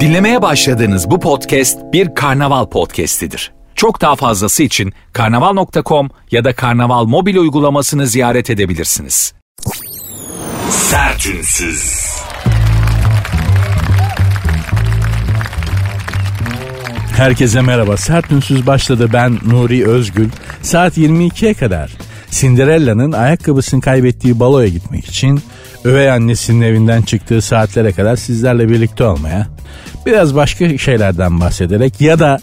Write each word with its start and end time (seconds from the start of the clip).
Dinlemeye 0.00 0.42
başladığınız 0.42 1.10
bu 1.10 1.20
podcast 1.20 1.78
bir 1.92 2.14
karnaval 2.14 2.66
podcastidir. 2.66 3.52
Çok 3.74 4.00
daha 4.00 4.16
fazlası 4.16 4.62
için 4.62 4.92
karnaval.com 5.12 6.10
ya 6.30 6.44
da 6.44 6.54
karnaval 6.54 7.04
mobil 7.04 7.36
uygulamasını 7.36 8.06
ziyaret 8.06 8.50
edebilirsiniz. 8.50 9.34
Sertünsüz. 10.70 12.14
Herkese 17.16 17.60
merhaba. 17.60 17.96
Sert 17.96 18.32
Ünsüz 18.32 18.66
başladı. 18.66 19.10
Ben 19.12 19.38
Nuri 19.46 19.86
Özgül. 19.86 20.28
Saat 20.62 20.98
22'ye 20.98 21.54
kadar 21.54 21.90
Cinderella'nın 22.30 23.12
ayakkabısını 23.12 23.80
kaybettiği 23.80 24.40
baloya 24.40 24.68
gitmek 24.68 25.06
için 25.06 25.40
övey 25.84 26.10
annesinin 26.10 26.60
evinden 26.62 27.02
çıktığı 27.02 27.42
saatlere 27.42 27.92
kadar 27.92 28.16
sizlerle 28.16 28.68
birlikte 28.68 29.04
olmaya, 29.04 29.46
biraz 30.06 30.34
başka 30.34 30.78
şeylerden 30.78 31.40
bahsederek 31.40 32.00
ya 32.00 32.18
da 32.18 32.38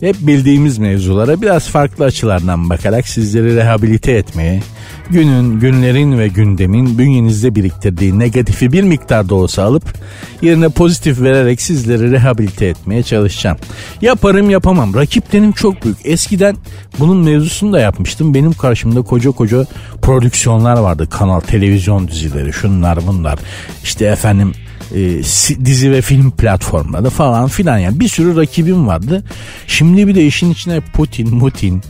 hep 0.00 0.16
bildiğimiz 0.20 0.78
mevzulara 0.78 1.42
biraz 1.42 1.68
farklı 1.68 2.04
açılardan 2.04 2.70
bakarak 2.70 3.08
sizleri 3.08 3.56
rehabilite 3.56 4.12
etmeye, 4.12 4.62
günün, 5.10 5.60
günlerin 5.60 6.18
ve 6.18 6.28
gündemin 6.28 6.98
bünyenizde 6.98 7.54
biriktirdiği 7.54 8.18
negatifi 8.18 8.72
bir 8.72 8.82
miktarda 8.82 9.34
olsa 9.34 9.62
alıp 9.62 9.94
yerine 10.42 10.68
pozitif 10.68 11.20
vererek 11.20 11.62
sizleri 11.62 12.10
rehabilite 12.10 12.66
etmeye 12.66 13.02
çalışacağım. 13.02 13.56
Yaparım 14.00 14.50
yapamam. 14.50 14.94
Rakiplerim 14.94 15.52
çok 15.52 15.84
büyük. 15.84 15.98
Eskiden 16.04 16.56
bunun 16.98 17.16
mevzusunu 17.16 17.72
da 17.72 17.80
yapmıştım. 17.80 18.34
Benim 18.34 18.52
karşımda 18.52 19.02
koca 19.02 19.30
koca 19.30 19.66
prodüksiyonlar 20.02 20.78
vardı. 20.78 21.08
Kanal, 21.10 21.40
televizyon 21.40 22.08
dizileri, 22.08 22.52
şunlar 22.52 22.98
bunlar. 23.06 23.38
İşte 23.84 24.04
efendim 24.04 24.52
e, 24.94 25.22
dizi 25.64 25.90
ve 25.92 26.02
film 26.02 26.30
platformları 26.30 27.10
falan 27.10 27.48
filan 27.48 27.78
yani 27.78 28.00
bir 28.00 28.08
sürü 28.08 28.36
rakibim 28.36 28.86
vardı. 28.86 29.24
Şimdi 29.66 30.08
bir 30.08 30.14
de 30.14 30.26
işin 30.26 30.50
içine 30.50 30.80
Putin, 30.80 31.34
Mutin 31.34 31.82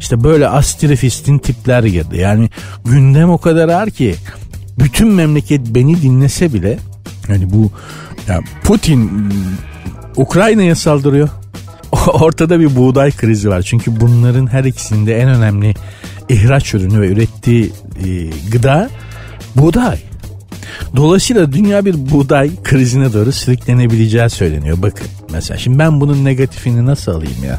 işte 0.00 0.24
böyle 0.24 0.48
astrefistin 0.48 1.38
tipler 1.38 1.82
girdi. 1.82 2.16
Yani 2.16 2.50
gündem 2.84 3.30
o 3.30 3.38
kadar 3.38 3.68
ağır 3.68 3.90
ki 3.90 4.14
bütün 4.78 5.08
memleket 5.08 5.60
beni 5.66 6.02
dinlese 6.02 6.52
bile 6.52 6.78
yani 7.28 7.50
bu 7.52 7.70
ya 8.28 8.40
Putin 8.64 9.10
Ukrayna'ya 10.16 10.74
saldırıyor. 10.74 11.28
Ortada 12.06 12.60
bir 12.60 12.76
buğday 12.76 13.10
krizi 13.10 13.48
var. 13.48 13.62
Çünkü 13.62 14.00
bunların 14.00 14.46
her 14.46 14.64
ikisinde 14.64 15.20
en 15.20 15.28
önemli 15.28 15.74
ihraç 16.28 16.74
ürünü 16.74 17.00
ve 17.00 17.08
ürettiği 17.08 17.72
e, 18.04 18.30
gıda 18.50 18.90
buğday. 19.56 20.09
Dolayısıyla 20.96 21.52
dünya 21.52 21.84
bir 21.84 22.10
buğday 22.10 22.50
krizine 22.64 23.12
doğru 23.12 23.32
sürüklenebileceği 23.32 24.30
söyleniyor. 24.30 24.82
Bakın 24.82 25.06
mesela 25.32 25.58
şimdi 25.58 25.78
ben 25.78 26.00
bunun 26.00 26.24
negatifini 26.24 26.86
nasıl 26.86 27.12
alayım 27.12 27.44
ya? 27.44 27.58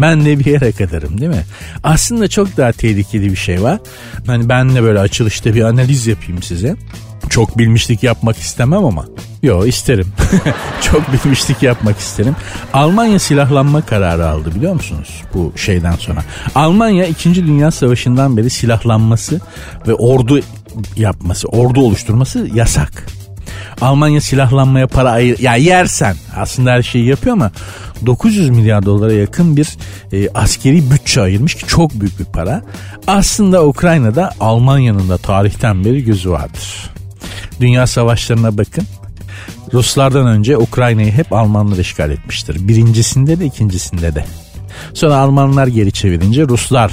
Ben 0.00 0.24
de 0.24 0.38
bir 0.38 0.44
yere 0.44 0.72
kadarım 0.72 1.20
değil 1.20 1.30
mi? 1.30 1.44
Aslında 1.82 2.28
çok 2.28 2.56
daha 2.56 2.72
tehlikeli 2.72 3.30
bir 3.30 3.36
şey 3.36 3.62
var. 3.62 3.78
Hani 4.26 4.48
ben 4.48 4.74
de 4.74 4.82
böyle 4.82 4.98
açılışta 4.98 5.54
bir 5.54 5.62
analiz 5.62 6.06
yapayım 6.06 6.42
size. 6.42 6.76
Çok 7.28 7.58
bilmişlik 7.58 8.02
yapmak 8.02 8.38
istemem 8.38 8.84
ama. 8.84 9.06
Yo 9.42 9.66
isterim. 9.66 10.06
Çok 10.82 11.02
bilmişlik 11.12 11.62
yapmak 11.62 11.98
isterim. 11.98 12.36
Almanya 12.72 13.18
silahlanma 13.18 13.86
kararı 13.86 14.28
aldı 14.28 14.54
biliyor 14.54 14.74
musunuz 14.74 15.22
bu 15.34 15.52
şeyden 15.56 15.92
sonra. 15.92 16.24
Almanya 16.54 17.06
2. 17.06 17.34
Dünya 17.34 17.70
Savaşı'ndan 17.70 18.36
beri 18.36 18.50
silahlanması 18.50 19.40
ve 19.86 19.94
ordu 19.94 20.40
yapması, 20.96 21.48
ordu 21.48 21.80
oluşturması 21.80 22.48
yasak. 22.54 23.06
Almanya 23.80 24.20
silahlanmaya 24.20 24.86
para 24.86 25.10
ayır 25.10 25.38
ya 25.38 25.56
yersen 25.56 26.16
aslında 26.36 26.70
her 26.70 26.82
şeyi 26.82 27.06
yapıyor 27.06 27.36
ama 27.36 27.50
900 28.06 28.50
milyar 28.50 28.84
dolara 28.86 29.12
yakın 29.12 29.56
bir 29.56 29.76
e, 30.12 30.28
askeri 30.34 30.90
bütçe 30.90 31.22
ayırmış 31.22 31.54
ki 31.54 31.66
çok 31.66 32.00
büyük 32.00 32.20
bir 32.20 32.24
para. 32.24 32.62
Aslında 33.06 33.66
Ukrayna'da 33.66 34.30
Almanya'nın 34.40 35.08
da 35.08 35.18
tarihten 35.18 35.84
beri 35.84 36.04
gözü 36.04 36.30
vardır. 36.30 36.90
Dünya 37.60 37.86
savaşlarına 37.86 38.58
bakın. 38.58 38.84
Ruslardan 39.72 40.26
önce 40.26 40.56
Ukrayna'yı 40.56 41.12
hep 41.12 41.32
Almanlar 41.32 41.76
işgal 41.76 42.10
etmiştir. 42.10 42.68
Birincisinde 42.68 43.40
de 43.40 43.46
ikincisinde 43.46 44.14
de. 44.14 44.24
Sonra 44.94 45.16
Almanlar 45.16 45.66
geri 45.66 45.92
çevirince 45.92 46.42
Ruslar 46.42 46.92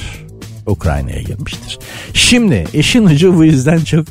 Ukrayna'ya 0.69 1.21
girmiştir. 1.21 1.79
Şimdi 2.13 2.65
işin 2.73 3.05
ucu 3.05 3.37
bu 3.37 3.43
yüzden 3.43 3.79
çok 3.79 4.05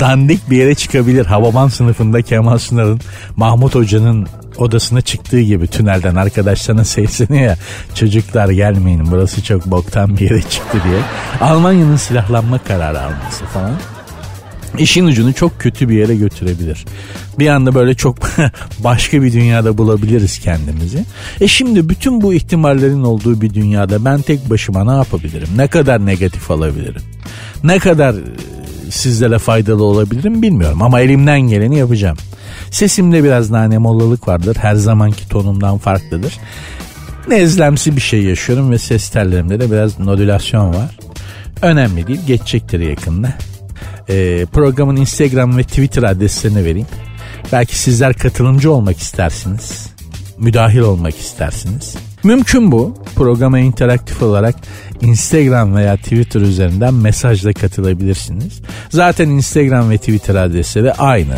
dandik 0.00 0.50
bir 0.50 0.56
yere 0.56 0.74
çıkabilir. 0.74 1.26
Havaban 1.26 1.68
sınıfında 1.68 2.22
Kemal 2.22 2.58
Sunal'ın 2.58 3.00
Mahmut 3.36 3.74
Hoca'nın 3.74 4.28
odasına 4.56 5.00
çıktığı 5.00 5.40
gibi 5.40 5.66
tünelden 5.66 6.14
arkadaşlarına 6.14 6.84
sesleniyor 6.84 7.42
ya 7.42 7.56
çocuklar 7.94 8.48
gelmeyin 8.48 9.10
burası 9.10 9.44
çok 9.44 9.66
boktan 9.66 10.16
bir 10.16 10.30
yere 10.30 10.42
çıktı 10.42 10.78
diye. 10.84 11.00
Almanya'nın 11.40 11.96
silahlanma 11.96 12.58
kararı 12.58 13.00
alması 13.00 13.44
falan 13.44 13.72
işin 14.78 15.04
ucunu 15.04 15.32
çok 15.32 15.60
kötü 15.60 15.88
bir 15.88 15.94
yere 15.94 16.16
götürebilir. 16.16 16.84
Bir 17.38 17.48
anda 17.48 17.74
böyle 17.74 17.94
çok 17.94 18.16
başka 18.78 19.22
bir 19.22 19.32
dünyada 19.32 19.78
bulabiliriz 19.78 20.38
kendimizi. 20.38 21.04
E 21.40 21.48
şimdi 21.48 21.88
bütün 21.88 22.20
bu 22.20 22.34
ihtimallerin 22.34 23.02
olduğu 23.02 23.40
bir 23.40 23.54
dünyada 23.54 24.04
ben 24.04 24.22
tek 24.22 24.50
başıma 24.50 24.84
ne 24.84 24.96
yapabilirim? 24.96 25.48
Ne 25.56 25.66
kadar 25.66 26.06
negatif 26.06 26.50
alabilirim? 26.50 27.02
Ne 27.64 27.78
kadar 27.78 28.14
e, 28.14 28.90
sizlere 28.90 29.38
faydalı 29.38 29.84
olabilirim 29.84 30.42
bilmiyorum 30.42 30.82
ama 30.82 31.00
elimden 31.00 31.40
geleni 31.40 31.78
yapacağım. 31.78 32.16
Sesimde 32.70 33.24
biraz 33.24 33.50
nanemollalılık 33.50 34.28
vardır. 34.28 34.56
Her 34.60 34.74
zamanki 34.74 35.28
tonumdan 35.28 35.78
farklıdır. 35.78 36.38
Nezlemsi 37.28 37.96
bir 37.96 38.00
şey 38.00 38.22
yaşıyorum 38.22 38.70
ve 38.70 38.78
ses 38.78 39.08
tellerimde 39.08 39.60
de 39.60 39.70
biraz 39.70 39.98
nodülasyon 39.98 40.68
var. 40.68 40.98
Önemli 41.62 42.06
değil 42.06 42.20
geçecektir 42.26 42.80
yakında 42.80 43.34
e, 44.08 44.46
programın 44.46 44.96
Instagram 44.96 45.58
ve 45.58 45.62
Twitter 45.62 46.02
adreslerini 46.02 46.64
vereyim. 46.64 46.86
Belki 47.52 47.78
sizler 47.78 48.14
katılımcı 48.14 48.72
olmak 48.72 48.98
istersiniz. 48.98 49.86
Müdahil 50.38 50.78
olmak 50.78 51.18
istersiniz. 51.18 51.96
Mümkün 52.24 52.72
bu. 52.72 52.94
Programa 53.16 53.58
interaktif 53.58 54.22
olarak 54.22 54.54
Instagram 55.00 55.74
veya 55.74 55.96
Twitter 55.96 56.40
üzerinden 56.40 56.94
mesajla 56.94 57.52
katılabilirsiniz. 57.52 58.60
Zaten 58.90 59.28
Instagram 59.28 59.90
ve 59.90 59.98
Twitter 59.98 60.34
adresleri 60.34 60.92
aynı. 60.92 61.36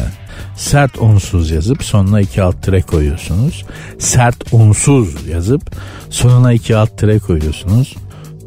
Sert 0.56 0.98
unsuz 0.98 1.50
yazıp 1.50 1.84
sonuna 1.84 2.20
iki 2.20 2.42
alt 2.42 2.62
tire 2.62 2.82
koyuyorsunuz. 2.82 3.64
Sert 3.98 4.52
unsuz 4.52 5.26
yazıp 5.26 5.62
sonuna 6.10 6.52
iki 6.52 6.76
alt 6.76 6.98
tire 6.98 7.18
koyuyorsunuz. 7.18 7.94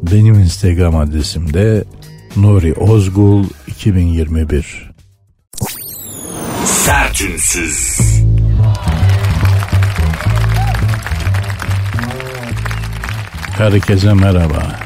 Benim 0.02 0.34
Instagram 0.34 0.96
adresim 0.96 1.54
de 1.54 1.84
Nuri 2.40 2.74
Ozgul 2.74 3.44
2021 3.66 4.90
Sertünsüz 6.64 7.98
Herkese 13.50 14.14
merhaba. 14.14 14.76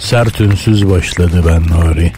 Sertünsüz 0.00 0.90
başladı 0.90 1.44
ben 1.46 1.62
Nuri. 1.62 2.12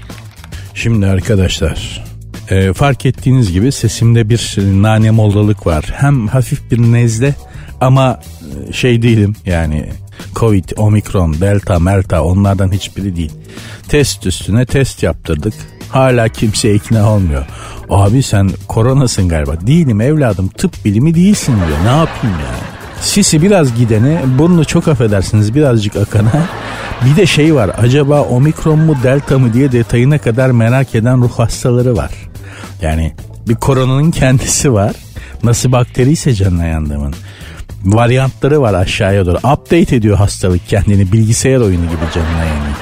Şimdi 0.74 1.06
arkadaşlar 1.06 2.04
e, 2.50 2.72
fark 2.72 3.06
ettiğiniz 3.06 3.52
gibi 3.52 3.72
sesimde 3.72 4.28
bir 4.28 4.56
nane 4.58 5.10
mollalık 5.10 5.66
var. 5.66 5.84
Hem 5.92 6.28
hafif 6.28 6.70
bir 6.70 6.78
nezle 6.78 7.34
ama 7.80 8.20
e, 8.68 8.72
şey 8.72 9.02
değilim 9.02 9.36
yani 9.46 9.88
Covid, 10.34 10.64
Omikron, 10.76 11.40
Delta, 11.40 11.78
Melta 11.78 12.22
onlardan 12.22 12.72
hiçbiri 12.72 13.16
değil. 13.16 13.32
Test 13.88 14.26
üstüne 14.26 14.66
test 14.66 15.02
yaptırdık. 15.02 15.54
Hala 15.88 16.28
kimse 16.28 16.74
ikna 16.74 17.10
olmuyor. 17.10 17.46
Abi 17.90 18.22
sen 18.22 18.50
koronasın 18.68 19.28
galiba. 19.28 19.66
Değilim 19.66 20.00
evladım 20.00 20.48
tıp 20.48 20.84
bilimi 20.84 21.14
değilsin 21.14 21.54
diyor. 21.56 21.78
Ne 21.84 21.98
yapayım 21.98 22.36
yani? 22.36 22.74
Sisi 23.00 23.42
biraz 23.42 23.74
gidene, 23.74 24.22
burnu 24.38 24.64
çok 24.64 24.88
affedersiniz 24.88 25.54
birazcık 25.54 25.96
akana. 25.96 26.32
Bir 27.04 27.16
de 27.16 27.26
şey 27.26 27.54
var 27.54 27.70
acaba 27.78 28.22
omikron 28.22 28.78
mu 28.78 28.96
delta 29.02 29.38
mı 29.38 29.52
diye 29.52 29.72
detayına 29.72 30.18
kadar 30.18 30.50
merak 30.50 30.94
eden 30.94 31.22
ruh 31.22 31.32
hastaları 31.38 31.96
var. 31.96 32.10
Yani 32.82 33.12
bir 33.48 33.54
koronanın 33.54 34.10
kendisi 34.10 34.72
var. 34.72 34.92
Nasıl 35.42 35.72
bakteriyse 35.72 36.34
canına 36.34 36.64
yandığımın 36.64 37.14
varyantları 37.84 38.60
var 38.60 38.74
aşağıya 38.74 39.26
doğru. 39.26 39.36
Update 39.36 39.96
ediyor 39.96 40.16
hastalık 40.16 40.68
kendini 40.68 41.12
bilgisayar 41.12 41.60
oyunu 41.60 41.84
gibi 41.84 42.12
canına 42.14 42.44
yani. 42.44 42.74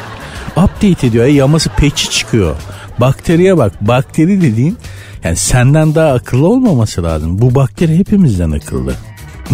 Update 0.56 1.06
ediyor. 1.06 1.24
E, 1.24 1.30
yaması 1.30 1.70
peçi 1.70 2.10
çıkıyor. 2.10 2.56
Bakteriye 2.98 3.56
bak. 3.56 3.72
Bakteri 3.88 4.40
dediğin 4.40 4.78
yani 5.24 5.36
senden 5.36 5.94
daha 5.94 6.12
akıllı 6.12 6.48
olmaması 6.48 7.02
lazım. 7.02 7.38
Bu 7.38 7.54
bakteri 7.54 7.98
hepimizden 7.98 8.50
akıllı. 8.50 8.94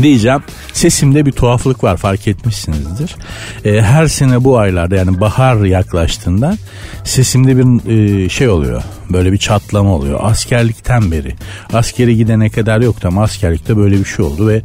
Diyeceğim. 0.02 0.43
Sesimde 0.73 1.26
bir 1.26 1.32
tuhaflık 1.32 1.85
var 1.85 1.96
fark 1.96 2.29
etmişsinizdir. 2.29 3.17
E, 3.64 3.82
her 3.82 4.06
sene 4.06 4.44
bu 4.44 4.58
aylarda 4.58 4.96
yani 4.96 5.20
bahar 5.20 5.64
yaklaştığında 5.64 6.56
sesimde 7.05 7.56
bir 7.56 7.90
e, 7.90 8.29
şey 8.29 8.49
oluyor. 8.49 8.82
Böyle 9.11 9.32
bir 9.32 9.38
çatlama 9.38 9.94
oluyor. 9.94 10.20
Askerlikten 10.23 11.12
beri. 11.12 11.35
Askere 11.73 12.12
gidene 12.12 12.50
kadar 12.50 12.81
yoktu 12.81 13.08
ama 13.08 13.23
askerlikte 13.23 13.76
böyle 13.76 13.99
bir 13.99 14.05
şey 14.05 14.25
oldu 14.25 14.49
ve 14.49 14.62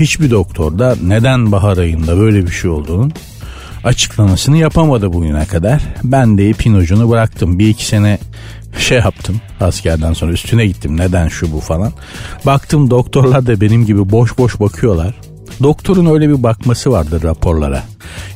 hiçbir 0.00 0.30
doktor 0.30 0.78
da 0.78 0.96
neden 1.02 1.52
bahar 1.52 1.76
ayında 1.76 2.18
böyle 2.18 2.46
bir 2.46 2.52
şey 2.52 2.70
olduğunun 2.70 3.12
açıklamasını 3.84 4.56
yapamadı 4.56 5.12
bugüne 5.12 5.46
kadar. 5.46 5.82
Ben 6.04 6.38
de 6.38 6.50
ipin 6.50 6.74
ucunu 6.74 7.10
bıraktım. 7.10 7.58
Bir 7.58 7.68
iki 7.68 7.86
sene 7.86 8.18
şey 8.78 8.98
yaptım 8.98 9.40
askerden 9.60 10.12
sonra 10.12 10.32
üstüne 10.32 10.66
gittim 10.66 10.96
neden 10.96 11.28
şu 11.28 11.52
bu 11.52 11.60
falan. 11.60 11.92
Baktım 12.46 12.90
doktorlar 12.90 13.46
da 13.46 13.60
benim 13.60 13.86
gibi 13.86 14.10
boş 14.10 14.38
boş 14.38 14.60
bakıyorlar. 14.60 15.14
Doktorun 15.62 16.06
öyle 16.06 16.28
bir 16.28 16.42
bakması 16.42 16.90
vardır 16.92 17.22
raporlara. 17.22 17.82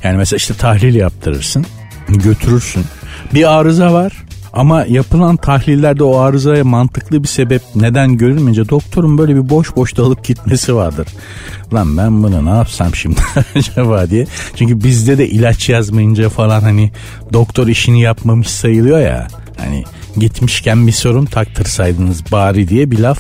Yani 0.02 0.17
mesela 0.17 0.37
işte 0.37 0.55
tahlil 0.55 0.94
yaptırırsın 0.94 1.67
götürürsün. 2.08 2.85
Bir 3.35 3.52
arıza 3.52 3.93
var 3.93 4.12
ama 4.54 4.84
yapılan 4.88 5.36
tahlillerde 5.36 6.04
o 6.04 6.18
arızaya 6.18 6.64
mantıklı 6.64 7.22
bir 7.22 7.28
sebep 7.28 7.62
neden 7.74 8.16
görülmeyince 8.16 8.68
doktorun 8.68 9.18
böyle 9.18 9.36
bir 9.36 9.48
boş 9.48 9.76
boş 9.76 9.96
dalıp 9.96 10.24
gitmesi 10.24 10.74
vardır. 10.74 11.08
Lan 11.74 11.96
ben 11.96 12.22
bunu 12.22 12.44
ne 12.44 12.50
yapsam 12.50 12.94
şimdi 12.94 13.20
acaba 13.54 14.10
diye. 14.10 14.26
Çünkü 14.56 14.84
bizde 14.84 15.18
de 15.18 15.28
ilaç 15.28 15.68
yazmayınca 15.68 16.28
falan 16.28 16.60
hani 16.60 16.92
doktor 17.32 17.66
işini 17.66 18.00
yapmamış 18.00 18.48
sayılıyor 18.48 18.98
ya. 18.98 19.28
Hani 19.58 19.84
gitmişken 20.16 20.86
bir 20.86 20.92
sorun 20.92 21.24
taktırsaydınız 21.24 22.32
bari 22.32 22.68
diye 22.68 22.90
bir 22.90 22.98
laf 22.98 23.18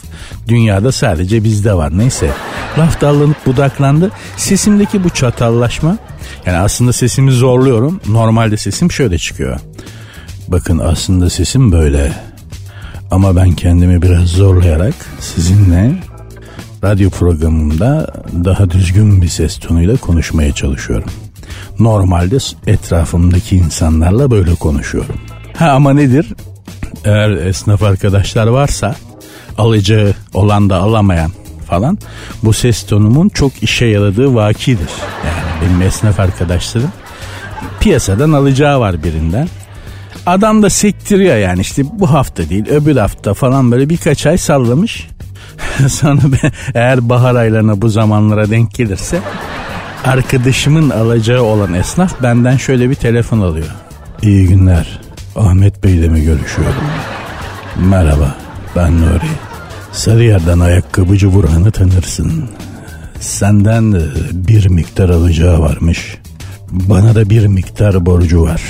dünyada 0.48 0.92
sadece 0.92 1.44
bizde 1.44 1.74
var. 1.74 1.98
Neyse 1.98 2.30
laf 2.78 3.00
dallanıp 3.00 3.46
budaklandı. 3.46 4.10
Sesimdeki 4.36 5.04
bu 5.04 5.10
çatallaşma 5.10 5.98
yani 6.46 6.58
aslında 6.58 6.92
sesimi 6.92 7.32
zorluyorum. 7.32 8.00
Normalde 8.06 8.56
sesim 8.56 8.92
şöyle 8.92 9.18
çıkıyor. 9.18 9.60
Bakın 10.48 10.78
aslında 10.78 11.30
sesim 11.30 11.72
böyle. 11.72 12.12
Ama 13.10 13.36
ben 13.36 13.52
kendimi 13.52 14.02
biraz 14.02 14.28
zorlayarak 14.28 14.94
sizinle 15.20 15.94
radyo 16.84 17.10
programımda 17.10 18.06
daha 18.44 18.70
düzgün 18.70 19.22
bir 19.22 19.28
ses 19.28 19.58
tonuyla 19.58 19.96
konuşmaya 19.96 20.52
çalışıyorum. 20.52 21.10
Normalde 21.78 22.36
etrafımdaki 22.66 23.56
insanlarla 23.56 24.30
böyle 24.30 24.54
konuşuyorum. 24.54 25.14
Ha 25.56 25.70
ama 25.70 25.92
nedir? 25.92 26.34
Eğer 27.04 27.30
esnaf 27.30 27.82
arkadaşlar 27.82 28.46
varsa 28.46 28.94
alıcı 29.58 30.14
olan 30.34 30.70
da 30.70 30.76
alamayan 30.76 31.30
falan 31.66 31.98
bu 32.42 32.52
ses 32.52 32.86
tonumun 32.86 33.28
çok 33.28 33.62
işe 33.62 33.86
yaradığı 33.86 34.34
vakidir. 34.34 34.90
Yani 35.26 35.62
benim 35.62 35.82
esnaf 35.82 36.20
arkadaşlarım 36.20 36.92
piyasadan 37.80 38.32
alacağı 38.32 38.80
var 38.80 39.02
birinden. 39.04 39.48
Adam 40.26 40.62
da 40.62 40.70
sektiriyor 40.70 41.36
yani 41.36 41.60
işte 41.60 41.82
bu 41.92 42.10
hafta 42.10 42.48
değil 42.48 42.68
öbür 42.68 42.96
hafta 42.96 43.34
falan 43.34 43.70
böyle 43.70 43.88
birkaç 43.88 44.26
ay 44.26 44.38
sallamış. 44.38 45.08
Sonra 45.88 46.20
ben, 46.24 46.52
eğer 46.74 47.08
bahar 47.08 47.34
aylarına 47.34 47.82
bu 47.82 47.88
zamanlara 47.88 48.50
denk 48.50 48.74
gelirse 48.74 49.18
arkadaşımın 50.04 50.90
alacağı 50.90 51.42
olan 51.42 51.74
esnaf 51.74 52.22
benden 52.22 52.56
şöyle 52.56 52.90
bir 52.90 52.94
telefon 52.94 53.40
alıyor. 53.40 53.66
İyi 54.22 54.46
günler. 54.48 55.00
Ahmet 55.36 55.84
Bey 55.84 55.94
ile 55.94 56.08
mi 56.08 56.24
görüşüyorum? 56.24 56.84
Merhaba 57.76 58.34
ben 58.76 59.00
Nuri. 59.00 59.28
Sarıyer'den 59.92 60.60
ayakkabıcı 60.60 61.34
Burhan'ı 61.34 61.70
tanırsın. 61.70 62.50
Senden 63.20 64.02
bir 64.32 64.68
miktar 64.68 65.08
alacağı 65.08 65.60
varmış. 65.60 66.18
Bana 66.70 67.14
da 67.14 67.30
bir 67.30 67.46
miktar 67.46 68.06
borcu 68.06 68.42
var. 68.42 68.62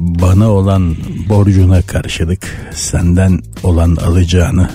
Bana 0.00 0.50
olan 0.50 0.96
borcuna 1.28 1.82
karşılık 1.82 2.56
senden 2.74 3.40
olan 3.62 3.96
alacağını 3.96 4.70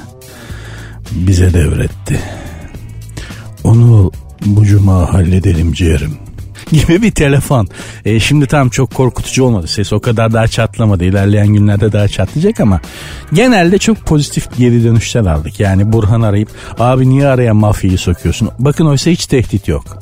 bize 1.12 1.54
devretti. 1.54 2.20
Onu 3.64 4.12
bu 4.46 4.66
cuma 4.66 5.14
halledelim 5.14 5.74
ciğerim 5.74 6.18
gibi 6.72 7.02
bir 7.02 7.12
telefon. 7.12 7.68
E, 8.06 8.20
şimdi 8.20 8.48
tam 8.48 8.70
çok 8.70 8.94
korkutucu 8.94 9.44
olmadı. 9.44 9.68
Ses 9.68 9.94
o 9.94 10.00
kadar 10.00 10.34
daha 10.34 10.48
çatlamadı. 10.48 11.04
İlerleyen 11.04 11.48
günlerde 11.48 11.92
daha 11.92 12.08
çatlayacak 12.08 12.60
ama 12.60 12.82
genelde 13.34 13.78
çok 13.78 13.98
pozitif 13.98 14.58
geri 14.58 14.84
dönüşler 14.84 15.26
aldık. 15.26 15.60
Yani 15.60 15.94
Burhan 15.94 16.22
arayıp 16.22 16.50
abi 16.80 17.10
niye 17.10 17.28
araya 17.28 17.54
mafyayı 17.54 17.98
sokuyorsun? 17.98 18.50
Bakın 18.60 18.86
oysa 18.86 19.12
hiç 19.12 19.26
tehdit 19.26 19.68
yok. 19.68 20.00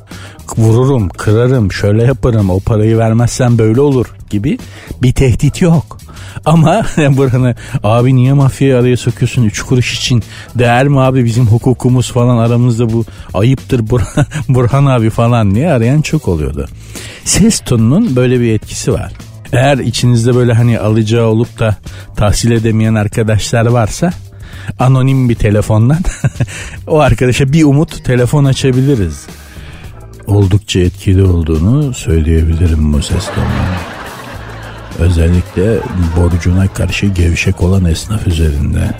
Vururum, 0.57 1.09
kırarım, 1.09 1.71
şöyle 1.71 2.03
yaparım, 2.03 2.49
o 2.49 2.59
parayı 2.59 2.97
vermezsen 2.97 3.57
böyle 3.57 3.81
olur 3.81 4.05
gibi 4.29 4.57
bir 5.01 5.13
tehdit 5.13 5.61
yok. 5.61 5.97
Ama 6.45 6.81
Burhan'ı 6.97 7.55
abi 7.83 8.15
niye 8.15 8.33
mafyayı 8.33 8.77
araya 8.77 8.97
sokuyorsun 8.97 9.43
3 9.43 9.61
kuruş 9.61 9.97
için 9.97 10.23
değer 10.55 10.87
mi 10.87 10.99
abi 10.99 11.25
bizim 11.25 11.47
hukukumuz 11.47 12.11
falan 12.11 12.37
aramızda 12.37 12.93
bu 12.93 13.05
ayıptır 13.33 13.89
Burhan, 13.89 14.25
Burhan 14.49 14.85
abi 14.85 15.09
falan 15.09 15.55
diye 15.55 15.71
arayan 15.71 16.01
çok 16.01 16.27
oluyordu. 16.27 16.67
Ses 17.25 17.59
tonunun 17.59 18.15
böyle 18.15 18.39
bir 18.39 18.53
etkisi 18.53 18.93
var. 18.93 19.13
Eğer 19.53 19.77
içinizde 19.77 20.35
böyle 20.35 20.53
hani 20.53 20.79
alacağı 20.79 21.25
olup 21.25 21.59
da 21.59 21.75
tahsil 22.15 22.51
edemeyen 22.51 22.95
arkadaşlar 22.95 23.65
varsa 23.65 24.11
anonim 24.79 25.29
bir 25.29 25.35
telefondan 25.35 25.99
o 26.87 26.99
arkadaşa 26.99 27.53
bir 27.53 27.63
umut 27.63 28.05
telefon 28.05 28.45
açabiliriz. 28.45 29.25
Oldukça 30.27 30.79
etkili 30.79 31.23
olduğunu 31.23 31.93
söyleyebilirim 31.93 32.93
bu 32.93 33.01
ses 33.01 33.25
tonunun. 33.25 33.93
Özellikle 34.99 35.79
borcuna 36.17 36.67
karşı 36.67 37.05
gevşek 37.05 37.61
olan 37.61 37.85
esnaf 37.85 38.27
üzerinde. 38.27 38.91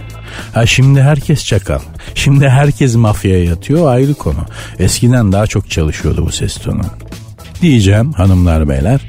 Ha 0.53 0.65
şimdi 0.65 1.01
herkes 1.01 1.45
çakal. 1.45 1.79
Şimdi 2.15 2.49
herkes 2.49 2.95
mafyaya 2.95 3.43
yatıyor 3.43 3.91
ayrı 3.91 4.13
konu. 4.13 4.45
Eskiden 4.79 5.31
daha 5.31 5.47
çok 5.47 5.69
çalışıyordu 5.71 6.25
bu 6.25 6.31
ses 6.31 6.57
tonu. 6.57 6.81
Diyeceğim 7.61 8.13
hanımlar 8.13 8.69
beyler. 8.69 9.01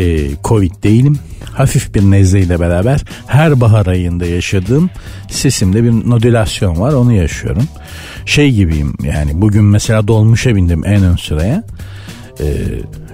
E, 0.00 0.30
Covid 0.44 0.82
değilim. 0.82 1.18
Hafif 1.52 1.94
bir 1.94 2.02
nezleyle 2.02 2.60
beraber 2.60 3.04
her 3.26 3.60
bahar 3.60 3.86
ayında 3.86 4.26
yaşadığım 4.26 4.90
sesimde 5.30 5.84
bir 5.84 5.90
nodülasyon 5.90 6.80
var 6.80 6.92
onu 6.92 7.12
yaşıyorum. 7.12 7.64
Şey 8.26 8.52
gibiyim 8.52 8.94
yani 9.02 9.30
bugün 9.34 9.64
mesela 9.64 10.08
dolmuşa 10.08 10.56
bindim 10.56 10.86
en 10.86 11.04
ön 11.04 11.16
sıraya. 11.16 11.62
E, 12.40 12.46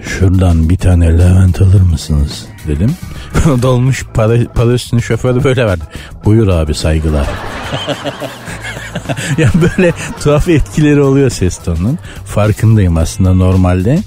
şuradan 0.03 0.69
bir 0.69 0.77
tane 0.77 1.19
Levent 1.19 1.61
alır 1.61 1.81
mısınız 1.81 2.47
dedim. 2.69 2.91
Dolmuş 3.63 4.05
para, 4.15 4.53
para 4.55 4.73
üstünü 4.73 5.03
şoförü 5.03 5.45
böyle 5.45 5.67
verdi. 5.67 5.85
Buyur 6.25 6.49
abi 6.49 6.75
saygılar. 6.75 7.27
ya 9.39 9.51
böyle 9.63 9.93
tuhaf 10.21 10.49
etkileri 10.49 11.01
oluyor 11.01 11.31
ses 11.31 11.59
tonunun. 11.59 11.99
Farkındayım 12.25 12.97
aslında 12.97 13.35
normalde. 13.35 14.03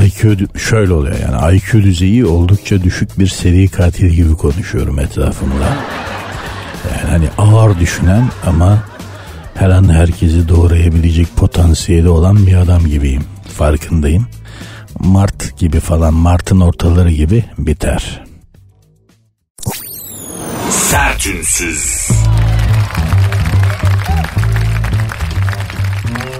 IQ 0.00 0.36
şöyle 0.58 0.92
oluyor 0.92 1.16
yani 1.18 1.56
IQ 1.56 1.82
düzeyi 1.82 2.26
oldukça 2.26 2.82
düşük 2.82 3.18
bir 3.18 3.26
seri 3.26 3.68
katil 3.68 4.08
gibi 4.08 4.34
konuşuyorum 4.34 4.98
etrafımda. 4.98 5.76
Yani 6.90 7.10
hani 7.10 7.28
ağır 7.38 7.78
düşünen 7.80 8.30
ama 8.46 8.78
her 9.54 9.70
an 9.70 9.92
herkesi 9.92 10.48
doğrayabilecek 10.48 11.36
potansiyeli 11.36 12.08
olan 12.08 12.46
bir 12.46 12.54
adam 12.54 12.86
gibiyim. 12.86 13.24
Farkındayım. 13.56 14.26
Mart 14.98 15.58
gibi 15.58 15.80
falan 15.80 16.14
Mart'ın 16.14 16.60
ortaları 16.60 17.10
gibi 17.10 17.44
biter. 17.58 18.24
Sertünsüz. 20.70 22.08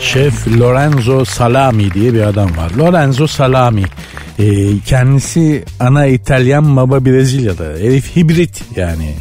Şef 0.02 0.49
Lorenzo 0.59 1.25
Salami 1.25 1.94
diye 1.94 2.14
bir 2.14 2.23
adam 2.23 2.56
var. 2.56 2.71
Lorenzo 2.78 3.26
Salami. 3.26 3.82
Ee, 4.38 4.78
kendisi 4.87 5.64
ana 5.80 6.06
İtalyan 6.06 6.76
baba 6.76 7.04
Brezilyalı. 7.04 7.78
Herif 7.78 8.16
hibrit 8.16 8.64
yani 8.76 9.14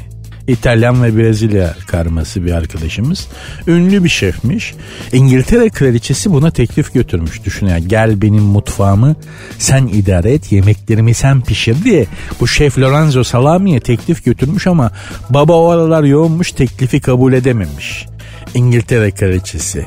İtalyan 0.47 1.03
ve 1.03 1.17
Brezilya 1.17 1.75
karması 1.87 2.45
bir 2.45 2.51
arkadaşımız. 2.51 3.27
Ünlü 3.67 4.03
bir 4.03 4.09
şefmiş. 4.09 4.73
İngiltere 5.13 5.69
kraliçesi 5.69 6.31
buna 6.31 6.51
teklif 6.51 6.93
götürmüş. 6.93 7.45
Düşün 7.45 7.67
ya 7.67 7.79
gel 7.79 8.21
benim 8.21 8.43
mutfağımı 8.43 9.15
sen 9.57 9.87
idare 9.87 10.33
et 10.33 10.51
yemeklerimi 10.51 11.13
sen 11.13 11.41
pişir 11.41 11.83
diye. 11.83 12.05
Bu 12.39 12.47
şef 12.47 12.79
Lorenzo 12.79 13.23
Salami'ye 13.23 13.79
teklif 13.79 14.25
götürmüş 14.25 14.67
ama 14.67 14.91
baba 15.29 15.53
o 15.53 15.69
aralar 15.69 16.03
yoğunmuş 16.03 16.51
teklifi 16.51 17.01
kabul 17.01 17.33
edememiş. 17.33 18.05
İngiltere 18.53 19.11
kraliçesi. 19.11 19.85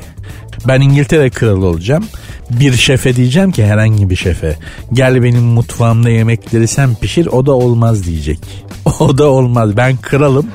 Ben 0.67 0.81
İngiltere 0.81 1.29
kralı 1.29 1.65
olacağım. 1.65 2.05
Bir 2.49 2.73
şefe 2.73 3.15
diyeceğim 3.15 3.51
ki 3.51 3.65
herhangi 3.65 4.09
bir 4.09 4.15
şefe. 4.15 4.57
Gel 4.93 5.23
benim 5.23 5.43
mutfağımda 5.43 6.09
yemekleri 6.09 6.67
sen 6.67 6.95
pişir 6.95 7.25
o 7.27 7.45
da 7.45 7.53
olmaz 7.53 8.03
diyecek. 8.03 8.39
O 8.99 9.17
da 9.17 9.27
olmaz. 9.27 9.77
Ben 9.77 9.97
kralım. 9.97 10.47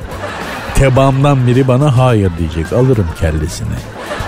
Tebaamdan 0.75 1.47
biri 1.47 1.69
bana 1.69 1.97
hayır 1.99 2.31
diyecek. 2.39 2.73
Alırım 2.73 3.07
kellesini. 3.21 3.69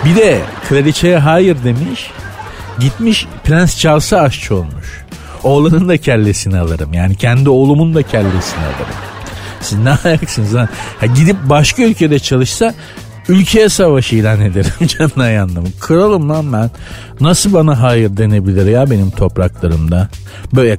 Bir 0.05 0.15
de 0.15 0.39
kraliçeye 0.69 1.17
hayır 1.17 1.57
demiş. 1.63 2.11
Gitmiş 2.79 3.27
Prens 3.43 3.77
Charles'a 3.77 4.21
aşçı 4.21 4.55
olmuş. 4.55 5.03
Oğlanın 5.43 5.89
da 5.89 5.97
kellesini 5.97 6.59
alırım. 6.59 6.93
Yani 6.93 7.15
kendi 7.15 7.49
oğlumun 7.49 7.95
da 7.95 8.03
kellesini 8.03 8.59
alırım. 8.59 8.95
Siz 9.61 9.79
ne 9.79 9.97
ayaksınız 10.03 10.55
lan? 10.55 10.69
Ha, 10.99 11.05
gidip 11.05 11.37
başka 11.45 11.83
ülkede 11.83 12.19
çalışsa 12.19 12.73
ülkeye 13.27 13.69
savaş 13.69 14.13
ilan 14.13 14.41
ederim 14.41 14.87
canına 14.87 15.29
yandım. 15.29 15.73
Kralım 15.79 16.29
lan 16.29 16.53
ben. 16.53 16.71
Nasıl 17.19 17.53
bana 17.53 17.81
hayır 17.81 18.17
denebilir 18.17 18.65
ya 18.65 18.89
benim 18.89 19.11
topraklarımda? 19.11 20.09
Böyle 20.55 20.77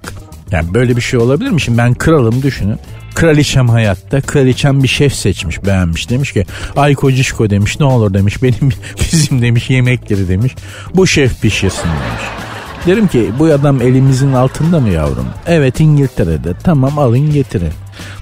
yani 0.50 0.74
böyle 0.74 0.96
bir 0.96 1.00
şey 1.00 1.20
olabilir 1.20 1.50
mi? 1.50 1.60
Şimdi 1.60 1.78
ben 1.78 1.94
kralım 1.94 2.42
düşünün. 2.42 2.78
Kraliçem 3.14 3.68
hayatta. 3.68 4.20
Kraliçem 4.20 4.82
bir 4.82 4.88
şef 4.88 5.14
seçmiş 5.14 5.64
beğenmiş. 5.64 6.10
Demiş 6.10 6.32
ki 6.32 6.46
ay 6.76 6.94
kocişko 6.94 7.50
demiş 7.50 7.80
ne 7.80 7.86
olur 7.86 8.14
demiş. 8.14 8.42
Benim 8.42 8.72
bizim 9.12 9.42
demiş 9.42 9.70
yemekleri 9.70 10.28
demiş. 10.28 10.54
Bu 10.94 11.06
şef 11.06 11.40
pişirsin 11.42 11.84
demiş. 11.84 12.43
Derim 12.86 13.06
ki 13.06 13.32
bu 13.38 13.44
adam 13.44 13.82
elimizin 13.82 14.32
altında 14.32 14.80
mı 14.80 14.88
yavrum? 14.88 15.26
Evet 15.46 15.80
İngiltere'de. 15.80 16.54
Tamam 16.62 16.98
alın 16.98 17.32
getirin. 17.32 17.72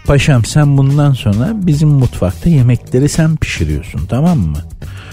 Paşam 0.07 0.45
sen 0.45 0.77
bundan 0.77 1.13
sonra 1.13 1.53
bizim 1.55 1.89
mutfakta 1.89 2.51
yemekleri 2.51 3.09
sen 3.09 3.37
pişiriyorsun 3.37 4.01
tamam 4.09 4.39
mı? 4.39 4.59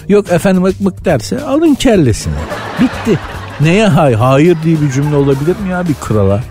Yok 0.10 0.32
efendim 0.32 0.62
mık 0.62 0.82
mık 0.82 1.06
derse 1.06 1.42
alın 1.42 1.76
kellesini. 1.76 2.34
Bitti. 2.82 3.20
Neye 3.62 3.88
hay? 3.88 4.14
Hayır 4.14 4.58
diye 4.64 4.82
bir 4.82 4.92
cümle 4.92 5.16
olabilir 5.16 5.56
mi 5.64 5.70
ya 5.70 5.88
bir 5.88 5.94
krala? 5.94 6.44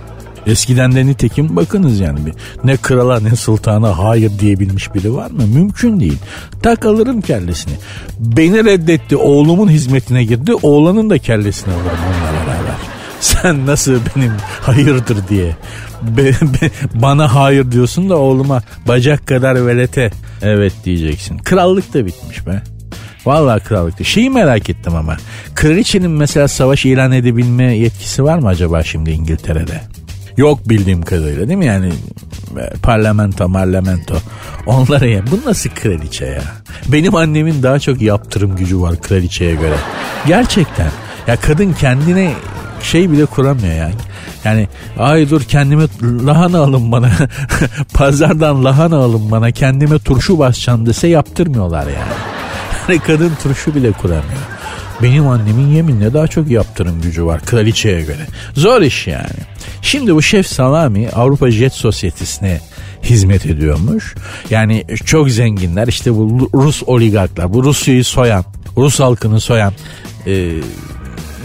Eskiden 0.46 0.94
de 0.94 1.06
nitekim 1.06 1.56
bakınız 1.56 2.00
yani 2.00 2.26
bir 2.26 2.32
ne 2.64 2.76
krala 2.76 3.20
ne 3.20 3.36
sultana 3.36 3.98
hayır 3.98 4.38
diyebilmiş 4.38 4.94
biri 4.94 5.14
var 5.14 5.30
mı? 5.30 5.46
Mümkün 5.54 6.00
değil. 6.00 6.18
Tak 6.62 6.86
alırım 6.86 7.20
kellesini. 7.20 7.74
Beni 8.18 8.64
reddetti 8.64 9.16
oğlumun 9.16 9.68
hizmetine 9.68 10.24
girdi 10.24 10.54
oğlanın 10.54 11.10
da 11.10 11.18
kellesini 11.18 11.74
alırım 11.74 11.98
beraber. 12.24 12.47
Sen 13.20 13.66
nasıl 13.66 14.00
benim 14.16 14.32
hayırdır 14.60 15.28
diye. 15.28 15.56
Be, 16.02 16.25
be, 16.32 16.70
bana 16.94 17.34
hayır 17.34 17.72
diyorsun 17.72 18.10
da 18.10 18.16
oğluma 18.16 18.62
bacak 18.88 19.26
kadar 19.26 19.66
velete 19.66 20.10
evet 20.42 20.72
diyeceksin. 20.84 21.38
Krallık 21.38 21.94
da 21.94 22.06
bitmiş 22.06 22.46
be. 22.46 22.62
Vallahi 23.26 23.60
krallıkta. 23.60 24.04
Şeyi 24.04 24.30
merak 24.30 24.70
ettim 24.70 24.96
ama. 24.96 25.16
Kraliçenin 25.54 26.10
mesela 26.10 26.48
savaş 26.48 26.84
ilan 26.84 27.12
edebilme 27.12 27.76
yetkisi 27.76 28.25
var 28.25 28.38
mı 28.38 28.48
acaba 28.48 28.82
şimdi 28.82 29.10
İngiltere'de? 29.10 29.80
Yok 30.37 30.68
bildiğim 30.68 31.02
kadarıyla 31.02 31.48
değil 31.48 31.58
mi 31.58 31.66
yani 31.66 31.92
e, 32.58 32.78
parlamento 32.82 33.52
parlamento 33.52 34.16
onlara 34.66 35.06
ya 35.06 35.22
bu 35.30 35.48
nasıl 35.48 35.70
kraliçe 35.70 36.26
ya 36.26 36.42
benim 36.88 37.14
annemin 37.14 37.62
daha 37.62 37.78
çok 37.78 38.02
yaptırım 38.02 38.56
gücü 38.56 38.80
var 38.80 39.02
kraliçeye 39.02 39.54
göre 39.54 39.76
gerçekten 40.26 40.90
ya 41.26 41.37
kadın 41.37 41.72
kendine 41.72 42.32
şey 42.82 43.11
bile 43.11 43.26
kuramıyor 43.26 43.75
yani. 43.75 43.94
Yani 44.44 44.68
ay 44.99 45.30
dur 45.30 45.42
kendime 45.42 45.85
lahana 46.02 46.58
alın 46.58 46.92
bana. 46.92 47.11
Pazardan 47.94 48.64
lahana 48.64 48.97
alın 48.97 49.30
bana. 49.30 49.50
Kendime 49.50 49.99
turşu 49.99 50.38
basacağım 50.38 50.87
dese 50.87 51.08
yaptırmıyorlar 51.08 51.87
yani. 51.87 52.12
Yani 52.88 53.00
kadın 53.00 53.32
turşu 53.42 53.75
bile 53.75 53.92
kuramıyor. 53.92 54.42
Benim 55.02 55.28
annemin 55.28 55.68
yeminle 55.68 56.14
daha 56.14 56.26
çok 56.26 56.50
yaptırım 56.50 57.00
gücü 57.02 57.25
var 57.25 57.40
kraliçeye 57.44 58.00
göre. 58.00 58.26
Zor 58.54 58.82
iş 58.82 59.06
yani. 59.06 59.38
Şimdi 59.82 60.14
bu 60.14 60.23
Şef 60.23 60.47
Salami 60.47 61.11
Avrupa 61.11 61.50
Jet 61.50 61.73
Sosyetesi'ne 61.73 62.61
hizmet 63.02 63.47
ediyormuş. 63.47 64.14
Yani 64.50 64.85
çok 65.04 65.30
zenginler 65.30 65.88
işte 65.88 66.14
bu 66.14 66.50
Rus 66.54 66.82
oligarklar 66.87 67.52
bu 67.52 67.64
Rusya'yı 67.64 68.04
soyan 68.04 68.44
Rus 68.76 69.00
halkını 69.00 69.40
soyan 69.40 69.73
e, 70.26 70.50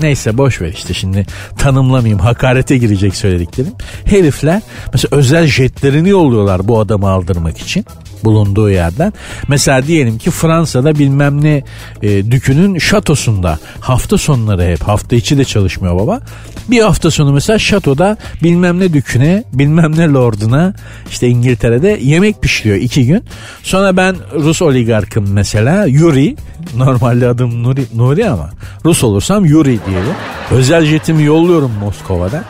neyse 0.02 0.38
boş 0.38 0.62
ver 0.62 0.74
işte 0.74 0.94
şimdi 0.94 1.26
tanımlamayayım 1.58 2.20
hakarete 2.20 2.78
girecek 2.78 3.16
söylediklerim. 3.16 3.74
Herifler 4.06 4.62
mesela 4.94 5.18
özel 5.18 5.48
jetlerini 5.48 6.10
yolluyorlar 6.10 6.68
bu 6.68 6.80
adamı 6.80 7.10
aldırmak 7.10 7.58
için 7.58 7.86
bulunduğu 8.24 8.70
yerden. 8.70 9.14
Mesela 9.48 9.88
diyelim 9.88 10.18
ki 10.18 10.32
Fransa'da 10.32 10.96
bilmem 10.96 11.44
ne 11.44 11.64
e, 12.02 12.32
dükünün 12.32 12.78
şatosunda 12.78 13.60
hafta 13.80 14.18
sonları 14.18 14.64
hep 14.64 14.82
hafta 14.82 15.16
içi 15.16 15.38
de 15.38 15.46
çalışmıyor 15.46 15.96
baba. 15.96 16.22
Bir 16.68 16.82
hafta 16.82 17.12
sonu 17.12 17.34
mesela 17.34 17.60
şatoda 17.60 18.18
bilmem 18.44 18.80
ne 18.80 18.94
düküne 18.94 19.44
bilmem 19.54 19.98
ne 19.98 20.08
lorduna 20.08 20.74
işte 21.10 21.28
İngiltere'de 21.28 22.00
yemek 22.02 22.42
pişiriyor 22.42 22.76
iki 22.76 23.06
gün. 23.06 23.24
Sonra 23.64 23.98
ben 23.98 24.16
Rus 24.36 24.62
oligarkım 24.62 25.26
mesela 25.32 25.86
Yuri 25.86 26.36
normalde 26.76 27.28
adım 27.28 27.64
Nuri, 27.64 27.86
Nuri 27.96 28.30
ama 28.30 28.50
Rus 28.86 29.04
olursam 29.04 29.46
Yuri 29.46 29.80
diyelim. 29.86 30.13
Özel 30.52 30.86
jetimi 30.86 31.24
yolluyorum 31.24 31.72
Moskova'da. 31.80 32.44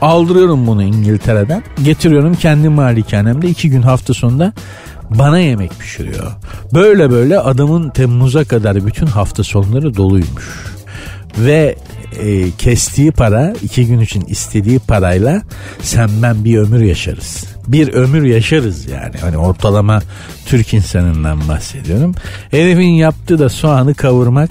Aldırıyorum 0.00 0.66
bunu 0.66 0.82
İngiltere'den. 0.82 1.62
Getiriyorum 1.84 2.34
kendi 2.34 2.68
malikanemde 2.68 3.48
iki 3.48 3.70
gün 3.70 3.82
hafta 3.82 4.14
sonunda 4.14 4.52
bana 5.10 5.38
yemek 5.38 5.78
pişiriyor. 5.78 6.32
Böyle 6.74 7.10
böyle 7.10 7.38
adamın 7.38 7.90
Temmuz'a 7.90 8.44
kadar 8.44 8.86
bütün 8.86 9.06
hafta 9.06 9.44
sonları 9.44 9.96
doluymuş. 9.96 10.72
Ve 11.38 11.76
e, 12.20 12.50
kestiği 12.50 13.12
para 13.12 13.54
iki 13.62 13.86
gün 13.86 14.00
için 14.00 14.24
istediği 14.24 14.78
parayla 14.78 15.42
sen 15.82 16.10
ben 16.22 16.44
bir 16.44 16.58
ömür 16.58 16.80
yaşarız. 16.80 17.44
Bir 17.68 17.92
ömür 17.92 18.22
yaşarız 18.22 18.86
yani. 18.86 19.16
Hani 19.20 19.36
ortalama 19.36 20.02
Türk 20.46 20.74
insanından 20.74 21.48
bahsediyorum. 21.48 22.14
Herifin 22.50 22.92
yaptığı 22.92 23.38
da 23.38 23.48
soğanı 23.48 23.94
kavurmak 23.94 24.50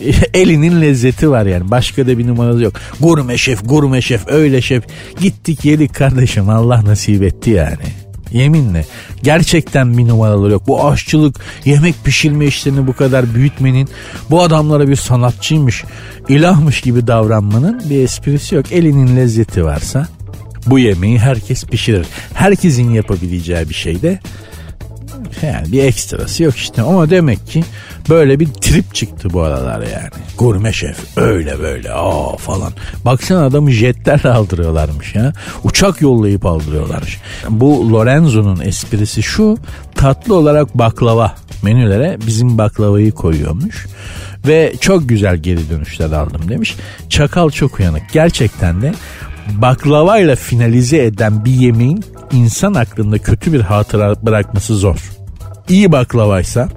elinin 0.34 0.80
lezzeti 0.80 1.30
var 1.30 1.46
yani. 1.46 1.70
Başka 1.70 2.06
da 2.06 2.18
bir 2.18 2.26
numarası 2.26 2.62
yok. 2.62 2.74
Gurme 3.00 3.38
şef, 3.38 3.68
gurme 3.68 4.02
şef, 4.02 4.28
öyle 4.28 4.62
şef. 4.62 4.84
Gittik 5.20 5.64
yedik 5.64 5.94
kardeşim 5.94 6.48
Allah 6.48 6.84
nasip 6.84 7.22
etti 7.22 7.50
yani. 7.50 8.00
Yeminle. 8.32 8.84
Gerçekten 9.22 9.98
bir 9.98 10.08
numaraları 10.08 10.52
yok. 10.52 10.66
Bu 10.66 10.88
aşçılık, 10.88 11.40
yemek 11.64 12.04
pişirme 12.04 12.46
işlerini 12.46 12.86
bu 12.86 12.92
kadar 12.92 13.34
büyütmenin, 13.34 13.88
bu 14.30 14.42
adamlara 14.42 14.88
bir 14.88 14.96
sanatçıymış, 14.96 15.84
ilahmış 16.28 16.80
gibi 16.80 17.06
davranmanın 17.06 17.82
bir 17.90 18.04
esprisi 18.04 18.54
yok. 18.54 18.72
Elinin 18.72 19.16
lezzeti 19.16 19.64
varsa 19.64 20.08
bu 20.66 20.78
yemeği 20.78 21.18
herkes 21.18 21.64
pişirir. 21.64 22.06
Herkesin 22.34 22.90
yapabileceği 22.90 23.68
bir 23.68 23.74
şey 23.74 24.02
de 24.02 24.20
yani 25.42 25.72
bir 25.72 25.82
ekstrası 25.82 26.42
yok 26.42 26.56
işte 26.56 26.82
ama 26.82 27.10
demek 27.10 27.46
ki 27.46 27.64
böyle 28.10 28.40
bir 28.40 28.46
trip 28.46 28.94
çıktı 28.94 29.28
bu 29.32 29.42
aralar 29.42 29.80
yani. 29.80 30.10
Gurme 30.38 30.72
şef 30.72 31.18
öyle 31.18 31.58
böyle 31.58 31.92
aa 31.92 32.36
falan. 32.36 32.72
Baksana 33.04 33.44
adamı 33.44 33.70
jetlerle 33.70 34.30
aldırıyorlarmış 34.30 35.14
ya. 35.14 35.32
Uçak 35.64 36.00
yollayıp 36.00 36.46
aldırıyorlarmış. 36.46 37.20
Bu 37.48 37.92
Lorenzo'nun 37.92 38.60
esprisi 38.60 39.22
şu 39.22 39.58
tatlı 39.94 40.34
olarak 40.34 40.78
baklava 40.78 41.34
menülere 41.62 42.18
bizim 42.26 42.58
baklavayı 42.58 43.12
koyuyormuş. 43.12 43.86
Ve 44.46 44.74
çok 44.80 45.08
güzel 45.08 45.36
geri 45.36 45.70
dönüşler 45.70 46.12
aldım 46.12 46.48
demiş. 46.48 46.76
Çakal 47.08 47.50
çok 47.50 47.80
uyanık. 47.80 48.02
Gerçekten 48.12 48.82
de 48.82 48.94
baklavayla 49.48 50.36
finalize 50.36 51.04
eden 51.04 51.44
bir 51.44 51.52
yemeğin 51.52 52.04
insan 52.32 52.74
aklında 52.74 53.18
kötü 53.18 53.52
bir 53.52 53.60
hatıra 53.60 54.26
bırakması 54.26 54.74
zor 54.74 54.96
iyi 55.70 55.92
baklavaysa 55.92 56.68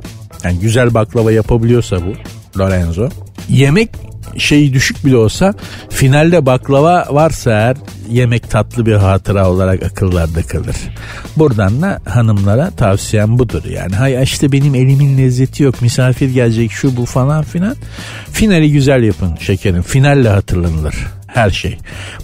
yani 0.44 0.60
güzel 0.60 0.94
baklava 0.94 1.32
yapabiliyorsa 1.32 1.98
bu 1.98 2.14
Lorenzo 2.60 3.10
yemek 3.50 3.90
şeyi 4.38 4.74
düşük 4.74 5.06
bile 5.06 5.18
olsa 5.18 5.54
finalde 5.90 6.46
baklava 6.46 7.08
varsa 7.10 7.52
eğer 7.52 7.78
yemek 8.10 8.50
tatlı 8.50 8.86
bir 8.86 8.94
hatıra 8.94 9.50
olarak 9.50 9.84
akıllarda 9.84 10.44
kalır. 10.44 10.76
Buradan 11.38 11.82
da 11.82 12.00
hanımlara 12.06 12.72
tavsiyem 12.72 13.40
budur 13.40 13.64
yani. 13.66 13.96
Hay 13.96 14.24
işte 14.24 14.52
benim 14.52 14.76
elimin 14.76 15.18
lezzeti 15.18 15.64
yok 15.64 15.82
misafir 15.82 16.30
gelecek 16.30 16.72
şu 16.72 16.98
bu 16.98 17.06
falan 17.06 17.44
filan. 17.44 17.76
Finali 18.32 18.72
güzel 18.72 19.04
yapın 19.04 19.36
şekerim 19.40 19.82
finalle 19.82 20.30
hatırlanılır 20.30 20.96
her 21.34 21.50
şey. 21.50 21.78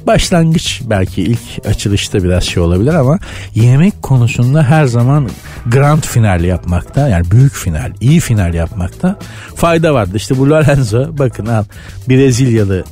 Başlangıç 0.07 0.81
belki 0.85 1.21
ilk 1.21 1.65
açılışta 1.65 2.23
biraz 2.23 2.43
şey 2.43 2.63
olabilir 2.63 2.93
ama 2.93 3.19
yemek 3.55 4.01
konusunda 4.01 4.63
her 4.63 4.85
zaman 4.85 5.29
grand 5.65 6.03
final 6.03 6.43
yapmakta 6.43 7.09
yani 7.09 7.31
büyük 7.31 7.53
final, 7.53 7.93
iyi 8.01 8.19
final 8.19 8.53
yapmakta 8.53 9.15
fayda 9.55 9.93
vardı. 9.93 10.11
İşte 10.15 10.37
bu 10.37 10.49
Lorenzo 10.49 11.17
bakın 11.17 11.45
al 11.45 11.63
Brezilyalı 12.09 12.83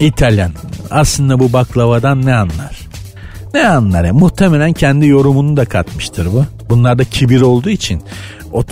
İtalyan 0.00 0.52
aslında 0.90 1.38
bu 1.38 1.52
baklavadan 1.52 2.26
ne 2.26 2.34
anlar? 2.34 2.80
Ne 3.54 3.68
anlar 3.68 4.04
ya? 4.04 4.12
Muhtemelen 4.12 4.72
kendi 4.72 5.06
yorumunu 5.06 5.56
da 5.56 5.64
katmıştır 5.64 6.32
bu. 6.32 6.44
Bunlarda 6.68 7.04
kibir 7.04 7.40
olduğu 7.40 7.70
için 7.70 8.02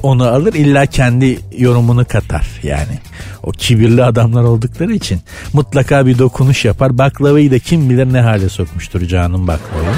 onu 0.02 0.24
alır 0.24 0.54
illa 0.54 0.86
kendi 0.86 1.38
yorumunu 1.58 2.04
katar 2.04 2.46
yani. 2.62 2.98
O 3.42 3.50
kibirli 3.50 4.04
adamlar 4.04 4.42
oldukları 4.42 4.92
için 4.92 5.20
mutlaka 5.52 6.06
bir 6.06 6.18
dokunuş 6.18 6.64
yapar. 6.64 6.98
Baklavayı 6.98 7.50
da 7.50 7.58
kim 7.58 7.90
bilir 7.90 8.12
ne 8.12 8.20
hale 8.20 8.48
sokmuştur 8.48 9.00
canım 9.00 9.46
baklavayı. 9.46 9.96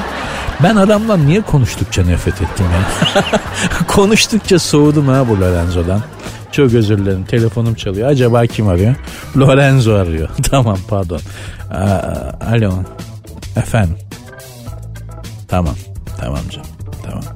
Ben 0.63 0.77
adamdan 0.77 1.27
niye 1.27 1.41
konuştukça 1.41 2.05
nefret 2.05 2.35
ettim 2.43 2.67
ya? 2.73 3.23
konuştukça 3.89 4.59
soğudum 4.59 5.09
ha 5.09 5.29
bu 5.29 5.41
Lorenzo'dan. 5.41 6.03
Çok 6.53 6.75
özür 6.75 6.99
dilerim. 6.99 7.25
Telefonum 7.25 7.75
çalıyor. 7.75 8.09
Acaba 8.09 8.47
kim 8.47 8.69
arıyor? 8.69 8.95
Lorenzo 9.37 9.95
arıyor. 9.95 10.29
tamam 10.51 10.79
pardon. 10.89 11.21
Aa, 11.71 12.47
alo. 12.51 12.73
Efendim. 13.57 13.97
Tamam. 15.49 15.75
Tamam 16.21 16.41
canım. 16.51 16.69
Tamam. 17.05 17.36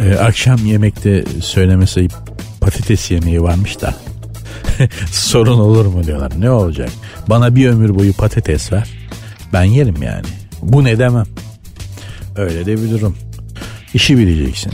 Ee, 0.00 0.14
akşam 0.14 0.66
yemekte 0.66 1.24
söylemesi 1.40 2.08
patates 2.60 3.10
yemeği 3.10 3.42
varmış 3.42 3.80
da. 3.80 3.94
Sorun 5.12 5.58
olur 5.58 5.86
mu 5.86 6.04
diyorlar. 6.04 6.32
Ne 6.38 6.50
olacak? 6.50 6.90
Bana 7.28 7.54
bir 7.54 7.68
ömür 7.68 7.94
boyu 7.94 8.12
patates 8.12 8.72
ver. 8.72 8.88
Ben 9.52 9.64
yerim 9.64 10.02
yani. 10.02 10.26
Bu 10.62 10.84
ne 10.84 10.98
demem. 10.98 11.26
Öyle 12.36 12.66
de 12.66 12.82
bir 12.82 12.90
durum. 12.90 13.16
İşi 13.94 14.18
bileceksin. 14.18 14.72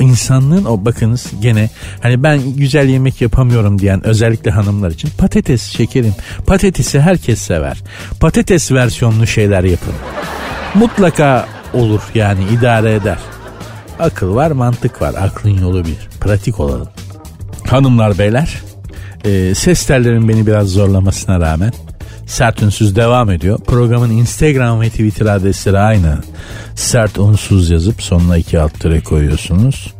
İnsanlığın 0.00 0.64
o 0.64 0.84
bakınız 0.84 1.26
gene 1.40 1.70
hani 2.02 2.22
ben 2.22 2.52
güzel 2.56 2.88
yemek 2.88 3.20
yapamıyorum 3.20 3.78
diyen 3.78 4.06
özellikle 4.06 4.50
hanımlar 4.50 4.90
için 4.90 5.10
patates 5.18 5.62
şekerim. 5.62 6.14
Patatesi 6.46 7.00
herkes 7.00 7.38
sever. 7.38 7.82
Patates 8.20 8.72
versiyonlu 8.72 9.26
şeyler 9.26 9.64
yapın. 9.64 9.94
Mutlaka 10.74 11.48
olur 11.74 12.00
yani 12.14 12.40
idare 12.52 12.94
eder. 12.94 13.18
Akıl 13.98 14.34
var 14.34 14.50
mantık 14.50 15.02
var 15.02 15.14
aklın 15.14 15.58
yolu 15.58 15.84
bir. 15.84 16.08
Pratik 16.20 16.60
olalım. 16.60 16.88
Hanımlar 17.66 18.18
beyler 18.18 18.62
e, 19.26 19.54
ses 19.54 19.86
tellerin 19.86 20.28
beni 20.28 20.46
biraz 20.46 20.68
zorlamasına 20.68 21.40
rağmen 21.40 21.72
Sert 22.26 22.62
Unsuz 22.62 22.96
devam 22.96 23.30
ediyor. 23.30 23.58
Programın 23.58 24.10
Instagram 24.10 24.80
ve 24.80 24.90
Twitter 24.90 25.26
adresleri 25.26 25.78
aynı. 25.78 26.18
Sert 26.74 27.18
Unsuz 27.18 27.70
yazıp 27.70 28.02
sonuna 28.02 28.36
iki 28.36 28.60
alt 28.60 28.80
tere 28.80 29.00
koyuyorsunuz. 29.00 29.94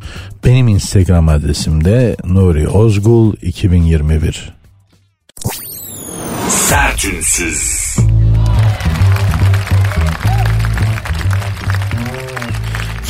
Benim 0.45 0.69
Instagram 0.69 1.29
adresim 1.29 1.85
de 1.85 2.17
Nuri 2.25 2.69
Ozgul 2.69 3.35
2021. 3.43 4.53
Sert 6.49 7.05
Unsuz. 7.05 7.86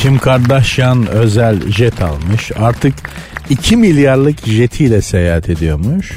Kim 0.01 0.17
Kardashian 0.17 1.07
özel 1.07 1.71
jet 1.71 2.01
almış. 2.01 2.51
Artık 2.59 2.93
2 3.49 3.77
milyarlık 3.77 4.45
jetiyle 4.47 5.01
seyahat 5.01 5.49
ediyormuş. 5.49 6.11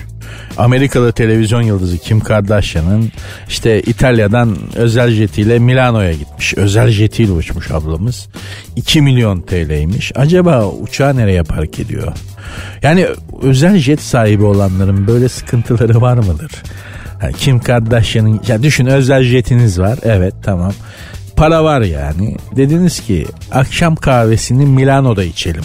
Amerikalı 0.57 1.13
televizyon 1.13 1.63
yıldızı 1.63 1.99
Kim 1.99 2.21
Kardashian'ın 2.21 3.13
işte 3.49 3.81
İtalya'dan 3.81 4.57
özel 4.77 5.11
jetiyle 5.11 5.59
Milano'ya 5.59 6.13
gitmiş. 6.13 6.55
Özel 6.55 6.89
jetiyle 6.89 7.33
uçmuş 7.33 7.71
ablamız. 7.71 8.29
2 8.77 9.03
milyon 9.03 9.41
TL'ymiş. 9.41 10.13
Acaba 10.15 10.67
uçağı 10.67 11.17
nereye 11.17 11.43
park 11.43 11.79
ediyor? 11.79 12.13
Yani 12.83 13.07
özel 13.43 13.77
jet 13.77 14.01
sahibi 14.01 14.45
olanların 14.45 15.07
böyle 15.07 15.29
sıkıntıları 15.29 16.01
var 16.01 16.17
mıdır? 16.17 16.53
Kim 17.39 17.59
Kardashian'ın 17.59 18.41
ya 18.49 18.63
düşün 18.63 18.87
özel 18.87 19.23
jetiniz 19.23 19.81
var. 19.81 19.99
Evet 20.03 20.35
tamam. 20.43 20.73
Para 21.41 21.65
var 21.65 21.81
yani. 21.81 22.37
Dediniz 22.57 23.01
ki 23.01 23.27
akşam 23.53 23.97
kahvesini 23.97 24.67
Milano'da 24.67 25.25
içelim. 25.25 25.63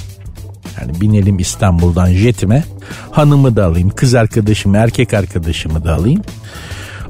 Yani 0.80 1.02
binelim 1.02 1.40
İstanbul'dan 1.40 2.12
jetime. 2.12 2.64
Hanımı 3.12 3.56
da 3.56 3.66
alayım, 3.66 3.90
kız 3.90 4.16
arkadaşımı, 4.16 4.78
erkek 4.78 5.14
arkadaşımı 5.14 5.86
da 5.86 5.96
alayım. 5.96 6.22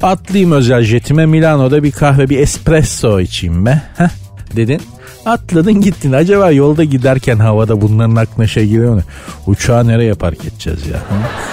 Atlayayım 0.04 0.52
özel 0.52 0.84
jetime 0.84 1.26
Milano'da 1.26 1.84
bir 1.84 1.92
kahve, 1.92 2.30
bir 2.30 2.40
espresso 2.40 3.20
içeyim 3.20 3.66
be. 3.66 3.82
Heh, 3.98 4.10
dedin. 4.56 4.82
Atladın 5.26 5.82
gittin. 5.82 6.12
Acaba 6.12 6.52
yolda 6.52 6.84
giderken 6.84 7.38
havada 7.38 7.82
bunların 7.82 8.16
aklına 8.16 8.48
şey 8.48 8.66
geliyor 8.66 8.94
mu? 8.94 9.02
Uçağı 9.48 9.88
nereye 9.88 10.14
park 10.14 10.46
edeceğiz 10.46 10.80
ya? 10.88 11.00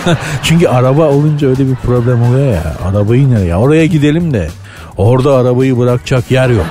Çünkü 0.42 0.68
araba 0.68 1.08
olunca 1.08 1.48
öyle 1.48 1.68
bir 1.68 1.74
problem 1.74 2.22
oluyor 2.22 2.52
ya. 2.52 2.76
Arabayı 2.84 3.30
nereye? 3.30 3.56
Oraya 3.56 3.86
gidelim 3.86 4.34
de 4.34 4.48
orada 4.96 5.36
arabayı 5.36 5.78
bırakacak 5.78 6.30
yer 6.30 6.48
yok. 6.48 6.66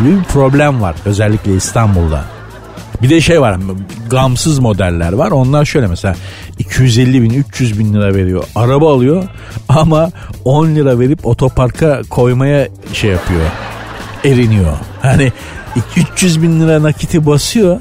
Gibi 0.00 0.18
bir 0.18 0.24
problem 0.24 0.82
var 0.82 0.96
özellikle 1.04 1.54
İstanbul'da. 1.54 2.24
Bir 3.02 3.10
de 3.10 3.20
şey 3.20 3.40
var 3.40 3.56
gamsız 4.10 4.58
modeller 4.58 5.12
var. 5.12 5.30
Onlar 5.30 5.64
şöyle 5.64 5.86
mesela 5.86 6.14
250 6.58 7.22
bin 7.22 7.30
300 7.30 7.78
bin 7.78 7.94
lira 7.94 8.14
veriyor. 8.14 8.44
Araba 8.54 8.94
alıyor 8.94 9.24
ama 9.68 10.10
10 10.44 10.66
lira 10.66 10.98
verip 10.98 11.26
otoparka 11.26 12.02
koymaya 12.10 12.68
şey 12.92 13.10
yapıyor. 13.10 13.40
Eriniyor. 14.24 14.72
Hani 15.02 15.32
300 15.96 16.42
bin 16.42 16.60
lira 16.60 16.82
nakiti 16.82 17.26
basıyor 17.26 17.80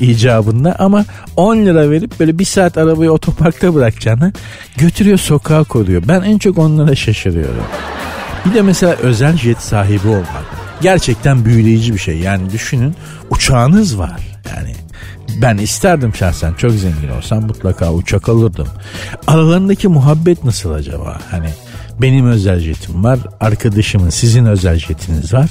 icabında 0.00 0.76
ama 0.78 1.04
10 1.36 1.56
lira 1.56 1.90
verip 1.90 2.20
böyle 2.20 2.38
bir 2.38 2.44
saat 2.44 2.78
arabayı 2.78 3.12
otoparkta 3.12 3.74
bırakacağını 3.74 4.32
götürüyor 4.76 5.18
sokağa 5.18 5.64
koyuyor. 5.64 6.02
Ben 6.08 6.22
en 6.22 6.38
çok 6.38 6.58
onlara 6.58 6.94
şaşırıyorum. 6.94 7.64
Bir 8.46 8.54
de 8.54 8.62
mesela 8.62 8.94
özel 8.94 9.36
jet 9.36 9.58
sahibi 9.58 10.08
olmak 10.08 10.57
gerçekten 10.80 11.44
büyüleyici 11.44 11.94
bir 11.94 11.98
şey. 11.98 12.18
Yani 12.18 12.50
düşünün 12.50 12.94
uçağınız 13.30 13.98
var. 13.98 14.20
Yani 14.56 14.74
ben 15.42 15.58
isterdim 15.58 16.14
şahsen 16.14 16.54
çok 16.54 16.72
zengin 16.72 17.08
olsam 17.08 17.46
mutlaka 17.46 17.92
uçak 17.92 18.28
alırdım. 18.28 18.68
Aralarındaki 19.26 19.88
muhabbet 19.88 20.44
nasıl 20.44 20.70
acaba? 20.70 21.20
Hani 21.30 21.48
benim 22.00 22.26
özel 22.26 22.58
jetim 22.58 23.04
var, 23.04 23.18
arkadaşımın 23.40 24.10
sizin 24.10 24.46
özel 24.46 24.76
jetiniz 24.76 25.34
var. 25.34 25.50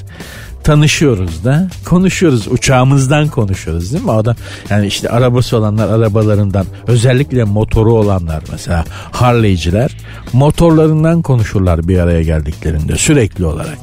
Tanışıyoruz 0.68 1.46
da 1.46 1.68
konuşuyoruz 1.86 2.48
uçağımızdan 2.48 3.28
konuşuyoruz 3.28 3.94
değil 3.94 4.04
mi? 4.04 4.12
Adam 4.12 4.36
yani 4.70 4.88
işte 4.88 5.10
arabası 5.10 5.58
olanlar 5.58 5.90
arabalarından 5.90 6.66
özellikle 6.88 7.44
motoru 7.44 7.94
olanlar 7.94 8.44
mesela 8.52 8.86
Harley'ciler 9.12 9.92
motorlarından 10.34 11.22
konuşurlar 11.22 11.88
bir 11.88 12.00
araya 12.00 12.22
geldiklerinde 12.22 12.96
sürekli 12.96 13.46
olarak. 13.46 13.78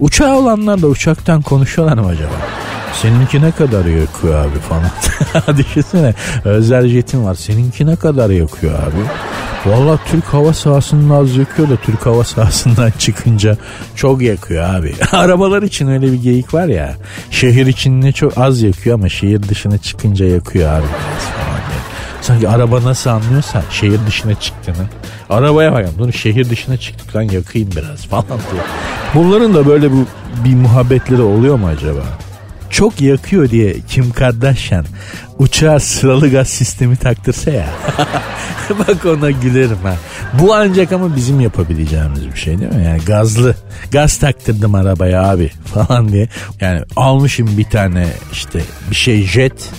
Uçağı 0.00 0.36
olanlar 0.36 0.82
da 0.82 0.86
uçaktan 0.86 1.42
konuşuyorlar 1.42 1.98
mı 1.98 2.06
acaba? 2.06 2.34
Seninki 3.02 3.42
ne 3.42 3.52
kadar 3.52 3.84
yakıyor 3.84 4.34
abi 4.34 4.58
falan. 4.58 5.56
Düşünsene 5.58 6.14
özel 6.44 6.88
jetin 6.88 7.24
var. 7.24 7.34
Seninki 7.34 7.86
ne 7.86 7.96
kadar 7.96 8.30
yakıyor 8.30 8.74
abi? 8.74 9.02
Valla 9.66 9.98
Türk 10.06 10.24
hava 10.24 10.52
sahasının 10.52 11.10
az 11.10 11.36
yakıyor 11.36 11.70
da 11.70 11.76
Türk 11.76 12.06
hava 12.06 12.24
sahasından 12.24 12.90
çıkınca 12.98 13.56
çok 13.96 14.22
yakıyor 14.22 14.74
abi. 14.74 14.94
Arabalar 15.12 15.62
için 15.62 15.88
öyle 15.88 16.12
bir 16.12 16.22
geyik 16.22 16.54
var 16.54 16.66
ya. 16.66 16.96
Şehir 17.30 17.66
içinde 17.66 18.12
çok 18.12 18.38
az 18.38 18.62
yakıyor 18.62 18.94
ama 18.98 19.08
şehir 19.08 19.42
dışına 19.42 19.78
çıkınca 19.78 20.26
yakıyor 20.26 20.70
abi. 20.72 20.86
Sanki 22.20 22.48
araba 22.48 22.84
nasıl 22.84 23.10
anlıyorsa 23.10 23.62
şehir 23.70 24.00
dışına 24.06 24.34
çıktığını. 24.34 24.86
Arabaya 25.30 25.72
bakın 25.72 25.92
dur 25.98 26.12
şehir 26.12 26.50
dışına 26.50 26.76
çıktık 26.76 27.16
lan 27.16 27.22
yakayım 27.22 27.70
biraz 27.76 28.06
falan 28.06 28.24
diyor. 28.26 28.64
Bunların 29.14 29.54
da 29.54 29.66
böyle 29.66 29.92
bu 29.92 30.06
bir 30.44 30.54
muhabbetleri 30.54 31.22
oluyor 31.22 31.56
mu 31.56 31.66
acaba? 31.66 32.00
Çok 32.76 33.00
yakıyor 33.00 33.50
diye 33.50 33.76
Kim 33.88 34.12
Kardashian 34.12 34.84
uçağa 35.38 35.80
sıralı 35.80 36.30
gaz 36.30 36.48
sistemi 36.48 36.96
taktırsa 36.96 37.50
ya. 37.50 37.68
Bak 38.78 39.06
ona 39.06 39.30
gülerim 39.30 39.78
ha. 39.82 39.96
Bu 40.40 40.54
ancak 40.54 40.92
ama 40.92 41.16
bizim 41.16 41.40
yapabileceğimiz 41.40 42.26
bir 42.34 42.38
şey 42.38 42.58
değil 42.58 42.74
mi? 42.74 42.84
Yani 42.84 43.00
gazlı 43.06 43.54
gaz 43.92 44.18
taktırdım 44.18 44.74
arabaya 44.74 45.22
abi 45.22 45.50
falan 45.74 46.08
diye. 46.08 46.28
Yani 46.60 46.80
almışım 46.96 47.58
bir 47.58 47.64
tane 47.64 48.06
işte 48.32 48.60
bir 48.90 48.96
şey 48.96 49.22
jet 49.22 49.70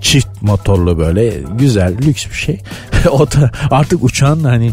çift 0.00 0.42
motorlu 0.42 0.98
böyle 0.98 1.34
güzel 1.58 1.94
lüks 2.06 2.26
bir 2.26 2.36
şey. 2.36 2.60
o 3.10 3.30
da 3.30 3.50
artık 3.70 4.04
uçağın 4.04 4.44
hani 4.44 4.72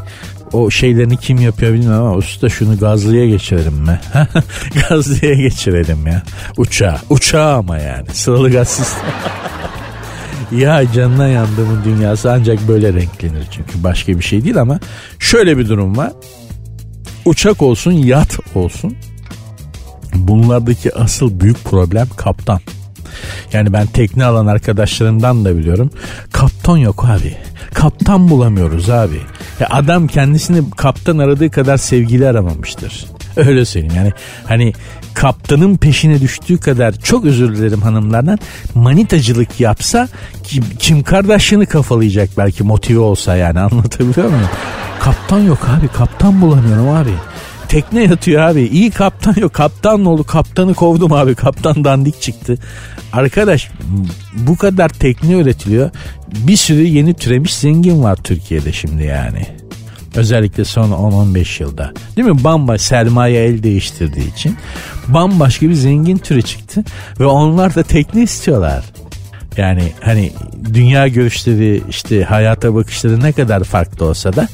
o 0.55 0.71
şeylerini 0.71 1.17
kim 1.17 1.37
yapıyor 1.37 1.73
bilmiyorum 1.73 2.05
ama 2.05 2.15
usta 2.15 2.49
şunu 2.49 2.79
gazlıya 2.79 3.25
geçirelim 3.25 3.73
mi? 3.73 3.99
gazlıya 4.89 5.33
geçirelim 5.33 6.07
ya. 6.07 6.23
Uçağa. 6.57 7.01
Uçağa 7.09 7.55
ama 7.55 7.77
yani. 7.77 8.07
Sıralı 8.13 8.51
gaz 8.51 8.67
sistemi. 8.67 9.11
ya 10.61 10.91
canına 10.93 11.27
yandığımın 11.27 11.83
dünyası 11.85 12.31
ancak 12.31 12.67
böyle 12.67 12.93
renklenir 12.93 13.47
çünkü 13.51 13.83
başka 13.83 14.19
bir 14.19 14.23
şey 14.23 14.43
değil 14.43 14.61
ama 14.61 14.79
şöyle 15.19 15.57
bir 15.57 15.69
durum 15.69 15.97
var. 15.97 16.11
Uçak 17.25 17.61
olsun 17.61 17.91
yat 17.91 18.39
olsun 18.55 18.95
bunlardaki 20.13 20.95
asıl 20.95 21.39
büyük 21.39 21.63
problem 21.63 22.07
kaptan. 22.15 22.59
Yani 23.53 23.73
ben 23.73 23.87
tekne 23.87 24.25
alan 24.25 24.47
arkadaşlarımdan 24.47 25.45
da 25.45 25.57
biliyorum. 25.57 25.89
Kaptan 26.31 26.77
yok 26.77 27.05
abi. 27.05 27.37
Kaptan 27.73 28.29
bulamıyoruz 28.29 28.89
abi. 28.89 29.21
Ya 29.59 29.67
adam 29.69 30.07
kendisini 30.07 30.69
kaptan 30.77 31.17
aradığı 31.17 31.51
kadar 31.51 31.77
sevgili 31.77 32.27
aramamıştır. 32.27 33.05
Öyle 33.37 33.65
söyleyeyim 33.65 33.95
yani 33.97 34.13
hani 34.45 34.73
kaptanın 35.13 35.77
peşine 35.77 36.21
düştüğü 36.21 36.57
kadar 36.57 36.93
çok 36.93 37.25
özür 37.25 37.55
dilerim 37.55 37.81
hanımlardan 37.81 38.39
manitacılık 38.75 39.59
yapsa 39.59 40.07
kim, 40.43 40.63
kim 40.79 41.03
kardeşini 41.03 41.65
kafalayacak 41.65 42.29
belki 42.37 42.63
motive 42.63 42.99
olsa 42.99 43.35
yani 43.35 43.59
anlatabiliyor 43.59 44.27
muyum? 44.27 44.49
Kaptan 44.99 45.39
yok 45.39 45.59
abi 45.79 45.87
kaptan 45.87 46.41
bulamıyorum 46.41 46.89
abi. 46.89 47.13
Tekne 47.65 48.03
yatıyor 48.03 48.41
abi. 48.41 48.61
İyi 48.61 48.91
kaptan 48.91 49.35
yok. 49.37 49.53
Kaptan 49.53 50.05
oldu? 50.05 50.23
Kaptanı 50.23 50.73
kovdum 50.73 51.13
abi. 51.13 51.35
Kaptan 51.35 51.83
dandik 51.83 52.21
çıktı. 52.21 52.57
Arkadaş 53.13 53.69
bu 54.33 54.57
kadar 54.57 54.89
tekne 54.89 55.33
üretiliyor. 55.33 55.89
Bir 56.33 56.57
sürü 56.57 56.83
yeni 56.83 57.13
türemiş 57.13 57.53
zengin 57.53 58.03
var 58.03 58.15
Türkiye'de 58.15 58.71
şimdi 58.73 59.03
yani. 59.03 59.47
Özellikle 60.15 60.65
son 60.65 60.91
10-15 60.91 61.63
yılda. 61.63 61.93
Değil 62.17 62.27
mi? 62.27 62.43
Bamba 62.43 62.77
sermaye 62.77 63.45
el 63.45 63.63
değiştirdiği 63.63 64.33
için 64.33 64.57
bambaşka 65.07 65.69
bir 65.69 65.73
zengin 65.73 66.17
türü 66.17 66.41
çıktı. 66.41 66.83
Ve 67.19 67.25
onlar 67.25 67.75
da 67.75 67.83
tekne 67.83 68.23
istiyorlar. 68.23 68.83
Yani 69.57 69.91
hani 70.01 70.31
dünya 70.73 71.07
görüşleri 71.07 71.81
işte 71.89 72.23
hayata 72.23 72.75
bakışları 72.75 73.19
ne 73.19 73.31
kadar 73.31 73.63
farklı 73.63 74.05
olsa 74.05 74.35
da 74.35 74.47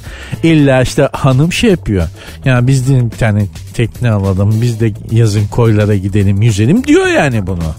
illa 0.44 0.82
işte 0.82 1.10
hanım 1.12 1.54
şey 1.54 1.70
yapıyor. 1.70 2.08
Yani 2.46 2.68
biz 2.68 2.90
de 2.90 3.12
bir 3.12 3.18
tane 3.18 3.46
tekne 3.74 4.12
alalım 4.12 4.62
biz 4.62 4.80
de 4.80 4.94
yazın 5.12 5.48
koylara 5.48 5.96
gidelim 5.96 6.42
yüzelim 6.42 6.84
diyor 6.84 7.08
yani 7.08 7.48
bunu. 7.48 7.76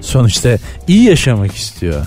Sonuçta 0.00 0.58
iyi 0.88 1.04
yaşamak 1.04 1.54
istiyor. 1.54 2.06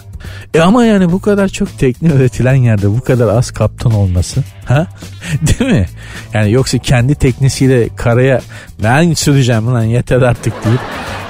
E 0.54 0.62
ama 0.62 0.86
yani 0.86 1.12
bu 1.12 1.22
kadar 1.22 1.48
çok 1.48 1.80
tekne 1.80 2.10
üretilen 2.10 2.56
yerde 2.56 2.89
bu 2.89 3.02
kadar 3.02 3.28
az 3.28 3.52
kaptan 3.52 3.91
olması 3.91 4.43
ha? 4.65 4.88
Değil 5.41 5.72
mi? 5.72 5.86
Yani 6.34 6.52
yoksa 6.52 6.78
kendi 6.78 7.15
teknesiyle 7.15 7.89
karaya 7.96 8.41
ben 8.84 9.13
süreceğim 9.13 9.67
lan 9.67 9.84
yeter 9.84 10.22
artık 10.22 10.65
deyip 10.65 10.80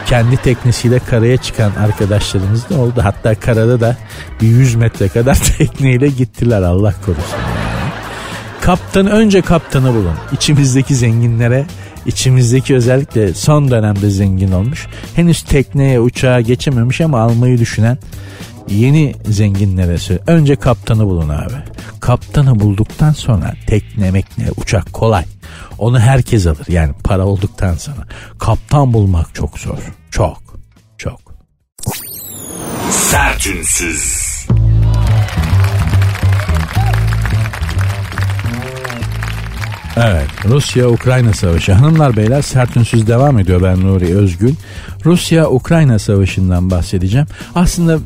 kendi 0.08 0.38
teknesiyle 0.38 1.00
karaya 1.00 1.38
çıkan 1.38 1.72
arkadaşlarımız 1.72 2.70
da 2.70 2.78
oldu. 2.80 3.02
Hatta 3.04 3.36
karada 3.36 3.80
da 3.80 3.98
bir 4.42 4.48
100 4.48 4.76
metre 4.76 5.08
kadar 5.08 5.36
tekneyle 5.58 6.08
gittiler 6.08 6.62
Allah 6.62 6.94
korusun. 7.06 7.38
Yani. 7.38 7.92
Kaptanı 8.62 9.10
önce 9.10 9.42
kaptanı 9.42 9.94
bulun. 9.94 10.16
İçimizdeki 10.32 10.96
zenginlere 10.96 11.66
içimizdeki 12.06 12.76
özellikle 12.76 13.34
son 13.34 13.72
dönemde 13.72 14.10
zengin 14.10 14.52
olmuş. 14.52 14.88
Henüz 15.16 15.42
tekneye 15.42 16.00
uçağa 16.00 16.42
geçememiş 16.42 17.02
ama 17.02 17.20
almayı 17.20 17.58
düşünen 17.58 17.98
yeni 18.70 19.16
zenginlere 19.26 19.98
söyle. 19.98 20.22
Önce 20.28 20.56
kaptanı 20.56 21.06
bulun 21.06 21.30
abi. 21.30 21.54
Kaptanı 22.08 22.60
bulduktan 22.60 23.12
sonra 23.12 23.54
tekne 23.68 24.12
mekne 24.12 24.52
uçak 24.58 24.94
kolay. 24.94 25.26
Onu 25.78 26.00
herkes 26.00 26.48
alır 26.48 26.66
yani 26.68 26.94
para 27.04 27.26
olduktan 27.26 27.76
sonra. 27.76 28.08
Kaptan 28.40 28.94
bulmak 28.94 29.36
çok 29.36 29.60
zor. 29.60 29.78
Çok 30.12 30.42
çok. 30.98 31.20
Sertünsüz. 32.92 34.27
Evet 39.98 40.28
Rusya-Ukrayna 40.46 41.34
savaşı. 41.34 41.74
Hanımlar 41.74 42.18
beyler 42.18 42.42
sert 42.42 42.78
ünsüz 42.78 43.08
devam 43.08 43.40
ediyor 43.40 43.64
ben 43.64 43.82
Nuri 43.82 44.16
Özgül. 44.16 44.54
Rusya-Ukrayna 45.06 46.00
savaşından 46.00 46.72
bahsedeceğim. 46.72 47.28
Aslında 47.56 48.00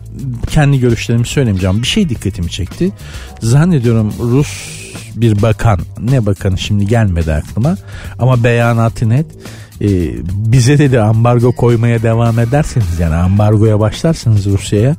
kendi 0.50 0.80
görüşlerimi 0.80 1.26
söylemeyeceğim. 1.26 1.82
Bir 1.82 1.88
şey 1.88 2.10
dikkatimi 2.10 2.50
çekti. 2.50 2.92
Zannediyorum 3.42 4.14
Rus 4.20 4.82
bir 5.16 5.42
bakan 5.42 5.80
ne 6.00 6.26
bakanı 6.26 6.58
şimdi 6.58 6.88
gelmedi 6.88 7.34
aklıma 7.34 7.78
ama 8.20 8.44
beyanatı 8.44 9.10
net 9.10 9.26
e, 9.82 9.88
bize 10.26 10.78
dedi 10.78 11.02
ambargo 11.02 11.52
koymaya 11.52 12.04
devam 12.04 12.40
ederseniz 12.40 13.00
yani 13.00 13.16
ambargoya 13.16 13.80
başlarsınız 13.80 14.46
Rusya'ya 14.46 14.96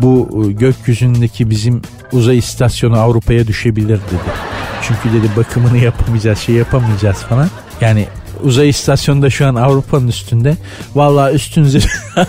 bu 0.00 0.44
e, 0.48 0.52
gökyüzündeki 0.52 1.50
bizim 1.50 1.82
uzay 2.12 2.38
istasyonu 2.38 2.98
Avrupa'ya 2.98 3.46
düşebilir 3.46 3.98
dedi. 3.98 4.63
Çünkü 4.88 5.18
dedi 5.18 5.30
bakımını 5.36 5.78
yapamayacağız 5.78 6.38
şey 6.38 6.54
yapamayacağız 6.54 7.16
falan. 7.16 7.48
Yani 7.80 8.06
uzay 8.42 8.68
istasyonunda 8.68 9.30
şu 9.30 9.46
an 9.46 9.54
Avrupa'nın 9.54 10.08
üstünde. 10.08 10.56
Vallahi 10.94 11.34
üstünüze 11.34 11.78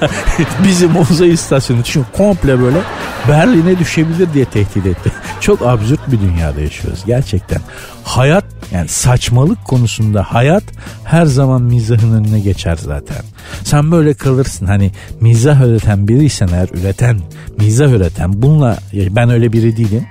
bizim 0.67 0.97
uzay 0.97 1.33
istasyonu 1.33 1.83
düşün 1.83 2.05
komple 2.17 2.61
böyle 2.61 2.77
Berlin'e 3.27 3.79
düşebilir 3.79 4.33
diye 4.33 4.45
tehdit 4.45 4.85
etti. 4.85 5.11
Çok 5.39 5.61
absürt 5.61 6.11
bir 6.11 6.19
dünyada 6.19 6.61
yaşıyoruz 6.61 6.99
gerçekten. 7.05 7.61
Hayat 8.03 8.45
yani 8.71 8.87
saçmalık 8.87 9.65
konusunda 9.65 10.23
hayat 10.23 10.63
her 11.03 11.25
zaman 11.25 11.61
mizahın 11.61 12.13
önüne 12.13 12.39
geçer 12.39 12.77
zaten. 12.81 13.23
Sen 13.63 13.91
böyle 13.91 14.13
kalırsın 14.13 14.65
hani 14.65 14.91
mizah 15.21 15.61
üreten 15.61 16.07
biriysen 16.07 16.47
eğer 16.47 16.69
üreten, 16.73 17.19
mizah 17.57 17.89
üreten 17.89 18.41
bununla 18.41 18.77
ben 18.93 19.29
öyle 19.29 19.53
biri 19.53 19.77
değilim. 19.77 20.07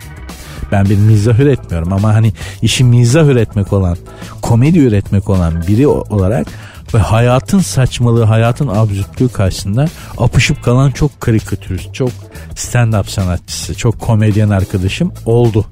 Ben 0.75 0.91
bir 0.91 0.99
mizah 0.99 1.41
üretmiyorum 1.41 1.93
ama 1.93 2.15
hani 2.15 2.33
işi 2.63 2.85
mizah 2.85 3.25
üretmek 3.25 3.73
olan, 3.73 3.97
komedi 4.43 4.79
üretmek 4.79 5.29
olan 5.31 5.67
biri 5.69 5.87
olarak 5.87 6.47
ve 6.95 6.99
hayatın 6.99 7.59
saçmalığı, 7.59 8.25
hayatın 8.25 8.69
absürtlüğü 8.69 9.29
karşısında 9.29 9.87
apışıp 10.19 10.63
kalan 10.63 10.91
çok 10.91 11.21
karikatürist, 11.21 11.95
çok 11.95 12.11
stand-up 12.55 13.11
sanatçısı, 13.11 13.75
çok 13.75 14.01
komedyen 14.01 14.51
arkadaşım 14.51 15.13
oldu. 15.27 15.67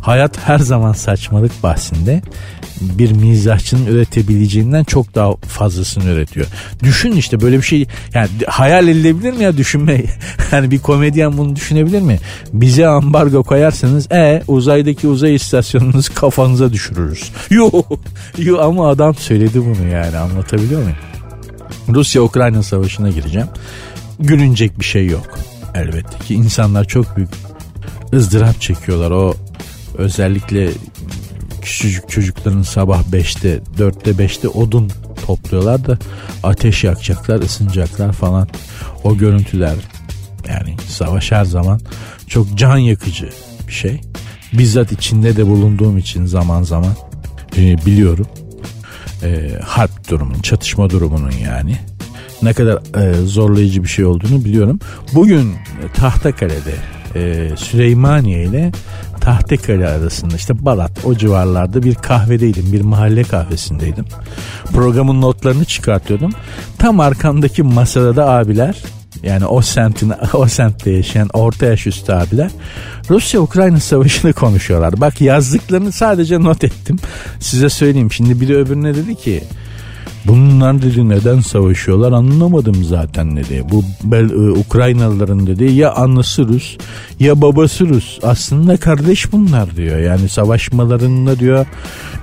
Hayat 0.00 0.38
her 0.48 0.58
zaman 0.58 0.92
saçmalık 0.92 1.62
bahsinde 1.62 2.22
bir 2.80 3.12
mizahçının 3.12 3.86
üretebileceğinden 3.86 4.84
çok 4.84 5.14
daha 5.14 5.36
fazlasını 5.36 6.04
üretiyor. 6.04 6.46
Düşün 6.82 7.12
işte 7.12 7.40
böyle 7.40 7.56
bir 7.56 7.62
şey 7.62 7.86
yani 8.14 8.28
hayal 8.46 8.88
edilebilir 8.88 9.32
mi 9.32 9.44
ya 9.44 9.56
düşünme? 9.56 10.02
Yani 10.52 10.70
bir 10.70 10.78
komedyen 10.78 11.38
bunu 11.38 11.56
düşünebilir 11.56 12.00
mi? 12.00 12.18
Bize 12.52 12.86
ambargo 12.86 13.42
koyarsanız 13.42 14.12
e 14.12 14.42
uzaydaki 14.48 15.08
uzay 15.08 15.34
istasyonunuz 15.34 16.08
kafanıza 16.08 16.72
düşürürüz. 16.72 17.30
Yo, 17.50 17.70
yo 18.38 18.58
ama 18.60 18.88
adam 18.88 19.14
söyledi 19.14 19.62
bunu 19.64 19.88
yani 19.88 20.16
anlatabiliyor 20.16 20.82
muyum? 20.82 20.96
Rusya-Ukrayna 21.88 22.62
savaşına 22.62 23.10
gireceğim. 23.10 23.48
Gülünecek 24.20 24.80
bir 24.80 24.84
şey 24.84 25.06
yok. 25.06 25.38
Elbette 25.74 26.18
ki 26.18 26.34
insanlar 26.34 26.84
çok 26.84 27.16
büyük 27.16 27.30
ızdırap 28.12 28.60
çekiyorlar. 28.60 29.10
O 29.10 29.34
özellikle 29.98 30.68
küçücük 31.66 32.08
çocukların 32.08 32.62
sabah 32.62 33.02
5'te 33.02 33.60
4'te 33.78 34.10
5'te 34.10 34.48
odun 34.48 34.90
topluyorlar 35.26 35.86
da 35.86 35.98
ateş 36.42 36.84
yakacaklar 36.84 37.40
ısınacaklar 37.40 38.12
falan. 38.12 38.48
O 39.04 39.16
görüntüler 39.16 39.74
yani 40.48 40.76
savaş 40.88 41.32
her 41.32 41.44
zaman 41.44 41.80
çok 42.28 42.58
can 42.58 42.76
yakıcı 42.76 43.30
bir 43.68 43.72
şey. 43.72 44.00
Bizzat 44.52 44.92
içinde 44.92 45.36
de 45.36 45.46
bulunduğum 45.46 45.98
için 45.98 46.26
zaman 46.26 46.62
zaman 46.62 46.94
e, 47.56 47.86
biliyorum. 47.86 48.26
E, 49.22 49.50
harp 49.64 50.10
durumunun 50.10 50.40
çatışma 50.40 50.90
durumunun 50.90 51.34
yani 51.44 51.78
ne 52.42 52.52
kadar 52.52 53.02
e, 53.02 53.14
zorlayıcı 53.14 53.82
bir 53.82 53.88
şey 53.88 54.04
olduğunu 54.04 54.44
biliyorum. 54.44 54.80
Bugün 55.14 55.54
Tahtakale'de 55.94 56.74
e, 57.14 57.50
Süleymaniye 57.56 58.44
ile 58.44 58.72
Tahtekale 59.26 59.88
arasında 59.88 60.36
işte 60.36 60.64
Balat 60.64 60.90
o 61.04 61.14
civarlarda 61.14 61.82
bir 61.82 61.94
kahvedeydim. 61.94 62.72
Bir 62.72 62.80
mahalle 62.80 63.22
kahvesindeydim. 63.22 64.04
Programın 64.72 65.20
notlarını 65.20 65.64
çıkartıyordum. 65.64 66.32
Tam 66.78 67.00
arkamdaki 67.00 67.62
masada 67.62 68.16
da 68.16 68.30
abiler 68.30 68.82
yani 69.22 69.46
o 69.46 69.62
semtin 69.62 70.12
o 70.32 70.46
semtte 70.48 70.90
yaşayan 70.90 71.28
orta 71.32 71.66
yaş 71.66 71.86
üstü 71.86 72.12
abiler 72.12 72.50
Rusya-Ukrayna 73.10 73.80
savaşını 73.80 74.32
konuşuyorlar. 74.32 75.00
Bak 75.00 75.20
yazdıklarını 75.20 75.92
sadece 75.92 76.40
not 76.40 76.64
ettim. 76.64 76.98
Size 77.40 77.68
söyleyeyim. 77.68 78.12
Şimdi 78.12 78.40
biri 78.40 78.56
öbürüne 78.56 78.94
dedi 78.94 79.14
ki 79.14 79.44
Bunlar 80.28 80.82
dedi 80.82 81.08
neden 81.08 81.40
savaşıyorlar 81.40 82.12
anlamadım 82.12 82.84
zaten 82.84 83.36
dedi. 83.36 83.64
Bu 83.70 83.82
bel, 84.04 84.30
e, 84.30 84.50
Ukraynalıların 84.50 85.46
dedi 85.46 85.64
ya 85.64 85.92
annesi 85.92 86.42
Rus 86.42 86.76
ya 87.20 87.42
babası 87.42 87.88
Rus. 87.88 88.18
Aslında 88.22 88.76
kardeş 88.76 89.32
bunlar 89.32 89.76
diyor. 89.76 89.98
Yani 89.98 90.28
savaşmalarında 90.28 91.38
diyor 91.38 91.66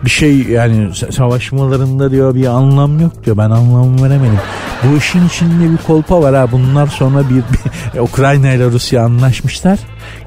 bir 0.05 0.09
şey 0.09 0.37
yani 0.37 0.89
savaşmalarında 1.11 2.11
diyor 2.11 2.35
bir 2.35 2.45
anlam 2.45 2.99
yok 2.99 3.25
diyor. 3.25 3.37
Ben 3.37 3.49
anlam 3.49 4.03
veremedim. 4.03 4.39
Bu 4.83 4.97
işin 4.97 5.27
içinde 5.27 5.71
bir 5.71 5.77
kolpa 5.77 6.21
var 6.21 6.35
ha. 6.35 6.51
Bunlar 6.51 6.87
sonra 6.87 7.29
bir, 7.29 7.35
bir 7.35 7.99
Ukrayna 7.99 8.53
ile 8.53 8.65
Rusya 8.65 9.03
anlaşmışlar. 9.03 9.79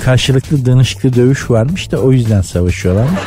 Karşılıklı 0.05 0.67
danışıklı 0.67 1.15
dövüş 1.15 1.51
varmış 1.51 1.93
da 1.93 1.99
o 1.99 2.13
yüzden 2.13 2.41
savaşıyorlarmış. 2.41 3.21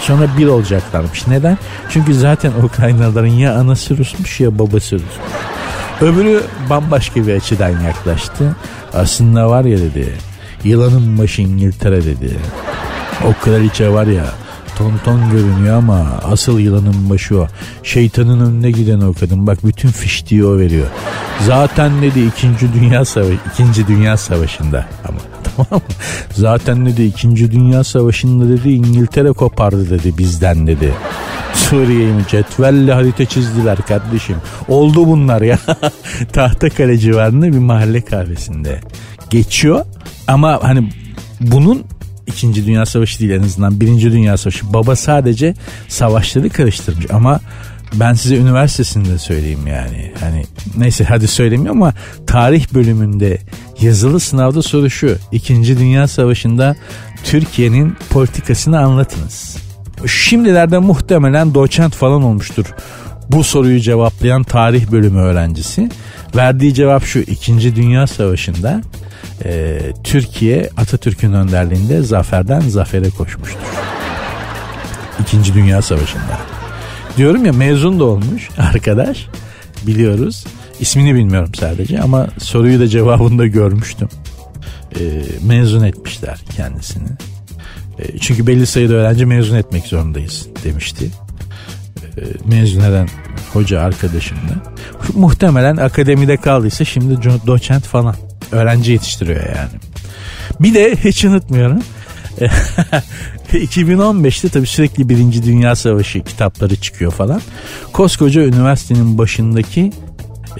Sonra 0.00 0.28
bir 0.38 0.46
olacaklarmış. 0.46 1.26
Neden? 1.26 1.58
Çünkü 1.90 2.14
zaten 2.14 2.52
Ukraynalıların 2.62 3.26
ya 3.26 3.54
anası 3.54 3.93
Rusmuş 3.98 4.40
ya 4.40 4.58
babası 4.58 4.94
Rusmuş. 4.94 5.34
Öbürü 6.00 6.42
bambaşka 6.70 7.26
bir 7.26 7.34
açıdan 7.34 7.80
yaklaştı. 7.80 8.56
Aslında 8.92 9.50
var 9.50 9.64
ya 9.64 9.78
dedi. 9.78 10.12
Yılanın 10.64 11.18
başı 11.18 11.42
İngiltere 11.42 12.04
dedi. 12.04 12.36
O 13.24 13.44
kraliçe 13.44 13.88
var 13.88 14.06
ya 14.06 14.24
tonton 14.78 15.30
görünüyor 15.30 15.76
ama 15.76 16.06
asıl 16.22 16.58
yılanın 16.58 17.10
başı 17.10 17.40
o. 17.40 17.46
Şeytanın 17.82 18.50
önüne 18.50 18.70
giden 18.70 19.00
o 19.00 19.12
kadın. 19.12 19.46
Bak 19.46 19.58
bütün 19.64 19.88
fiştiği 19.88 20.44
o 20.44 20.58
veriyor. 20.58 20.86
Zaten 21.46 22.02
dedi 22.02 22.20
2. 22.20 22.48
Dünya 22.74 23.04
Savaşı, 23.04 23.38
2. 23.70 23.86
Dünya 23.86 24.16
Savaşı'nda 24.16 24.86
ama 25.08 25.18
tamam 25.56 25.82
mı? 25.88 25.94
Zaten 26.32 26.86
dedi 26.86 27.02
2. 27.02 27.52
Dünya 27.52 27.84
Savaşı'nda 27.84 28.48
dedi 28.48 28.70
İngiltere 28.70 29.32
kopardı 29.32 29.90
dedi 29.90 30.18
bizden 30.18 30.66
dedi. 30.66 30.92
Suriye'yi 31.54 32.12
mi 32.12 32.24
cetvelle 32.28 32.92
harita 32.92 33.24
çizdiler 33.24 33.78
kardeşim. 33.78 34.36
Oldu 34.68 35.06
bunlar 35.06 35.42
ya. 35.42 35.58
Tahtakale 36.32 36.98
civarında 36.98 37.46
bir 37.46 37.58
mahalle 37.58 38.00
kahvesinde 38.00 38.80
geçiyor. 39.30 39.84
Ama 40.28 40.58
hani 40.62 40.92
bunun 41.40 41.84
İkinci 42.26 42.66
Dünya 42.66 42.86
Savaşı 42.86 43.20
değil 43.20 43.30
en 43.30 43.42
azından 43.42 43.80
Birinci 43.80 44.12
Dünya 44.12 44.36
Savaşı. 44.36 44.72
Baba 44.72 44.96
sadece 44.96 45.54
savaşları 45.88 46.50
karıştırmış 46.50 47.06
ama 47.10 47.40
ben 47.94 48.12
size 48.12 48.36
üniversitesinde 48.36 49.18
söyleyeyim 49.18 49.66
yani. 49.66 50.12
Hani 50.20 50.44
neyse 50.76 51.04
hadi 51.04 51.28
söylemiyorum 51.28 51.82
ama 51.82 51.94
tarih 52.26 52.74
bölümünde 52.74 53.38
yazılı 53.80 54.20
sınavda 54.20 54.62
soru 54.62 54.90
şu. 54.90 55.16
İkinci 55.32 55.78
Dünya 55.78 56.08
Savaşı'nda 56.08 56.76
Türkiye'nin 57.24 57.96
politikasını 58.10 58.78
anlatınız. 58.80 59.56
Şimdilerde 60.06 60.78
muhtemelen 60.78 61.54
doçent 61.54 61.94
falan 61.94 62.22
olmuştur 62.22 62.66
bu 63.30 63.44
soruyu 63.44 63.80
cevaplayan 63.80 64.42
tarih 64.42 64.90
bölümü 64.90 65.20
öğrencisi. 65.20 65.88
Verdiği 66.36 66.74
cevap 66.74 67.04
şu. 67.04 67.18
İkinci 67.18 67.76
Dünya 67.76 68.06
Savaşı'nda 68.06 68.82
e, 69.44 69.78
Türkiye 70.04 70.70
Atatürk'ün 70.76 71.32
önderliğinde 71.32 72.02
zaferden 72.02 72.60
zafere 72.60 73.10
koşmuştur. 73.10 73.60
İkinci 75.20 75.54
Dünya 75.54 75.82
Savaşı'nda. 75.82 76.38
Diyorum 77.16 77.44
ya 77.44 77.52
mezun 77.52 78.00
da 78.00 78.04
olmuş 78.04 78.48
arkadaş 78.58 79.26
biliyoruz. 79.86 80.44
İsmini 80.80 81.14
bilmiyorum 81.14 81.54
sadece 81.54 82.00
ama 82.00 82.28
soruyu 82.38 82.80
da 82.80 82.88
cevabını 82.88 83.38
da 83.38 83.46
görmüştüm. 83.46 84.08
E, 85.00 85.02
mezun 85.46 85.84
etmişler 85.84 86.40
kendisini. 86.56 87.08
E, 87.98 88.18
çünkü 88.18 88.46
belli 88.46 88.66
sayıda 88.66 88.94
öğrenci 88.94 89.26
mezun 89.26 89.56
etmek 89.56 89.86
zorundayız 89.86 90.46
demişti. 90.64 91.10
E, 92.16 92.22
mezun 92.44 92.80
eden 92.80 93.08
hoca 93.52 93.80
arkadaşımla. 93.80 94.62
Muhtemelen 95.14 95.76
akademide 95.76 96.36
kaldıysa 96.36 96.84
şimdi 96.84 97.18
doçent 97.46 97.84
falan. 97.84 98.16
Öğrenci 98.52 98.92
yetiştiriyor 98.92 99.46
yani. 99.46 99.70
Bir 100.60 100.74
de 100.74 100.96
hiç 101.04 101.24
unutmuyorum. 101.24 101.82
2015'te 103.52 104.48
tabii 104.48 104.66
sürekli 104.66 105.08
Birinci 105.08 105.42
Dünya 105.42 105.76
Savaşı 105.76 106.20
kitapları 106.24 106.76
çıkıyor 106.76 107.12
falan. 107.12 107.40
Koskoca 107.92 108.42
üniversitenin 108.42 109.18
başındaki 109.18 109.92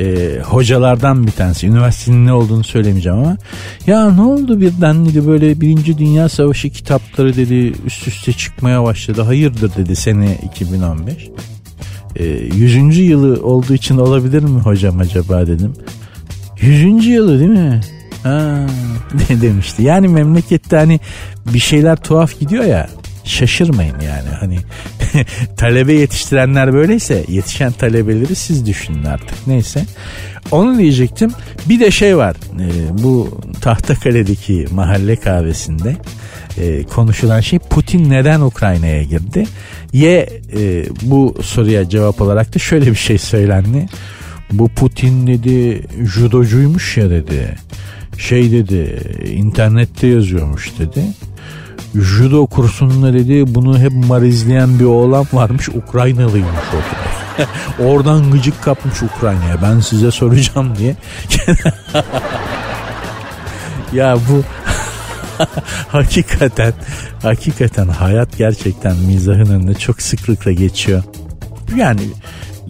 e, 0.00 0.38
hocalardan 0.44 1.26
bir 1.26 1.32
tanesi. 1.32 1.66
Üniversitenin 1.66 2.26
ne 2.26 2.32
olduğunu 2.32 2.64
söylemeyeceğim 2.64 3.18
ama 3.18 3.36
ya 3.86 4.10
ne 4.10 4.22
oldu 4.22 4.60
birden 4.60 5.06
dedi 5.06 5.26
böyle 5.26 5.60
Birinci 5.60 5.98
Dünya 5.98 6.28
Savaşı 6.28 6.70
kitapları 6.70 7.36
dedi 7.36 7.72
üst 7.86 8.08
üste 8.08 8.32
çıkmaya 8.32 8.84
başladı. 8.84 9.22
Hayırdır 9.22 9.76
dedi 9.76 9.96
sene 9.96 10.38
2015. 10.54 11.30
E, 12.16 12.24
100. 12.24 12.98
yılı 12.98 13.46
olduğu 13.46 13.74
için 13.74 13.98
olabilir 13.98 14.42
mi 14.42 14.60
hocam 14.60 15.00
acaba 15.00 15.46
dedim. 15.46 15.72
Yüzüncü 16.60 17.10
yılı 17.10 17.38
değil 17.38 17.50
mi? 17.50 17.80
Ha, 18.22 18.66
demişti. 19.42 19.82
Yani 19.82 20.08
memlekette 20.08 20.76
hani 20.76 21.00
bir 21.52 21.58
şeyler 21.58 21.96
tuhaf 21.96 22.40
gidiyor 22.40 22.64
ya 22.64 22.88
şaşırmayın 23.24 24.00
yani. 24.00 24.28
Hani 24.40 24.58
talebe 25.56 25.92
yetiştirenler 25.92 26.72
böyleyse 26.72 27.24
yetişen 27.28 27.72
talebeleri 27.72 28.34
siz 28.34 28.66
düşünün 28.66 29.04
artık. 29.04 29.46
Neyse. 29.46 29.84
Onu 30.50 30.78
diyecektim. 30.78 31.32
Bir 31.68 31.80
de 31.80 31.90
şey 31.90 32.16
var. 32.16 32.36
E, 32.60 33.02
bu 33.02 33.40
Tahtakale'deki 33.60 34.66
mahalle 34.72 35.16
kahvesinde 35.16 35.96
e, 36.58 36.82
konuşulan 36.82 37.40
şey 37.40 37.58
Putin 37.58 38.10
neden 38.10 38.40
Ukrayna'ya 38.40 39.02
girdi? 39.02 39.46
Ye 39.92 40.28
e, 40.56 40.84
bu 41.02 41.34
soruya 41.42 41.88
cevap 41.88 42.20
olarak 42.20 42.54
da 42.54 42.58
şöyle 42.58 42.90
bir 42.90 42.96
şey 42.96 43.18
söylendi. 43.18 43.86
Bu 44.52 44.68
Putin 44.68 45.26
dedi 45.26 45.82
judocuymuş 46.04 46.96
ya 46.96 47.10
dedi. 47.10 47.56
Şey 48.18 48.52
dedi 48.52 49.00
internette 49.34 50.06
yazıyormuş 50.06 50.72
dedi. 50.78 51.02
Judo 51.94 52.46
kursunda 52.46 53.12
dedi 53.12 53.54
bunu 53.54 53.78
hep 53.78 53.92
marizleyen 53.92 54.78
bir 54.78 54.84
oğlan 54.84 55.26
varmış 55.32 55.68
Ukraynalıymış 55.68 56.50
o 56.72 56.76
dedi. 56.76 57.48
Oradan 57.88 58.30
gıcık 58.30 58.62
kapmış 58.62 59.02
Ukrayna'ya 59.02 59.62
ben 59.62 59.80
size 59.80 60.10
soracağım 60.10 60.76
diye. 60.78 60.96
ya 63.92 64.16
bu 64.28 64.42
hakikaten 65.88 66.72
hakikaten 67.22 67.88
hayat 67.88 68.38
gerçekten 68.38 68.96
mizahın 68.96 69.46
önünde 69.46 69.74
çok 69.74 70.02
sıklıkla 70.02 70.52
geçiyor. 70.52 71.02
Yani 71.76 72.02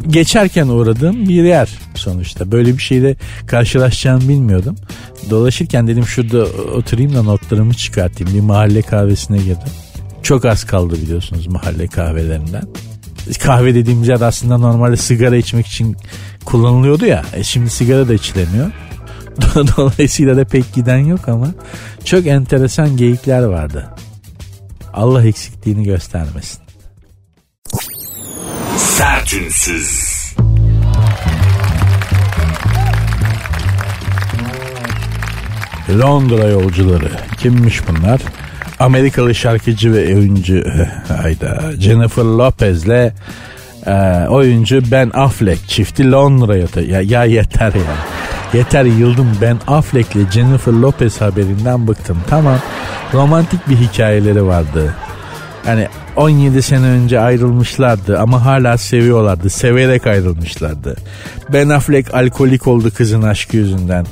geçerken 0.08 0.68
uğradığım 0.68 1.28
bir 1.28 1.44
yer 1.44 1.68
sonuçta. 1.94 2.52
Böyle 2.52 2.72
bir 2.72 2.82
şeyle 2.82 3.16
karşılaşacağımı 3.46 4.28
bilmiyordum. 4.28 4.76
Dolaşırken 5.30 5.86
dedim 5.86 6.06
şurada 6.06 6.44
oturayım 6.76 7.14
da 7.14 7.22
notlarımı 7.22 7.74
çıkartayım. 7.74 8.34
Bir 8.34 8.40
mahalle 8.40 8.82
kahvesine 8.82 9.38
girdim. 9.38 9.72
Çok 10.22 10.44
az 10.44 10.64
kaldı 10.64 10.96
biliyorsunuz 11.02 11.46
mahalle 11.46 11.86
kahvelerinden. 11.86 12.64
Kahve 13.42 13.74
dediğimiz 13.74 14.08
yer 14.08 14.20
aslında 14.20 14.58
normalde 14.58 14.96
sigara 14.96 15.36
içmek 15.36 15.66
için 15.66 15.96
kullanılıyordu 16.44 17.06
ya. 17.06 17.24
E 17.34 17.42
şimdi 17.42 17.70
sigara 17.70 18.08
da 18.08 18.14
içilemiyor. 18.14 18.70
Dolayısıyla 19.76 20.36
da 20.36 20.44
pek 20.44 20.74
giden 20.74 20.98
yok 20.98 21.28
ama 21.28 21.48
çok 22.04 22.26
enteresan 22.26 22.96
geyikler 22.96 23.42
vardı. 23.42 23.90
Allah 24.92 25.26
eksikliğini 25.26 25.84
göstermesin. 25.84 26.63
Sertünsüz. 28.76 30.14
Londra 36.00 36.48
yolcuları. 36.48 37.10
Kimmiş 37.38 37.80
bunlar? 37.88 38.20
Amerikalı 38.78 39.34
şarkıcı 39.34 39.92
ve 39.92 40.16
oyuncu 40.16 40.64
hayda 41.22 41.72
Jennifer 41.78 42.24
Lopez'le 42.24 43.12
e, 43.86 44.26
oyuncu 44.28 44.82
Ben 44.90 45.10
Affleck 45.14 45.68
çifti 45.68 46.10
Londra'ya 46.12 46.66
ya, 46.88 47.00
ya 47.00 47.24
yeter 47.24 47.74
ya. 47.74 47.96
Yeter 48.54 48.84
yıldım 48.84 49.28
Ben 49.40 49.58
Affleck'le 49.66 50.30
Jennifer 50.32 50.72
Lopez 50.72 51.20
haberinden 51.20 51.88
bıktım. 51.88 52.18
Tamam 52.28 52.58
romantik 53.14 53.68
bir 53.68 53.76
hikayeleri 53.76 54.46
vardı. 54.46 54.94
Yani 55.66 55.88
17 56.16 56.62
sene 56.62 56.86
önce 56.86 57.20
ayrılmışlardı 57.20 58.18
ama 58.18 58.44
hala 58.44 58.78
seviyorlardı. 58.78 59.50
Severek 59.50 60.06
ayrılmışlardı. 60.06 60.96
Ben 61.52 61.68
Affleck 61.68 62.14
alkolik 62.14 62.66
oldu 62.66 62.90
kızın 62.94 63.22
aşkı 63.22 63.56
yüzünden. 63.56 64.06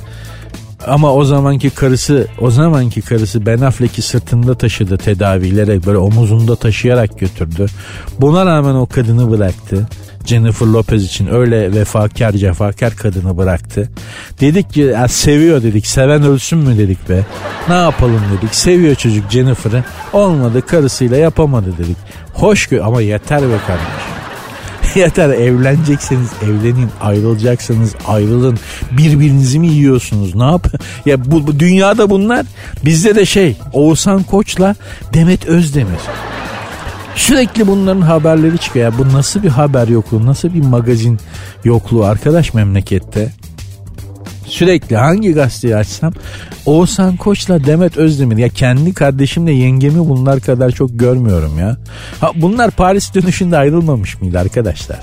Ama 0.87 1.13
o 1.13 1.23
zamanki 1.23 1.69
karısı, 1.69 2.27
o 2.41 2.51
zamanki 2.51 3.01
karısı 3.01 3.45
Ben 3.45 3.61
Affleck'i 3.61 4.01
sırtında 4.01 4.55
taşıdı 4.55 4.97
tedavilere 4.97 5.85
böyle 5.85 5.97
omuzunda 5.97 6.55
taşıyarak 6.55 7.19
götürdü. 7.19 7.65
Buna 8.19 8.45
rağmen 8.45 8.73
o 8.75 8.85
kadını 8.85 9.31
bıraktı. 9.31 9.87
Jennifer 10.25 10.65
Lopez 10.65 11.05
için 11.05 11.27
öyle 11.27 11.71
vefakar 11.73 12.31
cefakar 12.31 12.95
kadını 12.95 13.37
bıraktı. 13.37 13.89
Dedik 14.41 14.73
ki 14.73 14.81
ya 14.81 15.07
seviyor 15.07 15.63
dedik. 15.63 15.87
Seven 15.87 16.23
ölsün 16.23 16.59
mü? 16.59 16.77
dedik 16.77 17.09
be. 17.09 17.23
Ne 17.69 17.75
yapalım? 17.75 18.21
dedik. 18.37 18.55
Seviyor 18.55 18.95
çocuk 18.95 19.31
Jennifer'ı. 19.31 19.83
Olmadı 20.13 20.61
karısıyla 20.61 21.17
yapamadı 21.17 21.77
dedik. 21.77 21.97
Hoş 22.33 22.69
ama 22.83 23.01
yeter 23.01 23.41
be 23.41 23.57
kardeşim. 23.67 24.13
Yeter 24.95 25.29
evlenecekseniz 25.29 26.29
evlenin 26.43 26.89
ayrılacaksanız 27.01 27.95
ayrılın. 28.07 28.59
Birbirinizi 28.91 29.59
mi 29.59 29.67
yiyorsunuz? 29.67 30.35
Ne 30.35 30.43
yap 30.43 30.67
ya 31.05 31.25
bu, 31.31 31.47
bu 31.47 31.59
dünyada 31.59 32.09
bunlar. 32.09 32.45
Bizde 32.85 33.15
de 33.15 33.25
şey 33.25 33.57
Oğuzhan 33.73 34.23
Koç'la 34.23 34.75
Demet 35.13 35.45
Özdemir 35.45 35.99
Sürekli 37.15 37.67
bunların 37.67 38.01
haberleri 38.01 38.57
çıkıyor. 38.57 38.91
Ya 38.91 38.97
bu 38.99 39.13
nasıl 39.13 39.43
bir 39.43 39.49
haber 39.49 39.87
yokluğu, 39.87 40.25
nasıl 40.25 40.53
bir 40.53 40.61
magazin 40.63 41.19
yokluğu 41.63 42.05
arkadaş 42.05 42.53
memlekette? 42.53 43.31
Sürekli 44.45 44.97
hangi 44.97 45.33
gazeteyi 45.33 45.75
açsam 45.75 46.13
Oğuzhan 46.65 47.17
Koç'la 47.17 47.65
Demet 47.65 47.97
Özdemir 47.97 48.37
ya 48.37 48.49
kendi 48.49 48.93
kardeşimle 48.93 49.51
yengemi 49.51 50.09
bunlar 50.09 50.39
kadar 50.39 50.71
çok 50.71 50.99
görmüyorum 50.99 51.59
ya. 51.59 51.77
Ha, 52.19 52.31
bunlar 52.35 52.71
Paris 52.71 53.13
dönüşünde 53.13 53.57
ayrılmamış 53.57 54.21
mıydı 54.21 54.39
arkadaşlar? 54.39 54.99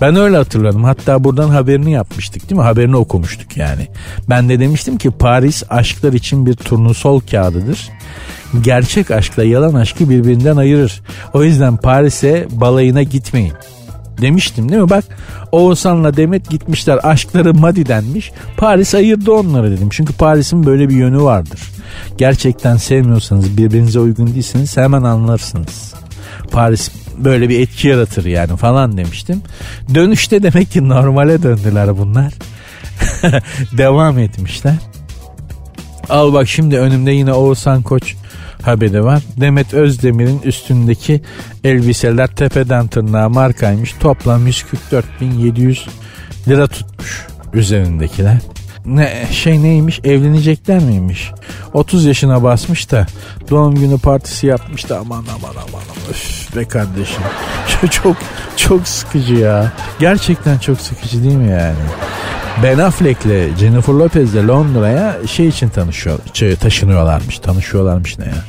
Ben 0.00 0.16
öyle 0.16 0.36
hatırladım. 0.36 0.84
Hatta 0.84 1.24
buradan 1.24 1.48
haberini 1.48 1.92
yapmıştık 1.92 2.50
değil 2.50 2.60
mi? 2.60 2.64
Haberini 2.64 2.96
okumuştuk 2.96 3.56
yani. 3.56 3.88
Ben 4.28 4.48
de 4.48 4.60
demiştim 4.60 4.98
ki 4.98 5.10
Paris 5.10 5.62
aşklar 5.70 6.12
için 6.12 6.46
bir 6.46 6.54
turnusol 6.54 7.20
kağıdıdır. 7.20 7.90
Gerçek 8.62 9.10
aşkla 9.10 9.44
yalan 9.44 9.74
aşkı 9.74 10.10
birbirinden 10.10 10.56
ayırır. 10.56 11.02
O 11.34 11.44
yüzden 11.44 11.76
Paris'e 11.76 12.46
balayına 12.50 13.02
gitmeyin 13.02 13.52
demiştim 14.20 14.68
değil 14.68 14.82
mi? 14.82 14.90
Bak 14.90 15.04
Oğuzhan'la 15.52 16.16
Demet 16.16 16.50
gitmişler 16.50 17.00
aşkları 17.02 17.54
Madi 17.54 17.86
denmiş. 17.86 18.32
Paris 18.56 18.94
ayırdı 18.94 19.32
onları 19.32 19.70
dedim. 19.70 19.88
Çünkü 19.90 20.12
Paris'in 20.12 20.66
böyle 20.66 20.88
bir 20.88 20.96
yönü 20.96 21.22
vardır. 21.22 21.60
Gerçekten 22.18 22.76
sevmiyorsanız 22.76 23.56
birbirinize 23.56 24.00
uygun 24.00 24.26
değilseniz 24.26 24.76
hemen 24.76 25.02
anlarsınız. 25.02 25.94
Paris 26.50 26.90
böyle 27.18 27.48
bir 27.48 27.60
etki 27.60 27.88
yaratır 27.88 28.24
yani 28.24 28.56
falan 28.56 28.96
demiştim. 28.96 29.42
Dönüşte 29.94 30.42
demek 30.42 30.70
ki 30.70 30.88
normale 30.88 31.42
döndüler 31.42 31.98
bunlar. 31.98 32.32
Devam 33.78 34.18
etmişler. 34.18 34.74
Al 36.08 36.32
bak 36.32 36.48
şimdi 36.48 36.78
önümde 36.78 37.10
yine 37.10 37.32
Oğuzhan 37.32 37.82
Koç 37.82 38.14
haberi 38.62 39.04
var. 39.04 39.22
Demet 39.40 39.74
Özdemir'in 39.74 40.40
üstündeki 40.44 41.22
elbiseler 41.64 42.26
tepeden 42.26 42.86
tırnağa 42.86 43.28
markaymış. 43.28 43.92
Toplam 43.92 44.48
144.700 44.48 45.88
lira 46.48 46.66
tutmuş 46.66 47.26
üzerindekiler. 47.52 48.38
Ne 48.86 49.26
şey 49.30 49.62
neymiş 49.62 50.00
evlenecekler 50.04 50.78
miymiş? 50.78 51.30
30 51.72 52.04
yaşına 52.04 52.42
basmış 52.42 52.90
da 52.90 53.06
doğum 53.50 53.74
günü 53.74 53.98
partisi 53.98 54.46
yapmış 54.46 54.88
da 54.88 54.98
aman 54.98 55.24
aman 55.36 55.54
aman 55.54 55.82
öf 56.10 56.56
be 56.56 56.64
kardeşim. 56.64 57.22
çok 57.90 58.16
çok 58.56 58.88
sıkıcı 58.88 59.34
ya. 59.34 59.72
Gerçekten 59.98 60.58
çok 60.58 60.80
sıkıcı 60.80 61.24
değil 61.24 61.36
mi 61.36 61.50
yani? 61.50 61.76
Ben 62.62 62.78
Affleck'le 62.78 63.56
Jennifer 63.58 63.92
Lopez 63.92 64.34
de 64.34 64.46
Londra'ya 64.46 65.16
şey 65.26 65.48
için 65.48 65.68
tanışıyor, 65.68 66.18
taşınıyorlarmış. 66.60 67.38
Tanışıyorlarmış 67.38 68.18
ne 68.18 68.24
ya? 68.24 68.44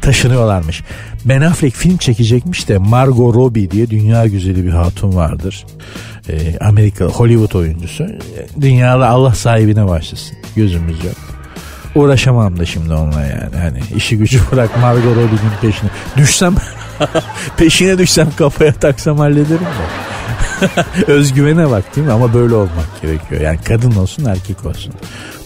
Taşınıyorlarmış. 0.00 0.82
Ben 1.24 1.40
Affleck 1.40 1.76
film 1.76 1.96
çekecekmiş 1.96 2.68
de 2.68 2.78
Margot 2.78 3.34
Robbie 3.34 3.70
diye 3.70 3.90
dünya 3.90 4.26
güzeli 4.26 4.64
bir 4.64 4.70
hatun 4.70 5.16
vardır. 5.16 5.66
Ee, 6.28 6.58
Amerika 6.58 7.04
Hollywood 7.04 7.52
oyuncusu. 7.52 8.06
Dünyada 8.60 9.08
Allah 9.08 9.34
sahibine 9.34 9.88
başlasın. 9.88 10.36
Gözümüz 10.56 11.04
yok. 11.04 11.16
Uğraşamam 11.94 12.58
da 12.58 12.66
şimdi 12.66 12.92
onunla 12.94 13.20
yani. 13.20 13.56
Hani 13.62 13.80
işi 13.96 14.18
gücü 14.18 14.40
bırak 14.52 14.78
Margot 14.80 15.16
Robbie'nin 15.16 15.52
peşine. 15.60 15.90
Düşsem 16.16 16.54
peşine 17.56 17.98
düşsem 17.98 18.28
kafaya 18.38 18.72
taksam 18.72 19.18
hallederim 19.18 19.60
de. 19.60 20.10
Özgüvene 21.06 21.70
bak 21.70 21.96
değil 21.96 22.06
mi? 22.06 22.12
Ama 22.12 22.34
böyle 22.34 22.54
olmak 22.54 23.02
gerekiyor. 23.02 23.40
Yani 23.40 23.58
kadın 23.64 23.92
olsun 23.92 24.24
erkek 24.24 24.66
olsun. 24.66 24.92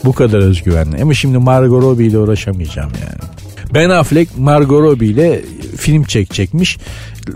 Bu 0.04 0.12
kadar 0.12 0.38
özgüvenli. 0.38 1.02
Ama 1.02 1.14
şimdi 1.14 1.38
Margot 1.38 1.82
Robbie 1.82 2.06
ile 2.06 2.18
uğraşamayacağım 2.18 2.92
yani. 3.00 3.30
Ben 3.74 3.90
Affleck 3.90 4.38
Margot 4.38 4.80
Robbie 4.82 5.08
ile 5.08 5.42
film 5.76 6.04
çekecekmiş 6.04 6.78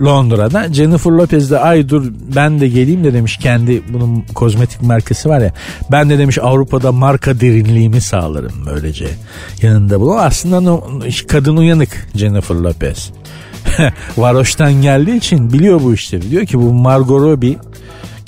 Londra'da. 0.05 0.73
Jennifer 0.73 1.11
Lopez 1.11 1.51
de 1.51 1.59
ay 1.59 1.89
dur 1.89 2.13
ben 2.37 2.61
de 2.61 2.69
geleyim 2.69 3.05
de 3.05 3.13
demiş 3.13 3.37
kendi 3.37 3.83
bunun 3.93 4.25
kozmetik 4.35 4.83
markası 4.83 5.29
var 5.29 5.41
ya. 5.41 5.53
Ben 5.93 6.11
de 6.11 6.19
demiş 6.19 6.39
Avrupa'da 6.39 6.93
marka 6.93 7.41
derinliğimi 7.41 8.01
sağlarım 8.01 8.53
böylece. 8.67 9.09
Yanında 9.63 10.01
bu. 10.01 10.19
Aslında 10.19 10.81
kadın 11.29 11.57
uyanık 11.57 12.09
Jennifer 12.15 12.55
Lopez. 12.55 13.11
varoştan 14.17 14.73
geldiği 14.73 15.17
için 15.17 15.53
biliyor 15.53 15.83
bu 15.83 15.95
işleri. 15.95 16.31
Diyor 16.31 16.47
ki 16.47 16.59
bu 16.59 16.73
Margot 16.73 17.23
Robbie 17.23 17.57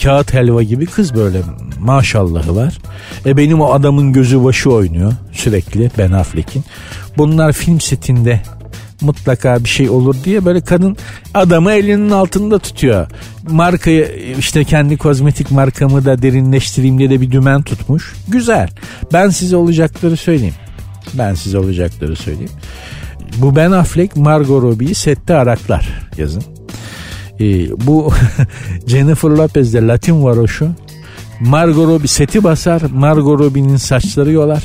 kağıt 0.03 0.35
helva 0.35 0.63
gibi 0.63 0.87
kız 0.87 1.15
böyle 1.15 1.39
maşallahı 1.81 2.57
var. 2.57 2.79
E 3.27 3.37
benim 3.37 3.61
o 3.61 3.73
adamın 3.73 4.13
gözü 4.13 4.45
başı 4.45 4.71
oynuyor 4.71 5.13
sürekli 5.33 5.91
Ben 5.99 6.13
Affleck'in. 6.13 6.65
Bunlar 7.19 7.53
film 7.53 7.81
setinde 7.81 8.43
mutlaka 9.01 9.65
bir 9.65 9.69
şey 9.69 9.91
olur 9.91 10.17
diye 10.25 10.45
böyle 10.45 10.61
kadın 10.61 10.97
adamı 11.35 11.73
elinin 11.73 12.11
altında 12.11 12.59
tutuyor. 12.59 13.07
Markayı 13.51 14.35
işte 14.39 14.65
kendi 14.65 14.97
kozmetik 14.97 15.51
markamı 15.51 16.05
da 16.05 16.23
derinleştireyim 16.23 16.99
diye 16.99 17.11
de 17.11 17.21
bir 17.21 17.33
dümen 17.33 17.63
tutmuş. 17.63 18.15
Güzel. 18.29 18.69
Ben 19.13 19.29
size 19.29 19.57
olacakları 19.57 20.17
söyleyeyim. 20.17 20.55
Ben 21.15 21.35
size 21.35 21.59
olacakları 21.59 22.17
söyleyeyim. 22.17 22.53
Bu 23.37 23.57
Ben 23.57 23.71
Affleck 23.73 24.17
Margot 24.17 24.63
Robbie'yi 24.63 24.95
sette 24.95 25.35
araklar 25.35 25.89
yazın. 26.17 26.43
Ee, 27.41 27.71
bu 27.87 28.13
Jennifer 28.87 29.29
Lopez 29.29 29.75
Latin 29.75 30.25
varoşu. 30.25 30.69
Margot 31.41 31.87
Robbie 31.87 32.09
seti 32.09 32.45
basar. 32.45 32.83
Margot 32.93 33.41
Robbie'nin 33.41 33.77
saçları 33.77 34.33
yolar. 34.33 34.63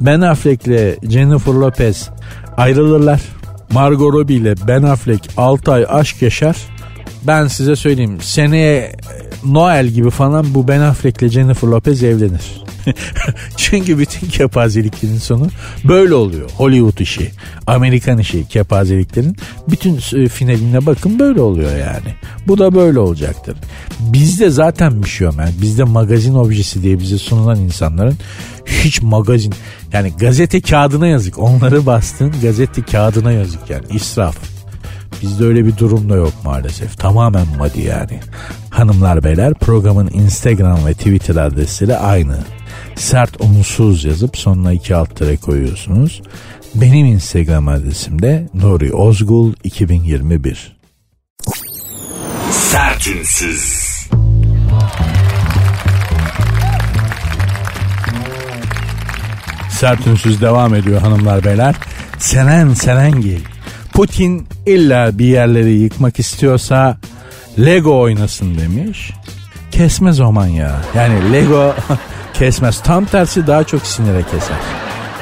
Ben 0.00 0.20
Affleck 0.20 0.66
ile 0.66 0.96
Jennifer 1.02 1.52
Lopez 1.52 2.10
ayrılırlar. 2.56 3.20
Margot 3.72 4.12
Robbie 4.12 4.36
ile 4.36 4.54
Ben 4.68 4.82
Affleck 4.82 5.28
6 5.36 5.72
ay 5.72 5.86
aşk 5.88 6.22
yaşar. 6.22 6.56
Ben 7.26 7.46
size 7.46 7.76
söyleyeyim 7.76 8.18
seneye 8.20 8.92
Noel 9.44 9.86
gibi 9.86 10.10
falan 10.10 10.54
bu 10.54 10.68
Ben 10.68 10.80
Affleck 10.80 11.22
ile 11.22 11.28
Jennifer 11.28 11.68
Lopez 11.68 12.02
evlenir. 12.02 12.62
Çünkü 13.56 13.98
bütün 13.98 14.28
kepazeliklerin 14.28 15.18
sonu 15.18 15.48
böyle 15.84 16.14
oluyor. 16.14 16.50
Hollywood 16.50 16.98
işi, 16.98 17.30
Amerikan 17.66 18.18
işi 18.18 18.48
kepazeliklerin 18.48 19.36
bütün 19.68 19.96
e, 19.96 20.28
finaline 20.28 20.86
bakın 20.86 21.18
böyle 21.18 21.40
oluyor 21.40 21.70
yani. 21.70 22.14
Bu 22.46 22.58
da 22.58 22.74
böyle 22.74 22.98
olacaktır. 22.98 23.56
Bizde 24.00 24.50
zaten 24.50 25.02
bir 25.02 25.08
şey 25.08 25.24
yok. 25.24 25.34
Yani 25.38 25.52
bizde 25.62 25.84
magazin 25.84 26.34
objesi 26.34 26.82
diye 26.82 26.98
bize 27.00 27.18
sunulan 27.18 27.58
insanların 27.58 28.16
hiç 28.66 29.02
magazin 29.02 29.54
yani 29.92 30.12
gazete 30.20 30.60
kağıdına 30.60 31.06
yazık. 31.06 31.38
Onları 31.38 31.86
bastın 31.86 32.32
gazete 32.42 32.82
kağıdına 32.82 33.32
yazık 33.32 33.70
yani 33.70 33.84
israf. 33.90 34.57
Bizde 35.22 35.44
öyle 35.44 35.66
bir 35.66 35.76
durum 35.76 36.10
da 36.10 36.16
yok 36.16 36.32
maalesef. 36.44 36.98
Tamamen 36.98 37.46
madi 37.58 37.80
yani. 37.80 38.20
Hanımlar 38.70 39.24
beyler 39.24 39.54
programın 39.54 40.10
Instagram 40.12 40.86
ve 40.86 40.94
Twitter 40.94 41.36
adresleri 41.36 41.96
aynı 41.96 42.38
sert 42.94 43.40
unsuz 43.40 44.04
yazıp 44.04 44.36
sonuna 44.38 44.72
iki 44.72 44.94
alt 44.94 45.16
tere 45.16 45.36
koyuyorsunuz. 45.36 46.22
Benim 46.74 47.06
Instagram 47.06 47.68
adresim 47.68 48.22
de 48.22 48.48
Nuri 48.54 48.94
Ozgul 48.94 49.52
2021. 49.64 50.76
Sertünsüz. 52.50 53.88
Sertünsüz 59.70 60.42
devam 60.42 60.74
ediyor 60.74 61.00
hanımlar 61.00 61.44
beyler. 61.44 61.74
Senen 62.18 62.74
Serengil. 62.74 63.40
Putin 63.98 64.46
illa 64.66 65.18
bir 65.18 65.24
yerleri 65.24 65.72
yıkmak 65.72 66.18
istiyorsa 66.18 66.96
Lego 67.58 68.00
oynasın 68.00 68.58
demiş. 68.58 69.12
Kesme 69.70 70.12
zaman 70.12 70.46
ya. 70.46 70.80
Yani 70.96 71.32
Lego 71.32 71.74
kesmez. 72.34 72.82
Tam 72.82 73.04
tersi 73.04 73.46
daha 73.46 73.64
çok 73.64 73.86
sinire 73.86 74.22
keser. 74.22 74.56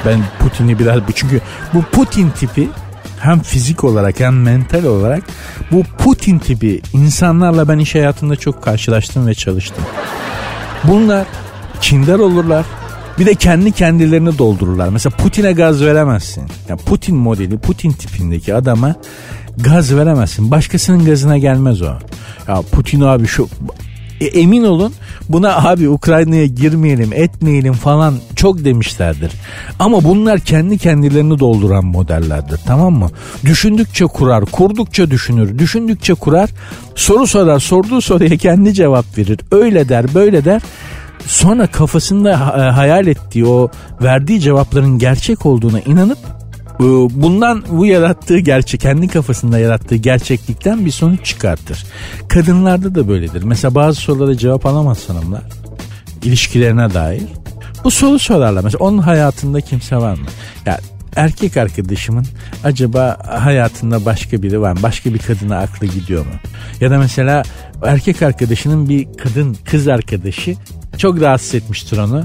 Ben 0.05 0.19
Putin'i 0.39 0.79
biraz 0.79 0.99
çünkü 1.15 1.41
bu 1.73 1.81
Putin 1.81 2.29
tipi 2.29 2.69
hem 3.19 3.39
fizik 3.39 3.83
olarak 3.83 4.19
hem 4.19 4.41
mental 4.41 4.83
olarak 4.83 5.23
bu 5.71 5.83
Putin 5.97 6.39
tipi 6.39 6.81
insanlarla 6.93 7.67
ben 7.67 7.77
iş 7.77 7.95
hayatında 7.95 8.35
çok 8.35 8.63
karşılaştım 8.63 9.27
ve 9.27 9.33
çalıştım. 9.33 9.83
Bunlar 10.83 11.25
kindar 11.81 12.19
olurlar. 12.19 12.65
Bir 13.19 13.25
de 13.25 13.35
kendi 13.35 13.71
kendilerini 13.71 14.37
doldururlar. 14.37 14.89
Mesela 14.89 15.15
Putin'e 15.15 15.51
gaz 15.51 15.81
veremezsin. 15.81 16.43
Yani 16.69 16.81
Putin 16.81 17.15
modeli, 17.15 17.57
Putin 17.57 17.91
tipindeki 17.91 18.55
adama 18.55 18.95
gaz 19.57 19.95
veremezsin. 19.95 20.51
Başkasının 20.51 21.05
gazına 21.05 21.37
gelmez 21.37 21.81
o. 21.81 21.93
Ya 22.47 22.61
Putin 22.71 23.01
abi 23.01 23.27
şu 23.27 23.47
e, 24.21 24.25
emin 24.25 24.63
olun 24.63 24.93
buna 25.29 25.69
abi 25.69 25.89
Ukrayna'ya 25.89 26.45
girmeyelim 26.45 27.13
etmeyelim 27.13 27.73
falan 27.73 28.15
çok 28.35 28.65
demişlerdir. 28.65 29.31
Ama 29.79 30.03
bunlar 30.03 30.39
kendi 30.39 30.77
kendilerini 30.77 31.39
dolduran 31.39 31.85
modellerdir 31.85 32.59
tamam 32.65 32.93
mı? 32.93 33.09
Düşündükçe 33.45 34.05
kurar, 34.05 34.45
kurdukça 34.45 35.11
düşünür, 35.11 35.59
düşündükçe 35.59 36.13
kurar, 36.13 36.49
soru 36.95 37.27
sorar, 37.27 37.59
sorduğu 37.59 38.01
soruya 38.01 38.37
kendi 38.37 38.73
cevap 38.73 39.17
verir. 39.17 39.39
Öyle 39.51 39.89
der, 39.89 40.13
böyle 40.13 40.45
der. 40.45 40.61
Sonra 41.25 41.67
kafasında 41.67 42.31
e, 42.31 42.71
hayal 42.71 43.07
ettiği 43.07 43.45
o 43.45 43.69
verdiği 44.01 44.39
cevapların 44.39 44.97
gerçek 44.99 45.45
olduğuna 45.45 45.79
inanıp 45.79 46.17
ee, 46.79 46.83
bundan 47.21 47.63
bu 47.69 47.85
yarattığı 47.85 48.39
gerçek 48.39 48.81
kendi 48.81 49.07
kafasında 49.07 49.59
yarattığı 49.59 49.95
gerçeklikten 49.95 50.85
bir 50.85 50.91
sonuç 50.91 51.25
çıkartır. 51.25 51.85
Kadınlarda 52.27 52.95
da 52.95 53.07
böyledir. 53.07 53.43
Mesela 53.43 53.75
bazı 53.75 54.01
sorulara 54.01 54.37
cevap 54.37 54.65
alamaz 54.65 55.09
hanımlar. 55.09 55.43
ilişkilerine 56.23 56.93
dair. 56.93 57.23
Bu 57.83 57.91
soru 57.91 58.19
sorarlar. 58.19 58.63
Mesela 58.63 58.83
onun 58.83 58.97
hayatında 58.97 59.61
kimse 59.61 59.97
var 59.97 60.13
mı? 60.13 60.25
Ya 60.65 60.79
erkek 61.15 61.57
arkadaşımın 61.57 62.25
acaba 62.63 63.17
hayatında 63.27 64.05
başka 64.05 64.43
biri 64.43 64.61
var 64.61 64.71
mı? 64.71 64.79
Başka 64.83 65.13
bir 65.13 65.19
kadına 65.19 65.57
aklı 65.59 65.87
gidiyor 65.87 66.25
mu? 66.25 66.31
Ya 66.81 66.91
da 66.91 66.97
mesela 66.97 67.43
erkek 67.83 68.21
arkadaşının 68.21 68.89
bir 68.89 69.07
kadın 69.17 69.57
kız 69.65 69.87
arkadaşı 69.87 70.55
çok 70.97 71.21
rahatsız 71.21 71.55
etmiştir 71.55 71.97
onu. 71.97 72.23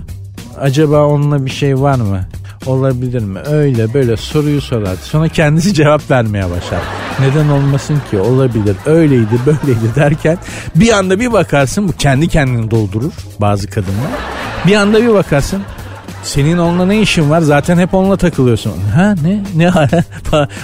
Acaba 0.58 1.06
onunla 1.06 1.46
bir 1.46 1.50
şey 1.50 1.80
var 1.80 1.96
mı? 1.96 2.20
olabilir 2.66 3.22
mi? 3.22 3.38
Öyle 3.46 3.94
böyle 3.94 4.16
soruyu 4.16 4.60
sorar. 4.60 4.96
Sonra 4.96 5.28
kendisi 5.28 5.74
cevap 5.74 6.10
vermeye 6.10 6.50
başlar. 6.50 6.80
Neden 7.20 7.48
olmasın 7.48 8.00
ki? 8.10 8.20
Olabilir. 8.20 8.76
Öyleydi 8.86 9.40
böyleydi 9.46 9.94
derken 9.96 10.38
bir 10.74 10.92
anda 10.92 11.20
bir 11.20 11.32
bakarsın 11.32 11.88
bu 11.88 11.92
kendi 11.92 12.28
kendini 12.28 12.70
doldurur 12.70 13.12
bazı 13.40 13.66
kadınlar. 13.66 14.10
Bir 14.66 14.74
anda 14.74 15.02
bir 15.02 15.14
bakarsın 15.14 15.62
Senin 16.22 16.58
onunla 16.58 16.86
ne 16.86 17.00
işin 17.00 17.30
var? 17.30 17.40
Zaten 17.40 17.78
hep 17.78 17.94
onunla 17.94 18.16
takılıyorsun. 18.16 18.72
Ha 18.94 19.14
ne? 19.22 19.42
Ne 19.56 19.72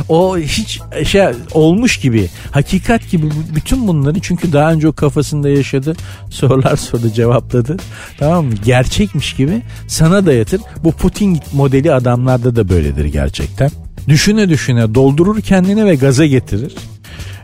o 0.09 0.39
hiç 0.39 0.81
şey 1.05 1.27
olmuş 1.53 1.97
gibi. 1.97 2.29
Hakikat 2.51 3.11
gibi 3.11 3.27
bütün 3.55 3.89
bunları 3.89 4.21
çünkü 4.21 4.53
daha 4.53 4.73
önce 4.73 4.89
o 4.89 4.93
kafasında 4.93 5.49
yaşadı. 5.49 5.97
Sorular 6.31 6.77
sordu 6.77 7.11
cevapladı. 7.11 7.77
Tamam 8.19 8.45
mı? 8.45 8.55
Gerçekmiş 8.65 9.33
gibi 9.35 9.63
sana 9.89 10.27
dayatır. 10.27 10.61
Bu 10.85 10.93
Putin 10.93 11.41
modeli 11.53 11.93
adamlarda 11.93 12.57
da 12.57 12.69
böyledir 12.69 13.05
gerçekten. 13.05 13.71
Düşüne 14.09 14.49
düşüne 14.49 14.95
doldurur 14.95 15.41
kendini 15.41 15.85
ve 15.87 15.95
gaza 15.95 16.27
getirir. 16.27 16.75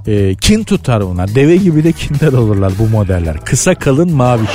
E, 0.07 0.35
kin 0.35 0.65
tutar 0.65 1.07
bunlar. 1.07 1.35
Deve 1.35 1.57
gibi 1.57 1.85
de 1.85 1.93
kinler 1.93 2.33
olurlar 2.33 2.73
bu 2.79 2.87
modeller. 2.87 3.41
Kısa 3.41 3.75
kalın 3.75 4.13
maviş. 4.13 4.51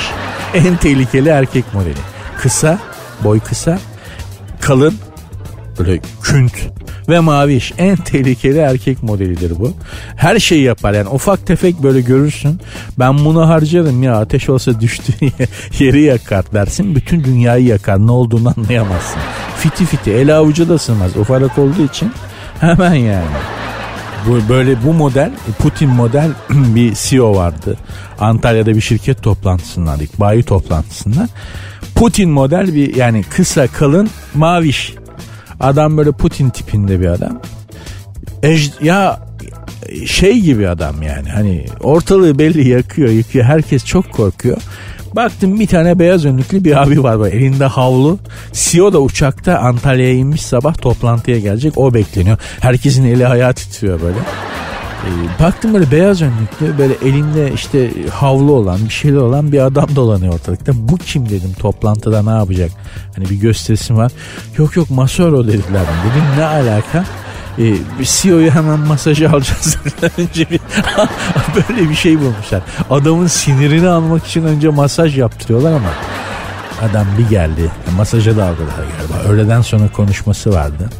En 0.54 0.76
tehlikeli 0.76 1.28
erkek 1.28 1.74
modeli. 1.74 1.94
Kısa, 2.38 2.78
boy 3.24 3.40
kısa, 3.40 3.78
kalın, 4.60 4.94
böyle 5.78 6.00
künt 6.22 6.52
ve 7.08 7.20
maviş. 7.20 7.72
En 7.78 7.96
tehlikeli 7.96 8.58
erkek 8.58 9.02
modelidir 9.02 9.58
bu. 9.58 9.72
Her 10.16 10.38
şeyi 10.38 10.62
yapar 10.62 10.92
yani 10.92 11.08
ufak 11.08 11.46
tefek 11.46 11.82
böyle 11.82 12.00
görürsün. 12.00 12.60
Ben 12.98 13.24
bunu 13.24 13.48
harcarım 13.48 14.02
ya 14.02 14.16
ateş 14.16 14.48
olsa 14.48 14.80
düştüğü 14.80 15.12
yeri 15.78 16.02
yakar 16.02 16.52
dersin. 16.52 16.94
Bütün 16.94 17.24
dünyayı 17.24 17.66
yakar 17.66 18.06
ne 18.06 18.10
olduğunu 18.10 18.54
anlayamazsın. 18.56 19.20
Fiti 19.56 19.86
fiti 19.86 20.10
el 20.10 20.36
avucu 20.36 20.68
da 20.68 20.78
sığmaz 20.78 21.16
ufak 21.16 21.58
olduğu 21.58 21.84
için 21.84 22.12
hemen 22.60 22.94
yani. 22.94 23.26
Bu 24.26 24.48
böyle 24.48 24.84
bu 24.84 24.92
model 24.92 25.30
Putin 25.58 25.88
model 25.88 26.30
bir 26.50 26.94
CEO 26.94 27.34
vardı. 27.34 27.76
Antalya'da 28.20 28.76
bir 28.76 28.80
şirket 28.80 29.22
toplantısından, 29.22 30.00
bayi 30.18 30.42
toplantısında. 30.42 31.28
Putin 32.00 32.30
model 32.30 32.74
bir 32.74 32.96
yani 32.96 33.22
kısa 33.22 33.66
kalın 33.66 34.10
maviş. 34.34 34.94
Adam 35.60 35.96
böyle 35.96 36.12
Putin 36.12 36.50
tipinde 36.50 37.00
bir 37.00 37.06
adam. 37.06 37.40
Ej, 38.42 38.72
ya 38.82 39.20
şey 40.06 40.40
gibi 40.40 40.68
adam 40.68 41.02
yani 41.02 41.28
hani 41.28 41.66
ortalığı 41.80 42.38
belli 42.38 42.68
yakıyor 42.68 43.08
yıkıyor 43.08 43.44
herkes 43.44 43.84
çok 43.84 44.12
korkuyor. 44.12 44.56
Baktım 45.16 45.60
bir 45.60 45.66
tane 45.66 45.98
beyaz 45.98 46.24
önlüklü 46.24 46.64
bir 46.64 46.82
abi 46.82 47.02
var 47.02 47.20
böyle 47.20 47.36
elinde 47.36 47.64
havlu. 47.64 48.18
CEO 48.52 48.92
da 48.92 49.00
uçakta 49.00 49.58
Antalya'ya 49.58 50.14
inmiş 50.14 50.42
sabah 50.42 50.74
toplantıya 50.74 51.38
gelecek 51.38 51.78
o 51.78 51.94
bekleniyor. 51.94 52.38
Herkesin 52.60 53.04
eli 53.04 53.26
ayağı 53.26 53.54
titriyor 53.54 54.00
böyle. 54.00 54.18
E, 55.06 55.42
baktım 55.42 55.74
böyle 55.74 55.90
beyaz 55.90 56.22
önlüklü 56.22 56.78
böyle 56.78 56.94
elinde 57.04 57.52
işte 57.52 57.90
havlu 58.10 58.52
olan 58.52 58.78
bir 58.84 58.90
şeyler 58.90 59.18
olan 59.18 59.52
bir 59.52 59.60
adam 59.60 59.86
dolanıyor 59.96 60.34
ortalıkta. 60.34 60.72
Bu 60.76 60.96
kim 60.96 61.28
dedim 61.28 61.52
toplantıda 61.58 62.22
ne 62.22 62.38
yapacak? 62.38 62.70
Hani 63.16 63.30
bir 63.30 63.40
gösterisi 63.40 63.96
var. 63.96 64.12
Yok 64.58 64.76
yok 64.76 64.90
masör 64.90 65.32
o 65.32 65.46
dediler. 65.46 65.84
Dedim 66.04 66.24
ne 66.38 66.44
alaka? 66.44 67.04
e, 67.58 67.76
CEO'yu 68.02 68.50
hemen 68.50 68.78
masajı 68.78 69.30
alacağız. 69.30 69.76
önce 70.18 70.50
bir, 70.50 70.60
böyle 71.68 71.90
bir 71.90 71.94
şey 71.94 72.18
bulmuşlar. 72.20 72.62
Adamın 72.90 73.26
sinirini 73.26 73.88
almak 73.88 74.26
için 74.26 74.44
önce 74.44 74.68
masaj 74.68 75.18
yaptırıyorlar 75.18 75.72
ama 75.72 75.90
adam 76.90 77.06
bir 77.18 77.28
geldi. 77.28 77.70
Masaja 77.96 78.36
da 78.36 78.44
aldılar 78.44 78.86
galiba. 78.98 79.32
Öğleden 79.32 79.60
sonra 79.60 79.88
konuşması 79.92 80.52
vardı. 80.52 80.90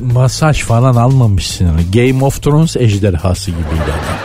Masaj 0.00 0.62
falan 0.62 0.96
almamış 0.96 1.50
sinirini. 1.50 1.90
Game 1.90 2.24
of 2.24 2.42
Thrones 2.42 2.76
ejderhası 2.76 3.50
gibiydi 3.50 3.82
adam. 3.84 4.18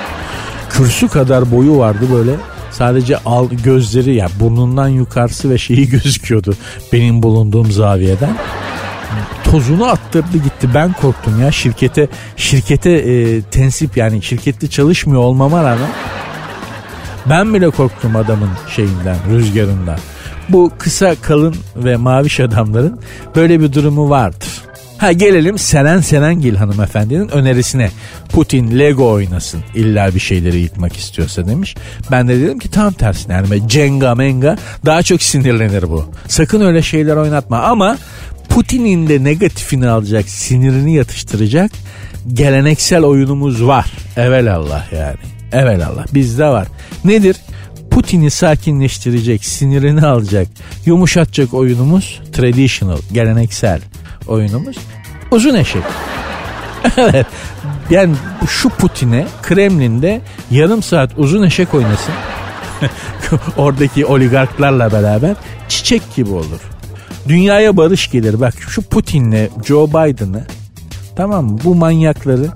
Kürsü 0.70 1.08
kadar 1.08 1.52
boyu 1.52 1.78
vardı 1.78 2.06
böyle 2.14 2.32
sadece 2.72 3.18
al 3.18 3.50
gözleri 3.64 4.10
ya 4.10 4.16
yani 4.16 4.32
burnundan 4.39 4.88
yukarısı 4.88 5.50
ve 5.50 5.58
şeyi 5.58 5.89
gözüküyordu 5.89 6.56
benim 6.93 7.24
bulunduğum 7.24 7.72
zaviyeden 7.72 8.38
tozunu 9.52 9.86
attırdı 9.86 10.38
gitti. 10.38 10.70
Ben 10.74 10.93
korktum 10.93 11.41
ya 11.41 11.52
şirkete 11.52 12.08
şirkete 12.38 12.91
e, 12.91 13.41
tensip 13.41 13.97
yani 13.97 14.24
şirkette 14.24 14.68
çalışmıyor 14.68 15.22
olmama 15.22 15.64
rağmen 15.64 15.89
ben 17.30 17.54
bile 17.54 17.70
korktum 17.70 18.16
adamın 18.16 18.50
şeyinden, 18.76 19.18
rüzgarından. 19.30 20.00
Bu 20.50 20.72
kısa, 20.78 21.16
kalın 21.22 21.56
ve 21.76 21.95
maviş 21.95 22.39
adamların 22.39 23.00
böyle 23.36 23.60
bir 23.60 23.74
durumu 23.74 24.10
vardır. 24.10 24.50
Ha 25.00 25.12
gelelim 25.12 25.58
Seren 25.58 26.00
Serengil 26.00 26.56
hanımefendinin 26.56 27.28
önerisine. 27.28 27.89
Putin 28.30 28.80
Lego 28.80 29.12
oynasın 29.12 29.62
illa 29.76 30.16
bir 30.16 30.20
şeyleri 30.20 30.60
yıkmak 30.60 30.97
istiyorsa 30.97 31.47
demiş. 31.47 31.76
Ben 32.12 32.28
de 32.28 32.39
dedim 32.39 32.60
ki 32.60 32.72
tam 32.72 32.93
tersine 32.93 33.34
yani 33.34 33.70
Cenga 33.70 34.16
menga 34.16 34.58
daha 34.86 35.04
çok 35.04 35.22
sinirlenir 35.22 35.84
bu. 35.84 36.06
Sakın 36.28 36.62
öyle 36.62 36.82
şeyler 36.82 37.16
oynatma 37.16 37.60
ama 37.60 37.97
Putin'in 38.50 39.10
de 39.10 39.24
negatifini 39.24 39.88
alacak, 39.88 40.30
sinirini 40.30 40.95
yatıştıracak 40.95 41.72
geleneksel 42.34 43.04
oyunumuz 43.04 43.66
var. 43.66 43.86
Evelallah 44.18 44.93
yani. 44.93 45.20
Evelallah 45.52 46.06
bizde 46.14 46.45
var. 46.45 46.68
Nedir? 47.06 47.36
Putin'i 47.91 48.32
sakinleştirecek, 48.32 49.45
sinirini 49.45 50.06
alacak, 50.06 50.47
yumuşatacak 50.86 51.54
oyunumuz 51.54 52.22
traditional, 52.34 52.97
geleneksel 53.14 53.82
oyunumuz 54.30 54.77
uzun 55.32 55.55
eşek. 55.55 55.84
evet. 56.97 57.25
Yani 57.89 58.15
şu 58.47 58.69
Putin'e 58.69 59.27
Kremlin'de 59.41 60.21
yarım 60.51 60.84
saat 60.84 61.11
uzun 61.17 61.43
eşek 61.43 61.73
oynasın. 61.73 62.13
Oradaki 63.57 64.05
oligarklarla 64.05 64.91
beraber 64.91 65.36
çiçek 65.67 66.15
gibi 66.15 66.30
olur. 66.30 66.61
Dünyaya 67.27 67.77
barış 67.77 68.11
gelir. 68.11 68.39
Bak 68.39 68.53
şu 68.69 68.82
Putin'le 68.82 69.49
Joe 69.65 69.88
Biden'ı 69.88 70.45
tamam 71.15 71.45
mı? 71.45 71.59
Bu 71.63 71.75
manyakları 71.75 72.47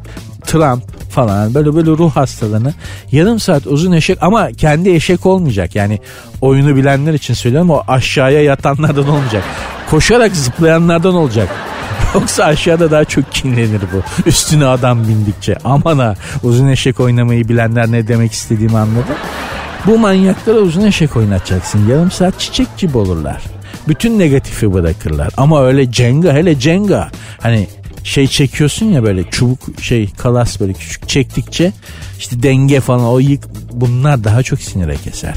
Trump 0.46 0.84
falan 1.10 1.54
böyle 1.54 1.76
böyle 1.76 1.90
ruh 1.92 2.16
hastalarını 2.16 2.74
yarım 3.12 3.40
saat 3.40 3.68
uzun 3.68 3.92
eşek 3.92 4.18
ama 4.22 4.52
kendi 4.52 4.90
eşek 4.90 5.26
olmayacak. 5.26 5.76
Yani 5.76 6.00
oyunu 6.42 6.76
bilenler 6.76 7.14
için 7.14 7.34
söylüyorum 7.34 7.70
o 7.70 7.84
aşağıya 7.88 8.44
yatanlardan 8.44 9.08
olmayacak. 9.10 9.44
Koşarak 9.94 10.36
zıplayanlardan 10.36 11.16
olacak. 11.16 11.50
Yoksa 12.14 12.44
aşağıda 12.44 12.92
daha 12.92 13.06
çok 13.06 13.32
kinlenir 13.32 13.82
bu. 13.82 14.28
Üstüne 14.30 14.66
adam 14.66 15.08
bindikçe. 15.08 15.58
Aman 15.64 16.00
ha 16.00 16.16
uzun 16.44 16.68
eşek 16.68 17.00
oynamayı 17.00 17.50
bilenler 17.50 17.92
ne 17.92 18.08
demek 18.08 18.32
istediğimi 18.32 18.78
anladı. 18.78 19.14
Bu 19.86 19.98
manyaklara 19.98 20.58
uzun 20.58 20.86
eşek 20.86 21.18
oynatacaksın. 21.18 21.88
Yarım 21.88 22.12
saat 22.12 22.40
çiçek 22.40 22.78
gibi 22.78 22.98
olurlar 22.98 23.42
bütün 23.88 24.20
negatifi 24.20 24.74
bırakırlar. 24.74 25.30
Ama 25.38 25.64
öyle 25.64 25.92
cenga 25.92 26.34
hele 26.34 26.60
cenga 26.60 27.12
hani 27.42 27.68
şey 28.04 28.28
çekiyorsun 28.28 28.86
ya 28.86 29.04
böyle 29.04 29.24
çubuk 29.30 29.60
şey 29.82 30.10
kalas 30.18 30.60
böyle 30.60 30.74
küçük 30.74 31.10
çektikçe 31.10 31.72
işte 32.20 32.44
denge 32.44 32.80
falan 32.80 33.06
o 33.06 33.20
yık 33.20 33.44
bunlar 33.72 34.24
daha 34.24 34.44
çok 34.44 34.60
sinire 34.60 34.96
keser. 34.96 35.36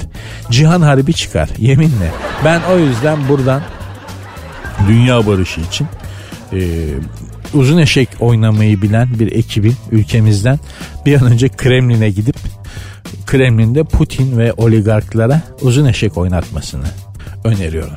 Cihan 0.50 0.80
harbi 0.80 1.14
çıkar 1.14 1.48
yeminle. 1.58 2.10
Ben 2.44 2.60
o 2.72 2.78
yüzden 2.78 3.28
buradan 3.28 3.62
dünya 4.88 5.26
barışı 5.26 5.60
için 5.60 5.86
e, 6.52 6.58
uzun 7.54 7.78
eşek 7.78 8.08
oynamayı 8.20 8.82
bilen 8.82 9.08
bir 9.18 9.32
ekibin 9.32 9.74
ülkemizden 9.90 10.58
bir 11.06 11.20
an 11.20 11.32
önce 11.32 11.48
Kremlin'e 11.48 12.10
gidip 12.10 12.36
Kremlin'de 13.26 13.84
Putin 13.84 14.38
ve 14.38 14.52
oligarklara 14.52 15.42
uzun 15.60 15.84
eşek 15.84 16.16
oynatmasını 16.16 16.86
öneriyorum. 17.44 17.96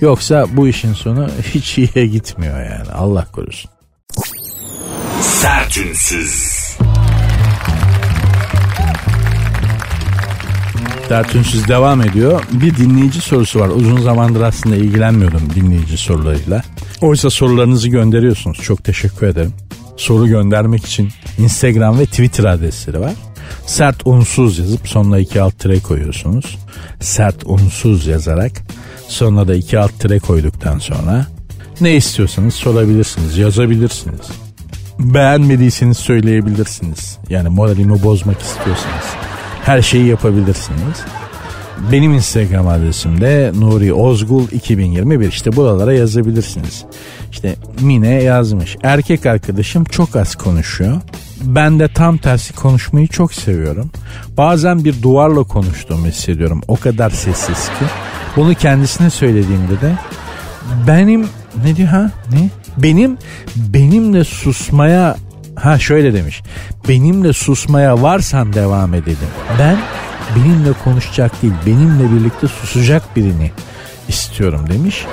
Yoksa 0.00 0.46
bu 0.52 0.68
işin 0.68 0.92
sonu 0.92 1.28
hiç 1.54 1.78
iyiye 1.78 2.06
gitmiyor 2.06 2.58
yani 2.64 2.90
Allah 2.92 3.26
korusun. 3.32 3.70
Sertünsüz. 5.20 6.55
Sertünsüz 11.08 11.68
devam 11.68 12.02
ediyor. 12.02 12.42
Bir 12.52 12.76
dinleyici 12.76 13.20
sorusu 13.20 13.60
var. 13.60 13.68
Uzun 13.68 14.00
zamandır 14.00 14.40
aslında 14.40 14.76
ilgilenmiyordum 14.76 15.42
dinleyici 15.54 15.96
sorularıyla. 15.96 16.62
Oysa 17.00 17.30
sorularınızı 17.30 17.88
gönderiyorsunuz. 17.88 18.58
Çok 18.62 18.84
teşekkür 18.84 19.26
ederim. 19.26 19.52
Soru 19.96 20.26
göndermek 20.26 20.86
için 20.86 21.08
Instagram 21.38 21.98
ve 21.98 22.06
Twitter 22.06 22.44
adresleri 22.44 23.00
var. 23.00 23.12
Sert 23.66 24.06
unsuz 24.06 24.58
yazıp 24.58 24.88
sonuna 24.88 25.18
iki 25.18 25.40
alt 25.40 25.58
tire 25.58 25.80
koyuyorsunuz. 25.80 26.58
Sert 27.00 27.42
unsuz 27.44 28.06
yazarak 28.06 28.52
Sonuna 29.08 29.48
da 29.48 29.54
iki 29.54 29.78
alt 29.78 30.00
tire 30.00 30.18
koyduktan 30.18 30.78
sonra 30.78 31.26
ne 31.80 31.96
istiyorsanız 31.96 32.54
sorabilirsiniz, 32.54 33.38
yazabilirsiniz. 33.38 34.26
Beğenmediyseniz 34.98 35.96
söyleyebilirsiniz. 35.98 37.18
Yani 37.30 37.48
moralimi 37.48 38.02
bozmak 38.02 38.40
istiyorsanız 38.40 39.25
her 39.66 39.82
şeyi 39.82 40.06
yapabilirsiniz. 40.06 41.00
Benim 41.92 42.14
Instagram 42.14 42.68
adresim 42.68 43.20
de 43.20 43.52
Nuri 43.54 43.92
Ozgul 43.92 44.48
2021 44.52 45.28
işte 45.28 45.56
buralara 45.56 45.92
yazabilirsiniz. 45.92 46.84
İşte 47.32 47.56
Mine 47.80 48.22
yazmış. 48.22 48.76
Erkek 48.82 49.26
arkadaşım 49.26 49.84
çok 49.84 50.16
az 50.16 50.34
konuşuyor. 50.34 51.00
Ben 51.42 51.78
de 51.78 51.88
tam 51.88 52.18
tersi 52.18 52.52
konuşmayı 52.52 53.08
çok 53.08 53.34
seviyorum. 53.34 53.90
Bazen 54.36 54.84
bir 54.84 55.02
duvarla 55.02 55.42
konuştuğumu 55.42 56.06
hissediyorum. 56.06 56.60
O 56.68 56.76
kadar 56.76 57.10
sessiz 57.10 57.68
ki. 57.68 57.84
Bunu 58.36 58.54
kendisine 58.54 59.10
söylediğimde 59.10 59.80
de 59.80 59.92
benim 60.86 61.28
ne 61.64 61.76
diyor 61.76 61.88
ha 61.88 62.10
ne? 62.32 62.50
Benim 62.76 63.18
benimle 63.56 64.24
susmaya 64.24 65.16
ha 65.56 65.78
şöyle 65.78 66.14
demiş. 66.14 66.42
Benimle 66.88 67.32
susmaya 67.32 68.02
varsan 68.02 68.52
devam 68.52 68.94
edelim. 68.94 69.28
Ben 69.58 69.76
benimle 70.36 70.72
konuşacak 70.84 71.42
değil 71.42 71.54
benimle 71.66 72.16
birlikte 72.16 72.48
susacak 72.48 73.16
birini 73.16 73.50
istiyorum 74.08 74.64
demiş. 74.70 75.04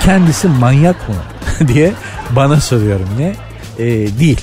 Kendisi 0.00 0.48
manyak 0.48 1.08
mı 1.08 1.14
diye 1.68 1.92
bana 2.30 2.60
soruyorum 2.60 3.08
ne? 3.18 3.34
Ee, 3.78 4.18
değil. 4.18 4.40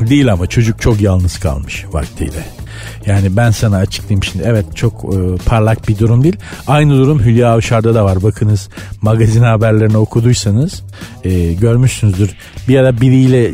Değil 0.00 0.32
ama 0.32 0.46
çocuk 0.46 0.80
çok 0.80 1.00
yalnız 1.00 1.38
kalmış 1.38 1.84
vaktiyle. 1.92 2.44
Yani 3.06 3.36
ben 3.36 3.50
sana 3.50 3.76
açıklayayım 3.76 4.24
şimdi. 4.24 4.44
Evet 4.46 4.66
çok 4.74 5.04
e, 5.14 5.18
parlak 5.46 5.88
bir 5.88 5.98
durum 5.98 6.24
değil. 6.24 6.36
Aynı 6.66 6.92
durum 6.96 7.20
Hülya 7.20 7.52
Avşar'da 7.52 7.94
da 7.94 8.04
var. 8.04 8.22
Bakınız 8.22 8.68
magazin 9.02 9.42
haberlerini 9.42 9.96
okuduysanız 9.96 10.82
e, 11.24 11.52
görmüşsünüzdür. 11.52 12.30
Bir 12.68 12.78
ara 12.78 13.00
biriyle 13.00 13.50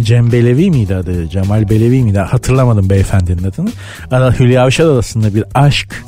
Cem 0.00 0.32
Belevi 0.32 0.70
miydi 0.70 0.94
adı? 0.94 1.28
Cemal 1.28 1.70
Belevi 1.70 2.02
miydi? 2.02 2.18
Hatırlamadım 2.18 2.90
beyefendinin 2.90 3.44
adını. 3.44 3.70
Ara 4.10 4.38
Hülya 4.38 4.64
Avşar 4.64 4.86
arasında 4.86 5.34
bir 5.34 5.44
aşk 5.54 6.04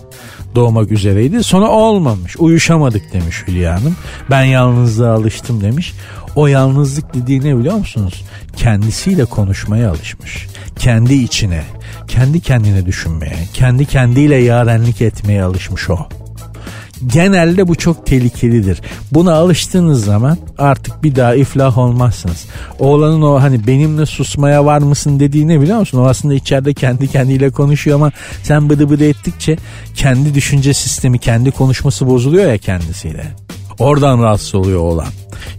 doğmak 0.58 0.92
üzereydi. 0.92 1.44
Sonra 1.44 1.68
olmamış. 1.68 2.36
Uyuşamadık 2.38 3.12
demiş 3.12 3.44
Hülya 3.48 3.80
Hanım. 3.80 3.96
Ben 4.30 4.42
yalnızlığa 4.42 5.14
alıştım 5.14 5.60
demiş. 5.60 5.94
O 6.36 6.46
yalnızlık 6.46 7.14
dediği 7.14 7.44
ne 7.44 7.58
biliyor 7.58 7.74
musunuz? 7.74 8.24
Kendisiyle 8.56 9.24
konuşmaya 9.24 9.90
alışmış. 9.90 10.46
Kendi 10.78 11.14
içine, 11.14 11.62
kendi 12.08 12.40
kendine 12.40 12.86
düşünmeye, 12.86 13.36
kendi 13.54 13.86
kendiyle 13.86 14.36
yarenlik 14.36 15.02
etmeye 15.02 15.42
alışmış 15.42 15.90
o. 15.90 16.08
Genelde 17.06 17.68
bu 17.68 17.74
çok 17.74 18.06
tehlikelidir. 18.06 18.80
Buna 19.12 19.34
alıştığınız 19.34 20.04
zaman 20.04 20.38
artık 20.58 21.02
bir 21.02 21.16
daha 21.16 21.34
iflah 21.34 21.78
olmazsınız. 21.78 22.44
Oğlanın 22.78 23.22
o 23.22 23.42
hani 23.42 23.66
benimle 23.66 24.06
susmaya 24.06 24.64
var 24.64 24.78
mısın 24.78 25.20
dediğini 25.20 25.60
biliyor 25.60 25.78
musun? 25.78 25.98
O 25.98 26.06
aslında 26.06 26.34
içeride 26.34 26.74
kendi 26.74 27.08
kendiyle 27.08 27.50
konuşuyor 27.50 27.96
ama 27.96 28.12
sen 28.42 28.68
bıdı 28.68 28.90
bıdı 28.90 29.04
ettikçe 29.04 29.56
kendi 29.94 30.34
düşünce 30.34 30.74
sistemi, 30.74 31.18
kendi 31.18 31.50
konuşması 31.50 32.06
bozuluyor 32.06 32.50
ya 32.50 32.58
kendisiyle. 32.58 33.47
Oradan 33.78 34.22
rahatsız 34.22 34.54
oluyor 34.54 34.80
oğlan. 34.80 35.08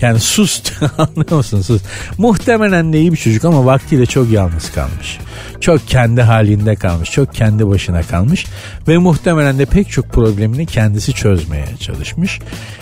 Yani 0.01 0.19
sus 0.19 0.61
anlıyor 0.97 1.37
musun 1.37 1.61
sus. 1.61 1.81
Muhtemelen 2.17 2.93
de 2.93 2.99
iyi 2.99 3.11
bir 3.11 3.17
çocuk 3.17 3.45
ama 3.45 3.65
vaktiyle 3.65 4.05
çok 4.05 4.29
yalnız 4.29 4.71
kalmış. 4.71 5.19
Çok 5.59 5.87
kendi 5.87 6.21
halinde 6.21 6.75
kalmış. 6.75 7.11
Çok 7.11 7.33
kendi 7.33 7.67
başına 7.67 8.01
kalmış. 8.01 8.45
Ve 8.87 8.97
muhtemelen 8.97 9.59
de 9.59 9.65
pek 9.65 9.89
çok 9.89 10.09
problemini 10.09 10.65
kendisi 10.65 11.13
çözmeye 11.13 11.67
çalışmış. 11.79 12.39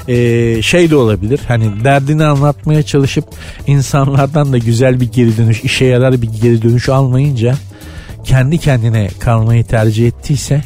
Ee, 0.07 0.61
şey 0.61 0.89
de 0.89 0.95
olabilir 0.95 1.39
hani 1.47 1.83
derdini 1.83 2.25
anlatmaya 2.25 2.83
çalışıp 2.83 3.25
insanlardan 3.67 4.53
da 4.53 4.57
güzel 4.57 4.99
bir 4.99 5.11
geri 5.11 5.37
dönüş 5.37 5.63
işe 5.63 5.85
yarar 5.85 6.21
bir 6.21 6.29
geri 6.41 6.61
dönüş 6.61 6.89
almayınca 6.89 7.55
kendi 8.23 8.57
kendine 8.57 9.09
kalmayı 9.19 9.63
tercih 9.63 10.07
ettiyse 10.07 10.63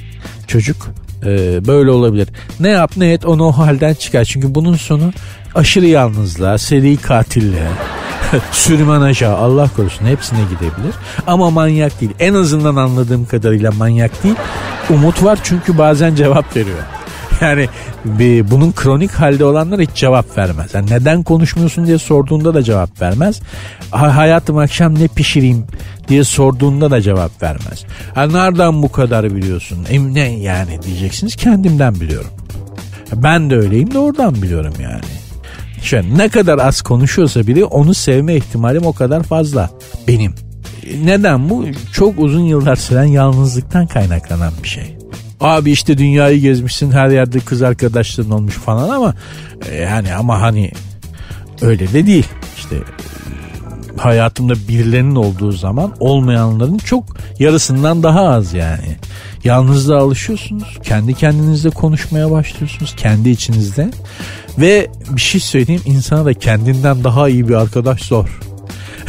çocuk 0.48 1.01
e, 1.26 1.68
böyle 1.68 1.92
olabilir. 1.92 2.28
Ne 2.60 2.70
yap 2.70 2.92
ne 2.98 3.14
et 3.14 3.26
onu 3.26 3.48
o 3.48 3.52
halden 3.52 3.94
çıkar. 3.94 4.26
Çünkü 4.26 4.56
bunun 4.56 4.76
sonu 4.76 5.14
aşırı 5.56 5.86
yalnızlığa, 5.86 6.58
seri 6.58 6.98
katilliğe, 6.98 7.68
sürmanaja 8.52 9.38
Allah 9.38 9.70
korusun 9.76 10.06
hepsine 10.06 10.40
gidebilir. 10.44 10.96
Ama 11.28 11.50
manyak 11.50 12.02
değil. 12.02 12.12
En 12.20 12.34
azından 12.34 12.76
anladığım 12.76 13.26
kadarıyla 13.26 13.72
manyak 13.72 14.24
değil. 14.24 14.36
Umut 14.90 15.24
var 15.24 15.40
çünkü 15.44 15.78
bazen 15.78 16.16
cevap 16.16 16.56
veriyor. 16.56 17.01
Yani 17.42 17.68
bir, 18.06 18.52
bunun 18.52 18.72
kronik 18.72 19.12
halde 19.12 19.46
olanlar 19.46 19.82
hiç 19.82 19.90
cevap 19.94 20.38
vermez. 20.38 20.74
Yani 20.74 20.92
neden 20.92 21.24
konuşmuyorsun 21.24 21.86
diye 21.86 21.98
sorduğunda 21.98 22.54
da 22.54 22.64
cevap 22.64 23.02
vermez. 23.02 23.42
Ha, 23.92 24.16
hayatım 24.16 24.58
akşam 24.58 25.00
ne 25.00 25.08
pişireyim 25.08 25.66
diye 26.08 26.24
sorduğunda 26.24 26.92
da 26.92 27.02
cevap 27.02 27.44
vermez. 27.44 27.84
Ha, 28.16 28.28
nereden 28.28 28.84
bu 28.84 28.92
kadar 28.92 29.36
biliyorsun? 29.36 29.78
E, 29.90 30.14
ne 30.14 30.40
yani 30.40 30.82
diyeceksiniz 30.82 31.36
kendimden 31.36 31.96
biliyorum. 31.96 32.32
Ben 33.16 33.50
de 33.50 33.56
öyleyim 33.56 33.94
de 33.94 34.00
oradan 34.00 34.42
biliyorum 34.42 34.74
yani. 34.82 35.02
Şöyle 35.82 36.18
ne 36.18 36.30
kadar 36.30 36.60
az 36.60 36.82
konuşuyorsa 36.82 37.48
biri 37.48 37.66
onu 37.66 37.94
sevme 37.94 38.36
ihtimalim 38.36 38.86
o 38.86 38.94
kadar 38.94 39.24
fazla 39.24 39.70
benim. 40.08 40.34
Neden 41.04 41.50
bu? 41.50 41.66
Çok 41.94 42.20
uzun 42.20 42.42
yıllar 42.42 42.76
süren 42.76 43.04
yalnızlıktan 43.04 43.88
kaynaklanan 43.88 44.54
bir 44.64 44.68
şey. 44.68 45.01
Abi 45.42 45.72
işte 45.72 45.98
dünyayı 45.98 46.42
gezmişsin 46.42 46.92
her 46.92 47.10
yerde 47.10 47.40
kız 47.40 47.62
arkadaşların 47.62 48.32
olmuş 48.32 48.56
falan 48.56 48.90
ama 48.90 49.14
e, 49.70 49.76
yani 49.76 50.14
ama 50.14 50.42
hani 50.42 50.72
öyle 51.62 51.94
de 51.94 52.06
değil. 52.06 52.28
İşte 52.58 52.76
hayatımda 53.98 54.54
birilerinin 54.68 55.16
olduğu 55.16 55.52
zaman 55.52 55.94
olmayanların 56.00 56.78
çok 56.78 57.18
yarısından 57.40 58.04
daha 58.04 58.22
az 58.22 58.54
yani. 58.54 58.98
Yalnızlığa 59.44 60.02
alışıyorsunuz. 60.02 60.78
Kendi 60.84 61.14
kendinizle 61.14 61.70
konuşmaya 61.70 62.32
başlıyorsunuz. 62.32 62.96
Kendi 62.98 63.30
içinizde. 63.30 63.92
Ve 64.58 64.88
bir 65.10 65.22
şey 65.22 65.42
söyleyeyim 65.42 65.82
insana 65.86 66.26
da 66.26 66.34
kendinden 66.34 67.04
daha 67.04 67.30
iyi 67.30 67.50
bir 67.50 67.54
arkadaş 67.54 68.02
zor. 68.02 68.40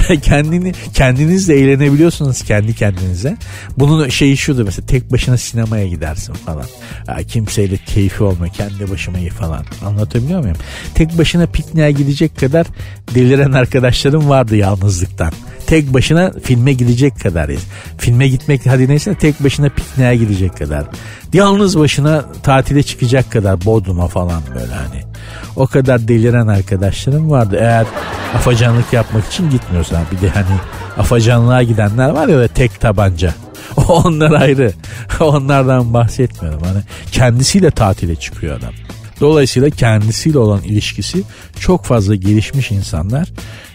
kendini 0.22 0.72
kendinizle 0.94 1.54
eğlenebiliyorsunuz 1.54 2.42
kendi 2.42 2.74
kendinize. 2.74 3.36
Bunun 3.78 4.08
şeyi 4.08 4.36
şudur 4.36 4.64
mesela 4.64 4.86
tek 4.86 5.12
başına 5.12 5.36
sinemaya 5.36 5.86
gidersin 5.86 6.32
falan. 6.32 6.64
Ya, 7.08 7.22
kimseyle 7.22 7.76
keyfi 7.76 8.22
olma 8.24 8.48
kendi 8.48 8.90
başıma 8.90 9.18
iyi 9.18 9.30
falan. 9.30 9.64
Anlatabiliyor 9.84 10.40
muyum? 10.40 10.56
Tek 10.94 11.18
başına 11.18 11.46
pikniğe 11.46 11.92
gidecek 11.92 12.38
kadar 12.40 12.66
deliren 13.14 13.52
arkadaşlarım 13.52 14.28
vardı 14.28 14.56
yalnızlıktan. 14.56 15.32
Tek 15.66 15.94
başına 15.94 16.32
filme 16.42 16.72
gidecek 16.72 17.20
kadar. 17.20 17.50
Filme 17.98 18.28
gitmek 18.28 18.66
hadi 18.66 18.88
neyse 18.88 19.14
tek 19.14 19.44
başına 19.44 19.68
pikniğe 19.68 20.16
gidecek 20.16 20.56
kadar. 20.56 20.84
Yalnız 21.32 21.78
başına 21.78 22.24
tatile 22.42 22.82
çıkacak 22.82 23.32
kadar 23.32 23.64
Bodrum'a 23.64 24.08
falan 24.08 24.42
böyle 24.54 24.72
hani. 24.72 25.11
O 25.56 25.66
kadar 25.66 26.08
deliren 26.08 26.46
arkadaşlarım 26.46 27.30
vardı. 27.30 27.56
Eğer 27.60 27.86
afacanlık 28.34 28.92
yapmak 28.92 29.26
için 29.26 29.50
gitmiyorsan 29.50 30.02
bir 30.12 30.20
de 30.20 30.28
hani 30.28 30.56
afacanlığa 30.98 31.62
gidenler 31.62 32.08
var 32.08 32.28
ya 32.28 32.48
tek 32.48 32.80
tabanca. 32.80 33.34
Onlar 33.88 34.30
ayrı. 34.30 34.72
Onlardan 35.20 35.94
bahsetmiyorum. 35.94 36.62
Hani 36.62 36.82
kendisiyle 37.12 37.70
tatile 37.70 38.16
çıkıyor 38.16 38.58
adam. 38.58 38.72
Dolayısıyla 39.20 39.70
kendisiyle 39.70 40.38
olan 40.38 40.62
ilişkisi 40.62 41.22
çok 41.60 41.84
fazla 41.84 42.14
gelişmiş 42.14 42.70
insanlar 42.70 43.28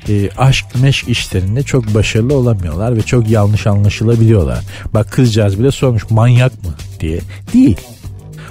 e, 0.10 0.30
aşk 0.38 0.66
meşk 0.82 1.10
işlerinde 1.10 1.64
çok 1.64 1.94
başarılı 1.94 2.38
olamıyorlar 2.38 2.98
ve 2.98 3.02
çok 3.02 3.30
yanlış 3.30 3.68
anlaşılabiliyorlar. 3.68 4.60
Bak 4.94 5.12
kızcağız 5.12 5.60
bile 5.60 5.72
sormuş 5.72 6.10
manyak 6.10 6.64
mı 6.64 6.74
diye. 7.00 7.20
Değil. 7.54 7.78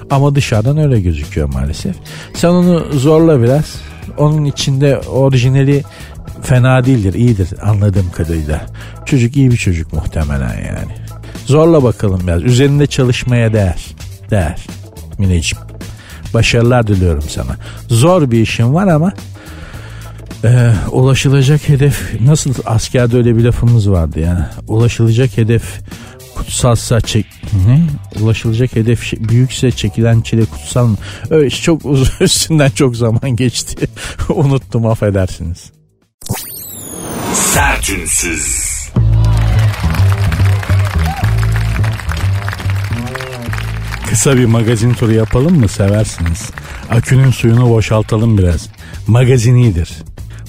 Ama 0.09 0.35
dışarıdan 0.35 0.77
öyle 0.77 1.01
gözüküyor 1.01 1.53
maalesef. 1.53 1.95
Sen 2.33 2.49
onu 2.49 2.85
zorla 2.93 3.41
biraz. 3.41 3.75
Onun 4.17 4.45
içinde 4.45 4.97
orijinali 4.97 5.83
fena 6.41 6.85
değildir, 6.85 7.13
iyidir 7.13 7.49
anladığım 7.63 8.11
kadarıyla. 8.11 8.65
Çocuk 9.05 9.37
iyi 9.37 9.51
bir 9.51 9.57
çocuk 9.57 9.93
muhtemelen 9.93 10.53
yani. 10.53 10.91
Zorla 11.45 11.83
bakalım 11.83 12.21
biraz. 12.27 12.43
Üzerinde 12.43 12.87
çalışmaya 12.87 13.53
değer. 13.53 13.85
Değer. 14.31 14.65
Mineciğim. 15.17 15.65
Başarılar 16.33 16.87
diliyorum 16.87 17.23
sana. 17.29 17.55
Zor 17.87 18.31
bir 18.31 18.41
işin 18.41 18.73
var 18.73 18.87
ama 18.87 19.13
e, 20.43 20.73
ulaşılacak 20.91 21.69
hedef 21.69 22.21
nasıl 22.21 22.53
askerde 22.65 23.17
öyle 23.17 23.37
bir 23.37 23.43
lafımız 23.43 23.91
vardı 23.91 24.19
yani. 24.19 24.45
Ulaşılacak 24.67 25.37
hedef 25.37 25.79
kutsalsa 26.47 27.01
çek 27.01 27.25
ne? 27.67 27.81
Ulaşılacak 28.21 28.75
hedef 28.75 29.13
büyükse 29.19 29.71
çekilen 29.71 30.21
çile 30.21 30.45
kutsal 30.45 30.87
mı? 30.87 30.97
Öyle 31.29 31.49
çok 31.49 31.85
uzun 31.85 32.13
üstünden 32.19 32.69
çok 32.69 32.95
zaman 32.95 33.35
geçti. 33.35 33.87
Unuttum 34.29 34.85
affedersiniz. 34.85 35.71
Sertünsüz. 37.33 38.67
Kısa 44.09 44.37
bir 44.37 44.45
magazin 44.45 44.93
turu 44.93 45.13
yapalım 45.13 45.59
mı 45.59 45.67
seversiniz. 45.67 46.49
Akünün 46.89 47.31
suyunu 47.31 47.69
boşaltalım 47.69 48.37
biraz. 48.37 48.69
Magazin 49.07 49.55
iyidir. 49.55 49.89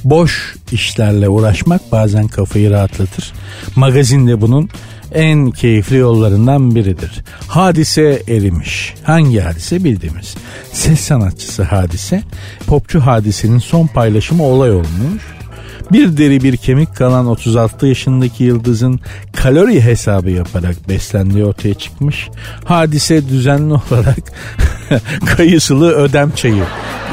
Boş 0.04 0.54
işlerle 0.72 1.28
uğraşmak 1.28 1.92
bazen 1.92 2.28
kafayı 2.28 2.70
rahatlatır. 2.70 3.32
Magazin 3.76 4.26
de 4.26 4.40
bunun 4.40 4.70
en 5.14 5.50
keyifli 5.50 5.96
yollarından 5.96 6.74
biridir. 6.74 7.10
Hadise 7.48 8.22
erimiş. 8.28 8.94
Hangi 9.02 9.40
hadise 9.40 9.84
bildiğimiz. 9.84 10.34
Ses 10.72 11.00
sanatçısı 11.00 11.62
hadise. 11.62 12.22
Popçu 12.66 13.00
hadisenin 13.00 13.58
son 13.58 13.86
paylaşımı 13.86 14.42
olay 14.42 14.70
olmuş. 14.70 15.22
Bir 15.92 16.16
deri 16.16 16.42
bir 16.42 16.56
kemik 16.56 16.96
kalan 16.96 17.26
36 17.26 17.86
yaşındaki 17.86 18.44
yıldızın 18.44 19.00
kalori 19.36 19.84
hesabı 19.84 20.30
yaparak 20.30 20.88
beslendiği 20.88 21.44
ortaya 21.44 21.74
çıkmış. 21.74 22.28
Hadise 22.64 23.28
düzenli 23.28 23.74
olarak 23.90 24.32
kayısılı 25.36 25.92
ödem 25.92 26.30
çayı 26.30 26.64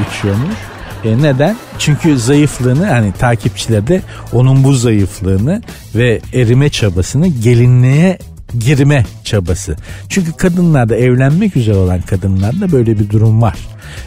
içiyormuş. 0.08 0.75
E 1.06 1.22
neden? 1.22 1.56
Çünkü 1.78 2.18
zayıflığını 2.18 2.86
hani 2.86 3.12
takipçiler 3.12 3.86
de 3.86 4.02
onun 4.32 4.64
bu 4.64 4.72
zayıflığını 4.72 5.62
ve 5.94 6.20
erime 6.32 6.68
çabasını 6.68 7.26
gelinliğe 7.26 8.18
girme 8.58 9.06
çabası. 9.24 9.76
Çünkü 10.08 10.32
kadınlarda 10.32 10.96
evlenmek 10.96 11.56
üzere 11.56 11.76
olan 11.76 12.00
kadınlarda 12.00 12.72
böyle 12.72 12.98
bir 12.98 13.10
durum 13.10 13.42
var. 13.42 13.58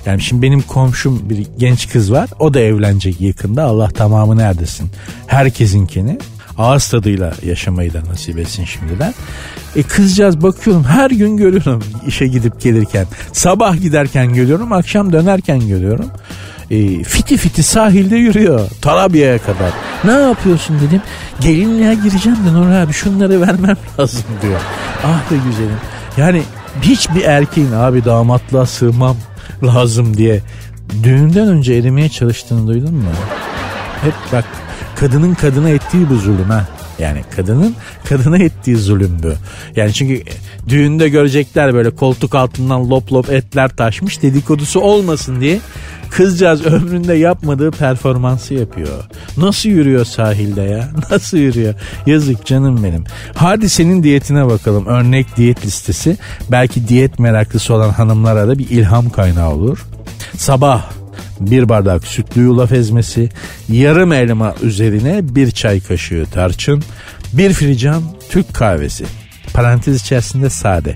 Yani 0.05 0.21
şimdi 0.21 0.41
benim 0.41 0.61
komşum 0.61 1.29
bir 1.29 1.47
genç 1.57 1.89
kız 1.89 2.11
var. 2.11 2.29
O 2.39 2.53
da 2.53 2.59
evlenecek 2.59 3.21
yakında. 3.21 3.63
Allah 3.63 3.87
tamamını 3.87 4.41
erdirsin. 4.41 4.89
Herkesinkini 5.27 6.17
ağız 6.57 6.89
tadıyla 6.89 7.33
yaşamayı 7.45 7.93
da 7.93 8.01
nasip 8.09 8.39
etsin 8.39 8.65
şimdiden. 8.65 9.13
E 9.75 9.83
kızcağız 9.83 10.41
bakıyorum 10.41 10.83
her 10.83 11.09
gün 11.09 11.37
görüyorum 11.37 11.83
işe 12.07 12.27
gidip 12.27 12.61
gelirken. 12.61 13.07
Sabah 13.33 13.81
giderken 13.81 14.33
görüyorum 14.33 14.71
akşam 14.71 15.13
dönerken 15.13 15.67
görüyorum. 15.67 16.09
E, 16.71 17.03
fiti 17.03 17.37
fiti 17.37 17.63
sahilde 17.63 18.15
yürüyor 18.15 18.69
Tarabya'ya 18.81 19.37
kadar. 19.37 19.71
Ne 20.03 20.11
yapıyorsun 20.11 20.79
dedim. 20.79 21.01
Gelinliğe 21.39 21.93
gireceğim 21.95 22.37
de 22.45 22.53
Nur 22.53 22.71
abi 22.71 22.93
şunları 22.93 23.41
vermem 23.41 23.77
lazım 23.99 24.23
diyor. 24.41 24.59
Ah 25.05 25.31
be 25.31 25.35
güzelim. 25.49 25.77
Yani 26.17 26.41
hiçbir 26.81 27.21
erkeğin 27.23 27.71
abi 27.71 28.05
damatlığa 28.05 28.65
sığmam 28.65 29.15
lazım 29.63 30.17
diye 30.17 30.41
düğünden 31.03 31.47
önce 31.47 31.73
erimeye 31.73 32.09
çalıştığını 32.09 32.67
duydun 32.67 32.93
mu? 32.93 33.09
Hep 34.01 34.13
bak 34.33 34.45
kadının 34.95 35.33
kadına 35.33 35.69
ettiği 35.69 36.09
bu 36.09 36.15
zulüm 36.15 36.49
ha. 36.49 36.65
Yani 36.99 37.23
kadının 37.35 37.75
kadına 38.09 38.37
ettiği 38.37 38.77
zulüm 38.77 39.17
bu. 39.23 39.31
Yani 39.75 39.93
çünkü 39.93 40.23
düğünde 40.69 41.09
görecekler 41.09 41.73
böyle 41.73 41.89
koltuk 41.89 42.35
altından 42.35 42.89
lop 42.89 43.13
lop 43.13 43.29
etler 43.29 43.69
taşmış 43.69 44.21
dedikodusu 44.21 44.79
olmasın 44.79 45.41
diye 45.41 45.59
kızcağız 46.09 46.65
ömründe 46.65 47.13
yapmadığı 47.13 47.71
performansı 47.71 48.53
yapıyor. 48.53 49.03
Nasıl 49.37 49.69
yürüyor 49.69 50.05
sahilde 50.05 50.61
ya? 50.61 50.89
Nasıl 51.11 51.37
yürüyor? 51.37 51.73
Yazık 52.05 52.45
canım 52.45 52.83
benim. 52.83 53.03
Hadi 53.35 53.69
senin 53.69 54.03
diyetine 54.03 54.45
bakalım. 54.47 54.85
Örnek 54.85 55.37
diyet 55.37 55.65
listesi. 55.65 56.17
Belki 56.51 56.87
diyet 56.87 57.19
meraklısı 57.19 57.73
olan 57.73 57.89
hanımlara 57.89 58.47
da 58.47 58.59
bir 58.59 58.69
ilham 58.69 59.09
kaynağı 59.09 59.49
olur. 59.51 59.85
Sabah 60.37 60.98
bir 61.39 61.69
bardak 61.69 62.07
sütlü 62.07 62.41
yulaf 62.41 62.71
ezmesi, 62.71 63.29
yarım 63.69 64.13
elma 64.13 64.55
üzerine 64.61 65.35
bir 65.35 65.51
çay 65.51 65.79
kaşığı 65.79 66.25
tarçın, 66.31 66.83
bir 67.33 67.53
fincan 67.53 68.03
Türk 68.29 68.53
kahvesi. 68.53 69.05
Parantez 69.53 70.01
içerisinde 70.01 70.49
sade. 70.49 70.95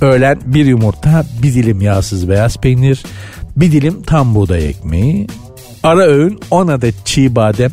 Öğlen 0.00 0.40
bir 0.44 0.66
yumurta, 0.66 1.24
bir 1.42 1.54
dilim 1.54 1.80
yağsız 1.80 2.28
beyaz 2.28 2.56
peynir, 2.56 3.02
bir 3.56 3.72
dilim 3.72 4.02
tam 4.02 4.34
buğday 4.34 4.68
ekmeği, 4.68 5.26
ara 5.82 6.02
öğün 6.02 6.40
10 6.50 6.68
adet 6.68 6.94
çiğ 7.06 7.36
badem, 7.36 7.70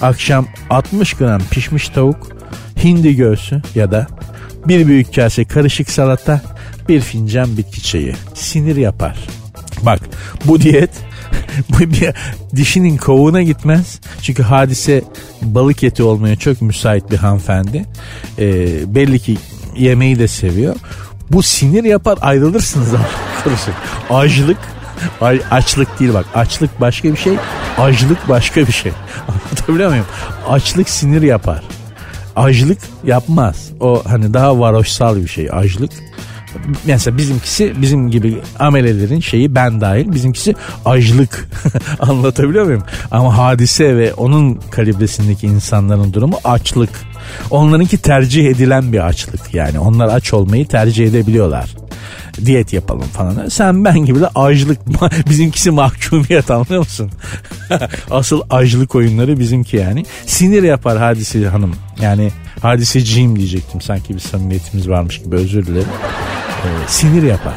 akşam 0.00 0.46
60 0.70 1.14
gram 1.14 1.42
pişmiş 1.50 1.88
tavuk, 1.88 2.28
hindi 2.84 3.16
göğsü 3.16 3.62
ya 3.74 3.90
da 3.90 4.06
bir 4.66 4.86
büyük 4.86 5.14
kase 5.14 5.44
karışık 5.44 5.90
salata, 5.90 6.42
bir 6.88 7.00
fincan 7.00 7.56
bitki 7.56 7.82
çayı. 7.82 8.14
Sinir 8.34 8.76
yapar. 8.76 9.18
Bak 9.82 10.00
bu 10.44 10.60
diyet 10.60 10.90
bu 11.68 11.80
bir 11.80 12.14
dişinin 12.56 12.96
kovuğuna 12.96 13.42
gitmez. 13.42 14.00
Çünkü 14.22 14.42
hadise 14.42 15.02
balık 15.42 15.84
eti 15.84 16.02
olmaya 16.02 16.36
çok 16.36 16.62
müsait 16.62 17.10
bir 17.10 17.16
hanımefendi. 17.16 17.84
Ee, 18.38 18.94
belli 18.94 19.18
ki 19.18 19.36
yemeği 19.76 20.18
de 20.18 20.28
seviyor. 20.28 20.76
Bu 21.30 21.42
sinir 21.42 21.84
yapar 21.84 22.18
ayrılırsınız 22.22 22.88
kurusun. 23.44 23.74
Açlık 24.10 24.58
açlık 25.50 26.00
değil 26.00 26.14
bak 26.14 26.26
açlık 26.34 26.80
başka 26.80 27.12
bir 27.12 27.16
şey 27.16 27.32
açlık 27.78 28.28
başka 28.28 28.60
bir 28.66 28.72
şey 28.72 28.92
anlatabiliyor 29.28 29.90
muyum 29.90 30.06
açlık 30.48 30.88
sinir 30.88 31.22
yapar 31.22 31.62
açlık 32.36 32.78
yapmaz 33.04 33.70
o 33.80 34.02
hani 34.06 34.34
daha 34.34 34.60
varoşsal 34.60 35.16
bir 35.16 35.28
şey 35.28 35.48
açlık 35.52 35.92
mesela 36.84 37.18
bizimkisi 37.18 37.74
bizim 37.82 38.10
gibi 38.10 38.38
amelelerin 38.58 39.20
şeyi 39.20 39.54
ben 39.54 39.80
dahil 39.80 40.12
bizimkisi 40.12 40.54
açlık 40.84 41.48
anlatabiliyor 42.00 42.64
muyum? 42.64 42.82
Ama 43.10 43.38
hadise 43.38 43.96
ve 43.96 44.14
onun 44.14 44.54
kalibresindeki 44.70 45.46
insanların 45.46 46.12
durumu 46.12 46.38
açlık. 46.44 46.90
Onlarınki 47.50 47.98
tercih 47.98 48.46
edilen 48.46 48.92
bir 48.92 49.06
açlık 49.06 49.54
yani 49.54 49.78
onlar 49.78 50.08
aç 50.08 50.34
olmayı 50.34 50.66
tercih 50.66 51.06
edebiliyorlar 51.06 51.70
diyet 52.46 52.72
yapalım 52.72 53.08
falan. 53.08 53.48
Sen 53.48 53.84
ben 53.84 53.98
gibi 53.98 54.20
de 54.20 54.28
açlık 54.28 54.78
bizimkisi 55.28 55.70
mahkumiyet 55.70 56.50
anlıyor 56.50 56.78
musun? 56.78 57.10
Asıl 58.10 58.42
açlık 58.50 58.94
oyunları 58.94 59.38
bizimki 59.38 59.76
yani. 59.76 60.04
Sinir 60.26 60.62
yapar 60.62 60.98
hadise 60.98 61.48
hanım. 61.48 61.74
Yani 62.00 62.30
hadiseciyim 62.62 63.36
diyecektim 63.36 63.80
sanki 63.80 64.14
bir 64.14 64.20
samimiyetimiz 64.20 64.88
varmış 64.88 65.22
gibi 65.22 65.36
özür 65.36 65.66
dilerim. 65.66 65.88
Ee, 66.64 66.68
sinir 66.88 67.22
yapar. 67.22 67.54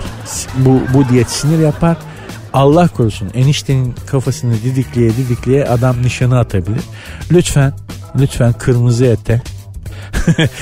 Bu, 0.58 0.82
bu 0.94 1.10
diyet 1.10 1.30
sinir 1.30 1.60
yapar. 1.60 1.98
Allah 2.54 2.88
korusun 2.88 3.30
eniştenin 3.34 3.96
kafasını 4.08 4.54
didikliye 4.64 5.10
didikliye 5.10 5.66
adam 5.66 6.04
nişanı 6.04 6.40
atabilir. 6.40 6.82
Lütfen 7.32 7.74
lütfen 8.20 8.54
kırmızı 8.54 9.06
ete 9.06 9.42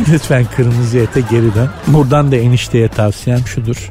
lütfen 0.12 0.46
kırmızı 0.56 0.98
ete 0.98 1.20
geri 1.20 1.54
dön. 1.54 1.70
Buradan 1.86 2.32
da 2.32 2.36
enişteye 2.36 2.88
tavsiyem 2.88 3.46
şudur. 3.46 3.90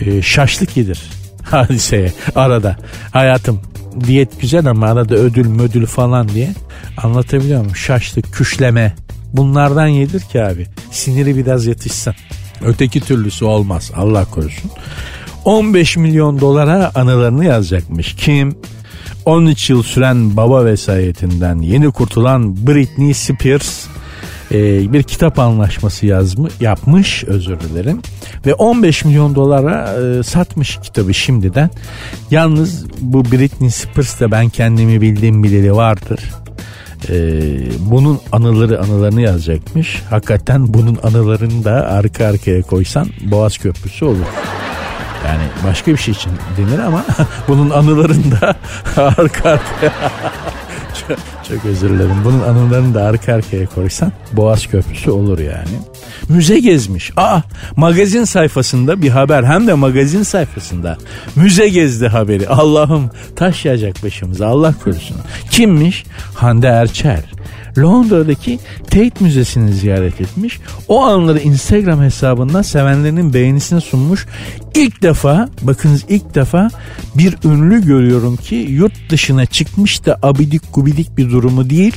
Ee, 0.00 0.22
şaşlık 0.22 0.76
yedir 0.76 1.02
hadiseye 1.42 2.12
arada. 2.34 2.76
Hayatım 3.12 3.60
diyet 4.06 4.40
güzel 4.40 4.66
ama 4.66 4.86
arada 4.86 5.14
ödül 5.14 5.46
mödül 5.46 5.86
falan 5.86 6.28
diye 6.28 6.54
anlatabiliyor 6.96 7.60
muyum? 7.60 7.76
Şaşlık, 7.76 8.32
küşleme 8.32 8.94
bunlardan 9.32 9.86
yedir 9.86 10.20
ki 10.20 10.42
abi. 10.42 10.66
Siniri 10.90 11.36
biraz 11.36 11.66
yatışsın. 11.66 12.14
Öteki 12.64 13.00
türlüsü 13.00 13.44
olmaz 13.44 13.92
Allah 13.96 14.24
korusun. 14.24 14.70
15 15.44 15.96
milyon 15.96 16.40
dolara 16.40 16.90
anılarını 16.94 17.44
yazacakmış. 17.44 18.14
Kim? 18.14 18.56
13 19.24 19.70
yıl 19.70 19.82
süren 19.82 20.36
baba 20.36 20.64
vesayetinden 20.64 21.58
yeni 21.58 21.90
kurtulan 21.90 22.66
Britney 22.66 23.14
Spears 23.14 23.86
e, 24.52 24.92
bir 24.92 25.02
kitap 25.02 25.38
anlaşması 25.38 26.06
yazmı, 26.06 26.48
yapmış 26.60 27.24
özür 27.24 27.60
dilerim 27.60 28.02
ve 28.46 28.54
15 28.54 29.04
milyon 29.04 29.34
dolara 29.34 29.96
e, 30.02 30.22
satmış 30.22 30.78
kitabı 30.82 31.14
şimdiden. 31.14 31.70
Yalnız 32.30 32.86
bu 33.00 33.24
Britney 33.24 33.70
Spears 33.70 34.20
ben 34.20 34.48
kendimi 34.48 35.00
bildiğim 35.00 35.42
bileli 35.42 35.74
vardır. 35.76 36.20
Ee, 37.08 37.42
bunun 37.78 38.20
anıları 38.32 38.80
anılarını 38.80 39.20
yazacakmış. 39.20 40.02
Hakikaten 40.10 40.74
bunun 40.74 40.98
anılarını 41.02 41.64
da 41.64 41.72
arka 41.72 42.26
arkaya 42.26 42.62
koysan 42.62 43.08
Boğaz 43.20 43.58
Köprüsü 43.58 44.04
olur. 44.04 44.26
Yani 45.26 45.42
başka 45.66 45.92
bir 45.92 45.96
şey 45.96 46.14
için 46.14 46.32
denir 46.56 46.78
ama 46.78 47.04
bunun 47.48 47.70
anılarını 47.70 48.40
da 48.40 48.54
arka 48.96 49.50
arkaya 49.50 49.92
çok, 51.50 51.64
özür 51.64 51.90
dilerim. 51.90 52.16
Bunun 52.24 52.40
anılarını 52.40 52.94
da 52.94 53.04
arka 53.04 53.34
arkaya 53.34 53.66
koysan 53.66 54.12
Boğaz 54.32 54.66
Köprüsü 54.66 55.10
olur 55.10 55.38
yani. 55.38 55.78
Müze 56.28 56.58
gezmiş. 56.58 57.10
Aa 57.16 57.40
magazin 57.76 58.24
sayfasında 58.24 59.02
bir 59.02 59.08
haber 59.08 59.44
hem 59.44 59.66
de 59.66 59.74
magazin 59.74 60.22
sayfasında. 60.22 60.98
Müze 61.36 61.68
gezdi 61.68 62.08
haberi. 62.08 62.48
Allah'ım 62.48 63.10
taş 63.36 63.64
yağacak 63.64 64.04
başımıza 64.04 64.46
Allah 64.46 64.74
korusun. 64.84 65.16
Kimmiş? 65.50 66.04
Hande 66.34 66.66
Erçel. 66.66 67.22
Londra'daki 67.78 68.58
Tate 68.84 69.12
Müzesi'ni 69.20 69.72
ziyaret 69.72 70.20
etmiş. 70.20 70.58
O 70.88 71.02
anları 71.02 71.38
Instagram 71.38 72.02
hesabından 72.02 72.62
sevenlerinin 72.62 73.34
beğenisine 73.34 73.80
sunmuş. 73.80 74.26
İlk 74.74 75.02
defa 75.02 75.48
bakınız 75.62 76.04
ilk 76.08 76.34
defa 76.34 76.68
bir 77.14 77.36
ünlü 77.44 77.86
görüyorum 77.86 78.36
ki 78.36 78.54
yurt 78.54 79.10
dışına 79.10 79.46
çıkmış 79.46 80.06
da 80.06 80.18
abidik 80.22 80.62
gubidik 80.74 81.16
bir 81.16 81.30
durumu 81.30 81.70
değil. 81.70 81.96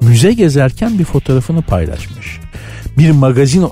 Müze 0.00 0.32
gezerken 0.32 0.98
bir 0.98 1.04
fotoğrafını 1.04 1.62
paylaşmış. 1.62 2.40
Bir 2.98 3.10
magazin 3.10 3.66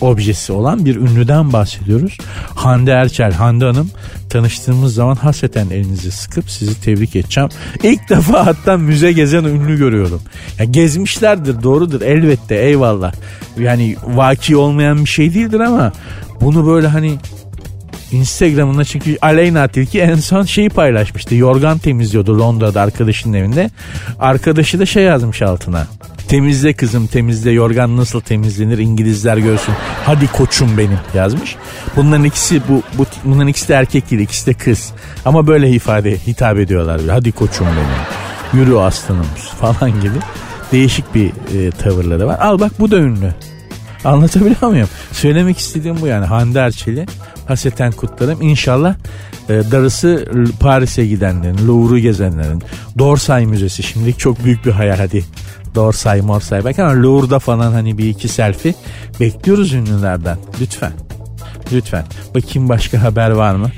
objesi 0.00 0.52
olan 0.52 0.84
bir 0.84 0.96
ünlüden 0.96 1.52
bahsediyoruz. 1.52 2.18
Hande 2.54 2.90
Erçel, 2.90 3.32
Hande 3.32 3.64
Hanım 3.64 3.90
tanıştığımız 4.30 4.94
zaman 4.94 5.14
hasreten 5.14 5.70
elinizi 5.70 6.10
sıkıp 6.10 6.50
sizi 6.50 6.80
tebrik 6.80 7.16
edeceğim. 7.16 7.50
İlk 7.82 8.08
defa 8.08 8.46
hatta 8.46 8.76
müze 8.76 9.12
gezen 9.12 9.44
ünlü 9.44 9.78
görüyorum. 9.78 10.22
Ya 10.58 10.64
gezmişlerdir 10.64 11.62
doğrudur 11.62 12.00
elbette 12.00 12.54
eyvallah. 12.54 13.12
Yani 13.58 13.96
vaki 14.06 14.56
olmayan 14.56 15.04
bir 15.04 15.10
şey 15.10 15.34
değildir 15.34 15.60
ama 15.60 15.92
bunu 16.40 16.66
böyle 16.66 16.86
hani 16.86 17.18
Instagram'ına 18.12 18.84
çünkü 18.84 19.16
Aleyna 19.22 19.68
Tilki 19.68 20.00
en 20.00 20.16
son 20.16 20.42
şeyi 20.42 20.68
paylaşmıştı. 20.68 21.34
Yorgan 21.34 21.78
temizliyordu 21.78 22.38
Londra'da 22.38 22.80
arkadaşının 22.80 23.34
evinde. 23.34 23.70
Arkadaşı 24.18 24.78
da 24.78 24.86
şey 24.86 25.02
yazmış 25.02 25.42
altına. 25.42 25.86
Temizle 26.28 26.72
kızım 26.72 27.06
temizle 27.06 27.50
yorgan 27.50 27.96
nasıl 27.96 28.20
temizlenir 28.20 28.78
İngilizler 28.78 29.36
görsün. 29.36 29.74
Hadi 30.04 30.26
koçum 30.26 30.78
benim 30.78 30.98
yazmış. 31.14 31.56
Bunların 31.96 32.24
ikisi 32.24 32.62
bu, 32.68 32.82
bu 32.98 33.06
bunların 33.24 33.48
ikisi 33.48 33.68
de 33.68 33.74
erkek 33.74 34.10
değil 34.10 34.22
ikisi 34.22 34.46
de 34.46 34.54
kız. 34.54 34.92
Ama 35.24 35.46
böyle 35.46 35.70
ifade 35.70 36.16
hitap 36.18 36.58
ediyorlar. 36.58 37.00
Hadi 37.10 37.32
koçum 37.32 37.66
benim. 37.66 38.62
Yürü 38.62 38.76
aslanım 38.76 39.26
falan 39.60 40.00
gibi 40.00 40.16
değişik 40.72 41.14
bir 41.14 41.26
e, 41.26 41.70
tavırları 41.70 42.26
var. 42.26 42.38
Al 42.40 42.60
bak 42.60 42.72
bu 42.80 42.90
da 42.90 42.96
ünlü. 42.96 43.34
Anlatabiliyor 44.04 44.70
muyum? 44.70 44.88
Söylemek 45.12 45.58
istediğim 45.58 46.00
bu 46.00 46.06
yani. 46.06 46.26
Hande 46.26 46.58
Erçel'i 46.58 47.06
haseten 47.48 47.92
kutlarım. 47.92 48.42
İnşallah 48.42 48.94
e, 49.48 49.52
darısı 49.52 50.28
Paris'e 50.60 51.06
gidenlerin, 51.06 51.68
Louvre'u 51.68 51.98
gezenlerin, 51.98 52.62
Dorsay 52.98 53.46
Müzesi 53.46 53.82
şimdilik 53.82 54.18
çok 54.18 54.44
büyük 54.44 54.66
bir 54.66 54.70
hayal 54.70 54.96
hadi. 54.96 55.24
Dorsay, 55.76 56.20
Morsay 56.20 56.64
belki 56.64 56.82
ama 56.82 57.02
Louvre'da 57.02 57.38
falan 57.38 57.72
hani 57.72 57.98
bir 57.98 58.08
iki 58.08 58.28
selfie 58.28 58.74
bekliyoruz 59.20 59.72
ünlülerden. 59.72 60.38
Lütfen. 60.60 60.92
Lütfen. 61.72 62.04
Bakayım 62.34 62.68
başka 62.68 63.02
haber 63.02 63.30
var 63.30 63.54
mı? 63.54 63.70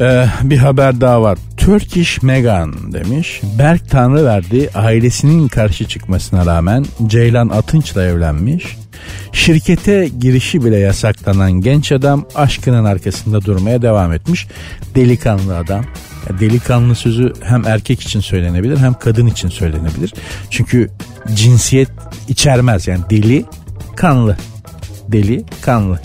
Ee, 0.00 0.26
bir 0.42 0.58
haber 0.58 1.00
daha 1.00 1.22
var. 1.22 1.38
Turkish 1.56 2.22
Megan 2.22 2.92
demiş. 2.92 3.40
Berk 3.58 3.90
Tanrıverdi 3.90 4.70
ailesinin 4.74 5.48
karşı 5.48 5.88
çıkmasına 5.88 6.46
rağmen 6.46 6.86
Ceylan 7.06 7.48
Atınç'la 7.48 8.04
evlenmiş. 8.04 8.76
Şirkete 9.32 10.08
girişi 10.20 10.64
bile 10.64 10.78
yasaklanan 10.78 11.52
genç 11.52 11.92
adam 11.92 12.24
aşkının 12.34 12.84
arkasında 12.84 13.44
durmaya 13.44 13.82
devam 13.82 14.12
etmiş. 14.12 14.46
Delikanlı 14.94 15.56
adam. 15.56 15.84
Delikanlı 16.40 16.94
sözü 16.94 17.32
hem 17.42 17.66
erkek 17.66 18.00
için 18.00 18.20
söylenebilir 18.20 18.76
hem 18.76 18.94
kadın 18.94 19.26
için 19.26 19.48
söylenebilir. 19.48 20.14
Çünkü 20.50 20.90
cinsiyet 21.34 21.88
içermez 22.28 22.88
yani 22.88 23.00
deli 23.10 23.44
kanlı. 23.96 24.36
Deli 25.08 25.44
kanlı. 25.62 26.00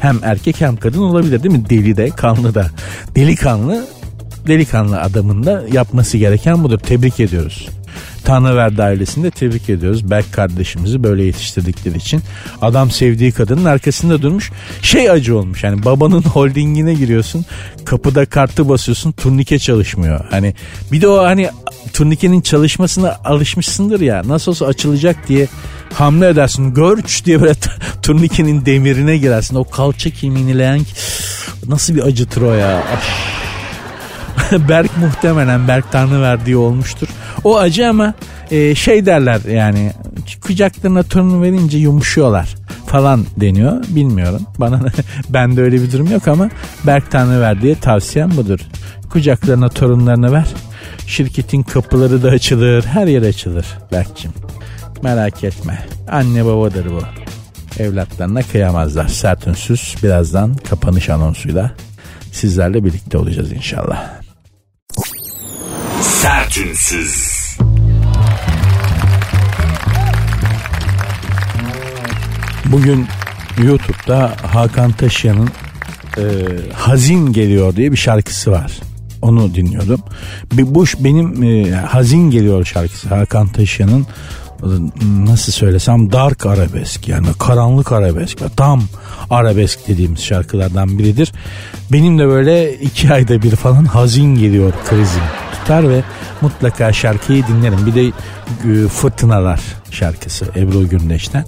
Hem 0.00 0.18
erkek 0.22 0.60
hem 0.60 0.76
kadın 0.76 1.02
olabilir 1.02 1.42
değil 1.42 1.54
mi? 1.54 1.70
Deli 1.70 1.96
de 1.96 2.08
kanlı 2.08 2.54
da. 2.54 2.66
Delikanlı 3.16 3.86
delikanlı 4.46 5.00
adamın 5.00 5.44
da 5.46 5.64
yapması 5.72 6.18
gereken 6.18 6.64
budur. 6.64 6.78
Tebrik 6.78 7.20
ediyoruz. 7.20 7.68
Tanrıverdi 8.24 8.82
ailesini 8.82 9.24
de 9.24 9.30
tebrik 9.30 9.70
ediyoruz. 9.70 10.10
Berk 10.10 10.32
kardeşimizi 10.32 11.02
böyle 11.02 11.22
yetiştirdikleri 11.24 11.96
için. 11.96 12.22
Adam 12.62 12.90
sevdiği 12.90 13.32
kadının 13.32 13.64
arkasında 13.64 14.22
durmuş. 14.22 14.50
Şey 14.82 15.10
acı 15.10 15.38
olmuş 15.38 15.64
yani 15.64 15.84
babanın 15.84 16.22
holdingine 16.22 16.94
giriyorsun. 16.94 17.44
Kapıda 17.84 18.26
kartı 18.26 18.68
basıyorsun 18.68 19.12
turnike 19.12 19.58
çalışmıyor. 19.58 20.24
Hani 20.30 20.54
bir 20.92 21.00
de 21.00 21.08
o 21.08 21.24
hani 21.24 21.50
turnikenin 21.92 22.40
çalışmasına 22.40 23.18
alışmışsındır 23.24 24.00
ya. 24.00 24.22
Nasıl 24.26 24.52
olsa 24.52 24.66
açılacak 24.66 25.28
diye 25.28 25.48
hamle 25.94 26.28
edersin. 26.28 26.74
Görç 26.74 27.24
diye 27.24 27.40
böyle 27.40 27.54
turnikenin 28.02 28.66
demirine 28.66 29.16
girersin. 29.16 29.56
O 29.56 29.64
kalça 29.64 30.10
kemiğini 30.10 30.58
leğen 30.58 30.80
nasıl 31.68 31.94
bir 31.94 32.02
acıtır 32.02 32.42
o 32.42 32.54
ya. 32.54 32.76
Ay. 32.76 33.41
Berk 34.68 34.98
muhtemelen 34.98 35.68
Berk 35.68 35.92
Tanrı 35.92 36.22
verdiği 36.22 36.56
olmuştur. 36.56 37.08
O 37.44 37.58
acı 37.58 37.88
ama 37.88 38.14
e, 38.50 38.74
şey 38.74 39.06
derler 39.06 39.40
yani 39.50 39.92
kucaklarına 40.40 41.02
torun 41.02 41.42
verince 41.42 41.78
yumuşuyorlar 41.78 42.54
falan 42.86 43.24
deniyor. 43.36 43.84
Bilmiyorum. 43.88 44.42
Bana 44.58 44.80
ben 45.28 45.56
de 45.56 45.62
öyle 45.62 45.82
bir 45.82 45.92
durum 45.92 46.10
yok 46.10 46.28
ama 46.28 46.50
Berk 46.86 47.10
Tanrı 47.10 47.40
verdiği 47.40 47.74
tavsiyem 47.74 48.36
budur. 48.36 48.60
Kucaklarına 49.10 49.68
torunlarını 49.68 50.32
ver. 50.32 50.46
Şirketin 51.06 51.62
kapıları 51.62 52.22
da 52.22 52.28
açılır. 52.28 52.84
Her 52.84 53.06
yer 53.06 53.22
açılır 53.22 53.66
Berk'cim. 53.92 54.32
Merak 55.02 55.44
etme. 55.44 55.78
Anne 56.10 56.44
babadır 56.44 56.86
bu. 56.86 57.02
Evlatlarına 57.82 58.42
kıyamazlar. 58.42 59.08
Sert 59.08 59.46
ünsüz 59.46 59.94
birazdan 60.02 60.54
kapanış 60.54 61.10
anonsuyla 61.10 61.72
sizlerle 62.32 62.84
birlikte 62.84 63.18
olacağız 63.18 63.52
inşallah. 63.52 64.21
Sertünsüz. 66.02 67.32
Bugün 72.66 73.06
YouTube'da 73.62 74.36
Hakan 74.52 74.92
Taşyan'ın 74.92 75.48
e, 76.18 76.22
Hazin 76.72 77.32
Geliyor 77.32 77.76
diye 77.76 77.92
bir 77.92 77.96
şarkısı 77.96 78.50
var. 78.50 78.72
Onu 79.22 79.54
dinliyordum. 79.54 80.00
Bir 80.52 80.74
bu 80.74 80.84
benim 81.00 81.42
e, 81.42 81.70
Hazin 81.70 82.30
Geliyor 82.30 82.64
şarkısı 82.64 83.08
Hakan 83.08 83.48
Taşyan'ın 83.48 84.06
nasıl 85.02 85.52
söylesem 85.52 86.12
dark 86.12 86.46
arabesk 86.46 87.08
yani 87.08 87.26
karanlık 87.38 87.92
arabesk 87.92 88.38
tam 88.56 88.82
arabesk 89.30 89.88
dediğimiz 89.88 90.20
şarkılardan 90.20 90.98
biridir. 90.98 91.32
Benim 91.92 92.18
de 92.18 92.28
böyle 92.28 92.74
iki 92.74 93.12
ayda 93.12 93.42
bir 93.42 93.56
falan 93.56 93.84
hazin 93.84 94.34
geliyor 94.34 94.72
krizim 94.90 95.22
tutar 95.62 95.88
ve 95.88 96.02
mutlaka 96.40 96.92
şarkıyı 96.92 97.46
dinlerim. 97.46 97.86
Bir 97.86 97.94
de 97.94 98.06
e, 98.06 98.88
Fırtınalar 98.88 99.60
şarkısı 99.90 100.46
Ebru 100.56 100.88
Gündeş'ten. 100.88 101.44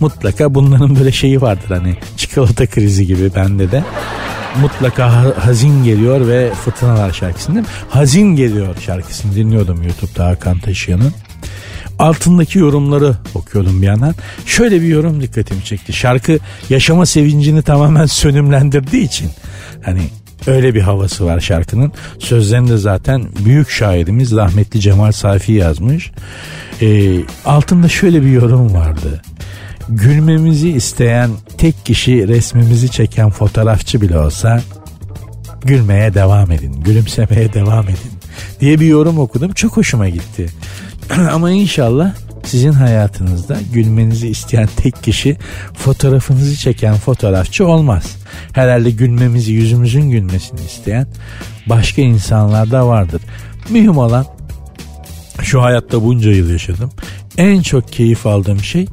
Mutlaka 0.00 0.54
bunların 0.54 0.96
böyle 0.96 1.12
şeyi 1.12 1.40
vardır 1.40 1.68
hani 1.68 1.96
çikolata 2.16 2.66
krizi 2.66 3.06
gibi 3.06 3.34
bende 3.34 3.70
de. 3.70 3.84
Mutlaka 4.60 5.34
hazin 5.44 5.84
geliyor 5.84 6.28
ve 6.28 6.50
Fırtınalar 6.54 7.12
şarkısını 7.12 7.64
Hazin 7.90 8.36
geliyor 8.36 8.76
şarkısını 8.86 9.34
dinliyordum 9.34 9.82
YouTube'da 9.82 10.26
Hakan 10.26 10.58
Taşıyan'ın 10.58 11.12
altındaki 11.98 12.58
yorumları 12.58 13.14
okuyordum 13.34 13.82
bir 13.82 13.86
yandan. 13.86 14.14
Şöyle 14.46 14.82
bir 14.82 14.86
yorum 14.86 15.20
dikkatimi 15.20 15.64
çekti. 15.64 15.92
Şarkı 15.92 16.38
yaşama 16.70 17.06
sevincini 17.06 17.62
tamamen 17.62 18.06
sönümlendirdiği 18.22 19.04
için 19.04 19.30
hani 19.84 20.02
öyle 20.48 20.74
bir 20.74 20.80
havası 20.80 21.24
var 21.26 21.40
şarkının. 21.40 21.92
Sözlerini 22.18 22.68
de 22.68 22.76
zaten 22.76 23.26
büyük 23.44 23.70
şairimiz 23.70 24.36
rahmetli 24.36 24.80
Cemal 24.80 25.12
Safi 25.12 25.52
yazmış. 25.52 26.10
Ee, 26.82 27.18
altında 27.44 27.88
şöyle 27.88 28.22
bir 28.22 28.30
yorum 28.30 28.74
vardı. 28.74 29.22
Gülmemizi 29.88 30.70
isteyen 30.70 31.30
tek 31.58 31.86
kişi 31.86 32.28
resmimizi 32.28 32.90
çeken 32.90 33.30
fotoğrafçı 33.30 34.00
bile 34.00 34.18
olsa 34.18 34.62
gülmeye 35.64 36.14
devam 36.14 36.50
edin, 36.52 36.80
gülümsemeye 36.80 37.52
devam 37.52 37.84
edin 37.84 38.12
diye 38.60 38.80
bir 38.80 38.86
yorum 38.86 39.18
okudum. 39.18 39.52
Çok 39.52 39.76
hoşuma 39.76 40.08
gitti. 40.08 40.46
Ama 41.32 41.50
inşallah 41.50 42.14
sizin 42.48 42.72
hayatınızda 42.72 43.58
gülmenizi 43.72 44.28
isteyen 44.28 44.68
tek 44.76 45.02
kişi 45.02 45.36
fotoğrafınızı 45.74 46.56
çeken 46.56 46.94
fotoğrafçı 46.94 47.66
olmaz. 47.66 48.16
Herhalde 48.52 48.90
gülmemizi, 48.90 49.52
yüzümüzün 49.52 50.10
gülmesini 50.10 50.60
isteyen 50.60 51.06
başka 51.66 52.02
insanlar 52.02 52.70
da 52.70 52.88
vardır. 52.88 53.22
Mühim 53.70 53.98
olan 53.98 54.26
şu 55.42 55.62
hayatta 55.62 56.02
bunca 56.02 56.30
yıl 56.30 56.50
yaşadım. 56.50 56.90
En 57.38 57.62
çok 57.62 57.92
keyif 57.92 58.26
aldığım 58.26 58.60
şey 58.60 58.86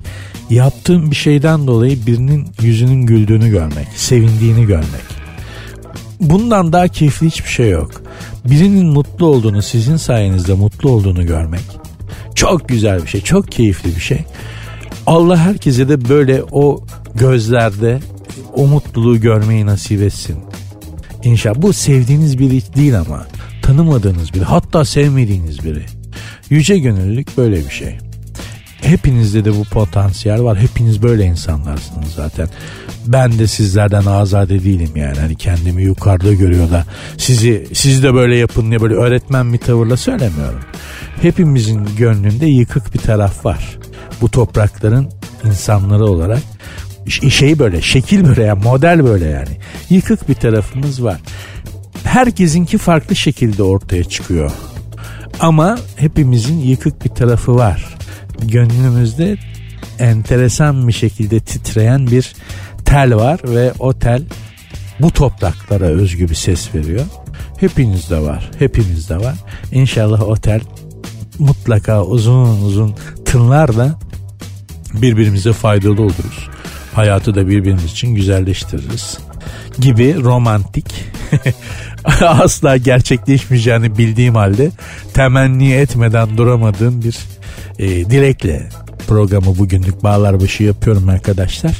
yaptığım 0.50 1.12
bir 1.12 1.16
şeyden 1.16 1.68
dolayı 1.68 2.06
birinin 2.06 2.48
yüzünün 2.62 3.06
güldüğünü 3.06 3.50
görmek, 3.50 3.88
sevindiğini 3.96 4.66
görmek. 4.66 5.06
Bundan 6.20 6.74
daha 6.74 6.88
keyifli 6.88 7.28
hiçbir 7.28 7.50
şey 7.50 7.70
yok. 7.70 7.92
Birinin 8.46 8.86
mutlu 8.86 9.26
olduğunu, 9.26 9.62
sizin 9.62 9.98
sayenizde 9.98 10.54
mutlu 10.54 10.90
olduğunu 10.90 11.26
görmek 11.26 11.85
çok 12.36 12.70
güzel 12.70 13.02
bir 13.04 13.08
şey, 13.08 13.22
çok 13.22 13.52
keyifli 13.52 13.96
bir 13.96 14.02
şey. 14.02 14.26
Allah 15.06 15.38
herkese 15.38 15.90
de 15.90 16.10
böyle 16.10 16.44
o 16.52 16.84
gözlerde 17.16 18.00
o 18.54 18.68
mutluluğu 18.68 19.22
görmeyi 19.22 19.66
nasip 19.66 20.02
etsin. 20.02 20.38
İnşallah 21.24 21.62
bu 21.62 21.74
sevdiğiniz 21.74 22.40
biri 22.40 22.76
değil 22.76 23.00
ama 23.00 23.26
tanımadığınız 23.62 24.34
biri 24.34 24.44
hatta 24.44 24.86
sevmediğiniz 24.86 25.66
biri. 25.66 25.86
Yüce 26.50 26.80
gönüllülük 26.80 27.38
böyle 27.38 27.56
bir 27.56 27.70
şey. 27.70 27.98
Hepinizde 28.86 29.46
de 29.46 29.56
bu 29.56 29.64
potansiyel 29.64 30.44
var. 30.44 30.58
Hepiniz 30.58 31.04
böyle 31.04 31.26
insanlarsınız 31.26 32.12
zaten. 32.16 32.50
Ben 33.08 33.40
de 33.40 33.48
sizlerden 33.48 34.06
azade 34.06 34.64
değilim 34.64 34.92
yani. 34.96 35.20
Hani 35.20 35.36
kendimi 35.36 35.84
yukarıda 35.84 36.34
görüyor 36.34 36.72
da 36.72 36.86
sizi 37.18 37.68
siz 37.74 38.04
de 38.04 38.14
böyle 38.14 38.36
yapın 38.36 38.70
diye 38.70 38.82
böyle 38.82 38.94
öğretmen 38.96 39.54
bir 39.54 39.58
tavırla 39.58 39.98
söylemiyorum. 39.98 40.60
Hepimizin 41.22 41.88
gönlünde 41.98 42.46
yıkık 42.46 42.94
bir 42.94 43.00
taraf 43.00 43.46
var. 43.46 43.78
Bu 44.22 44.32
toprakların 44.32 45.10
insanları 45.46 46.06
olarak 46.06 46.42
şey 47.30 47.60
böyle 47.60 47.82
şekil 47.82 48.26
böyle 48.26 48.44
yani 48.44 48.64
model 48.64 49.04
böyle 49.04 49.26
yani. 49.26 49.58
Yıkık 49.90 50.30
bir 50.30 50.36
tarafımız 50.36 51.04
var. 51.04 51.22
Herkesinki 52.04 52.78
farklı 52.78 53.16
şekilde 53.16 53.64
ortaya 53.64 54.04
çıkıyor. 54.04 54.52
Ama 55.40 55.78
hepimizin 55.96 56.60
yıkık 56.60 57.06
bir 57.06 57.10
tarafı 57.10 57.56
var. 57.56 57.96
Gönlümüzde 58.42 59.38
enteresan 60.00 60.88
bir 60.88 60.94
şekilde 60.94 61.40
titreyen 61.40 62.08
bir 62.08 62.34
tel 62.86 63.16
var 63.16 63.40
ve 63.44 63.74
o 63.80 63.94
tel 63.94 64.24
bu 65.00 65.12
topraklara 65.12 65.86
özgü 65.86 66.30
bir 66.30 66.36
ses 66.36 66.76
veriyor. 66.76 67.06
Hepinizde 67.60 68.22
var. 68.22 68.52
Hepimizde 68.60 69.18
var. 69.18 69.36
İnşallah 69.72 70.22
o 70.22 70.36
tel 70.36 70.62
mutlaka 71.40 72.04
uzun 72.04 72.62
uzun 72.62 72.96
tınlar 73.26 73.78
da 73.78 74.00
birbirimize 74.94 75.54
faydalı 75.54 76.02
oluruz. 76.02 76.50
Hayatı 76.94 77.36
da 77.36 77.48
birbirimiz 77.48 77.84
için 77.84 78.16
güzelleştiririz. 78.16 79.18
Gibi 79.80 80.24
romantik 80.24 80.86
asla 82.22 82.78
gerçekleşmeyeceğini 82.78 83.98
bildiğim 83.98 84.36
halde 84.36 84.72
temenni 85.14 85.74
etmeden 85.74 86.38
duramadığım 86.38 87.02
bir 87.04 87.18
e, 87.80 87.88
dilekle 87.90 88.70
programı 89.08 89.58
bugünlük 89.58 90.04
bağlar 90.04 90.42
başı 90.42 90.64
yapıyorum 90.64 91.10
arkadaşlar. 91.10 91.78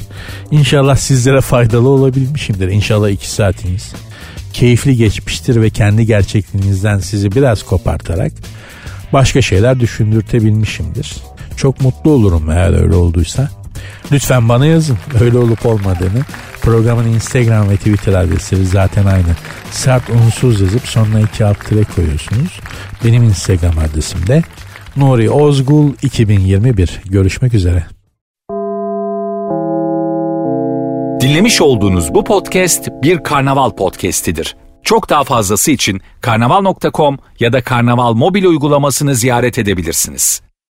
İnşallah 0.50 0.96
sizlere 0.96 1.40
faydalı 1.40 1.88
olabilmişimdir. 1.88 2.68
İnşallah 2.68 3.08
iki 3.08 3.30
saatiniz 3.30 3.92
keyifli 4.56 4.96
geçmiştir 4.96 5.62
ve 5.62 5.70
kendi 5.70 6.06
gerçekliğinizden 6.06 6.98
sizi 6.98 7.32
biraz 7.32 7.62
kopartarak 7.62 8.32
başka 9.12 9.42
şeyler 9.42 9.80
düşündürtebilmişimdir. 9.80 11.16
Çok 11.56 11.80
mutlu 11.80 12.10
olurum 12.10 12.50
eğer 12.50 12.82
öyle 12.82 12.94
olduysa. 12.94 13.50
Lütfen 14.12 14.48
bana 14.48 14.66
yazın 14.66 14.98
öyle 15.20 15.38
olup 15.38 15.66
olmadığını. 15.66 16.22
Programın 16.62 17.08
Instagram 17.08 17.70
ve 17.70 17.76
Twitter 17.76 18.12
adresleri 18.14 18.66
zaten 18.66 19.06
aynı. 19.06 19.36
Sert 19.70 20.10
unsuz 20.10 20.60
yazıp 20.60 20.86
sonuna 20.86 21.20
iki 21.20 21.44
alt 21.44 21.64
tire 21.64 21.84
koyuyorsunuz. 21.84 22.60
Benim 23.04 23.22
Instagram 23.22 23.78
adresim 23.78 24.26
de 24.26 24.42
Nuri 24.96 25.30
Ozgul 25.30 25.92
2021. 26.02 27.00
Görüşmek 27.04 27.54
üzere. 27.54 27.86
Dinlemiş 31.20 31.60
olduğunuz 31.60 32.14
bu 32.14 32.24
podcast 32.24 32.88
bir 33.02 33.22
karnaval 33.22 33.70
podcastidir. 33.70 34.56
Çok 34.82 35.10
daha 35.10 35.24
fazlası 35.24 35.70
için 35.70 36.00
karnaval.com 36.20 37.18
ya 37.40 37.52
da 37.52 37.62
karnaval 37.62 38.14
mobil 38.14 38.44
uygulamasını 38.44 39.14
ziyaret 39.14 39.58
edebilirsiniz. 39.58 40.45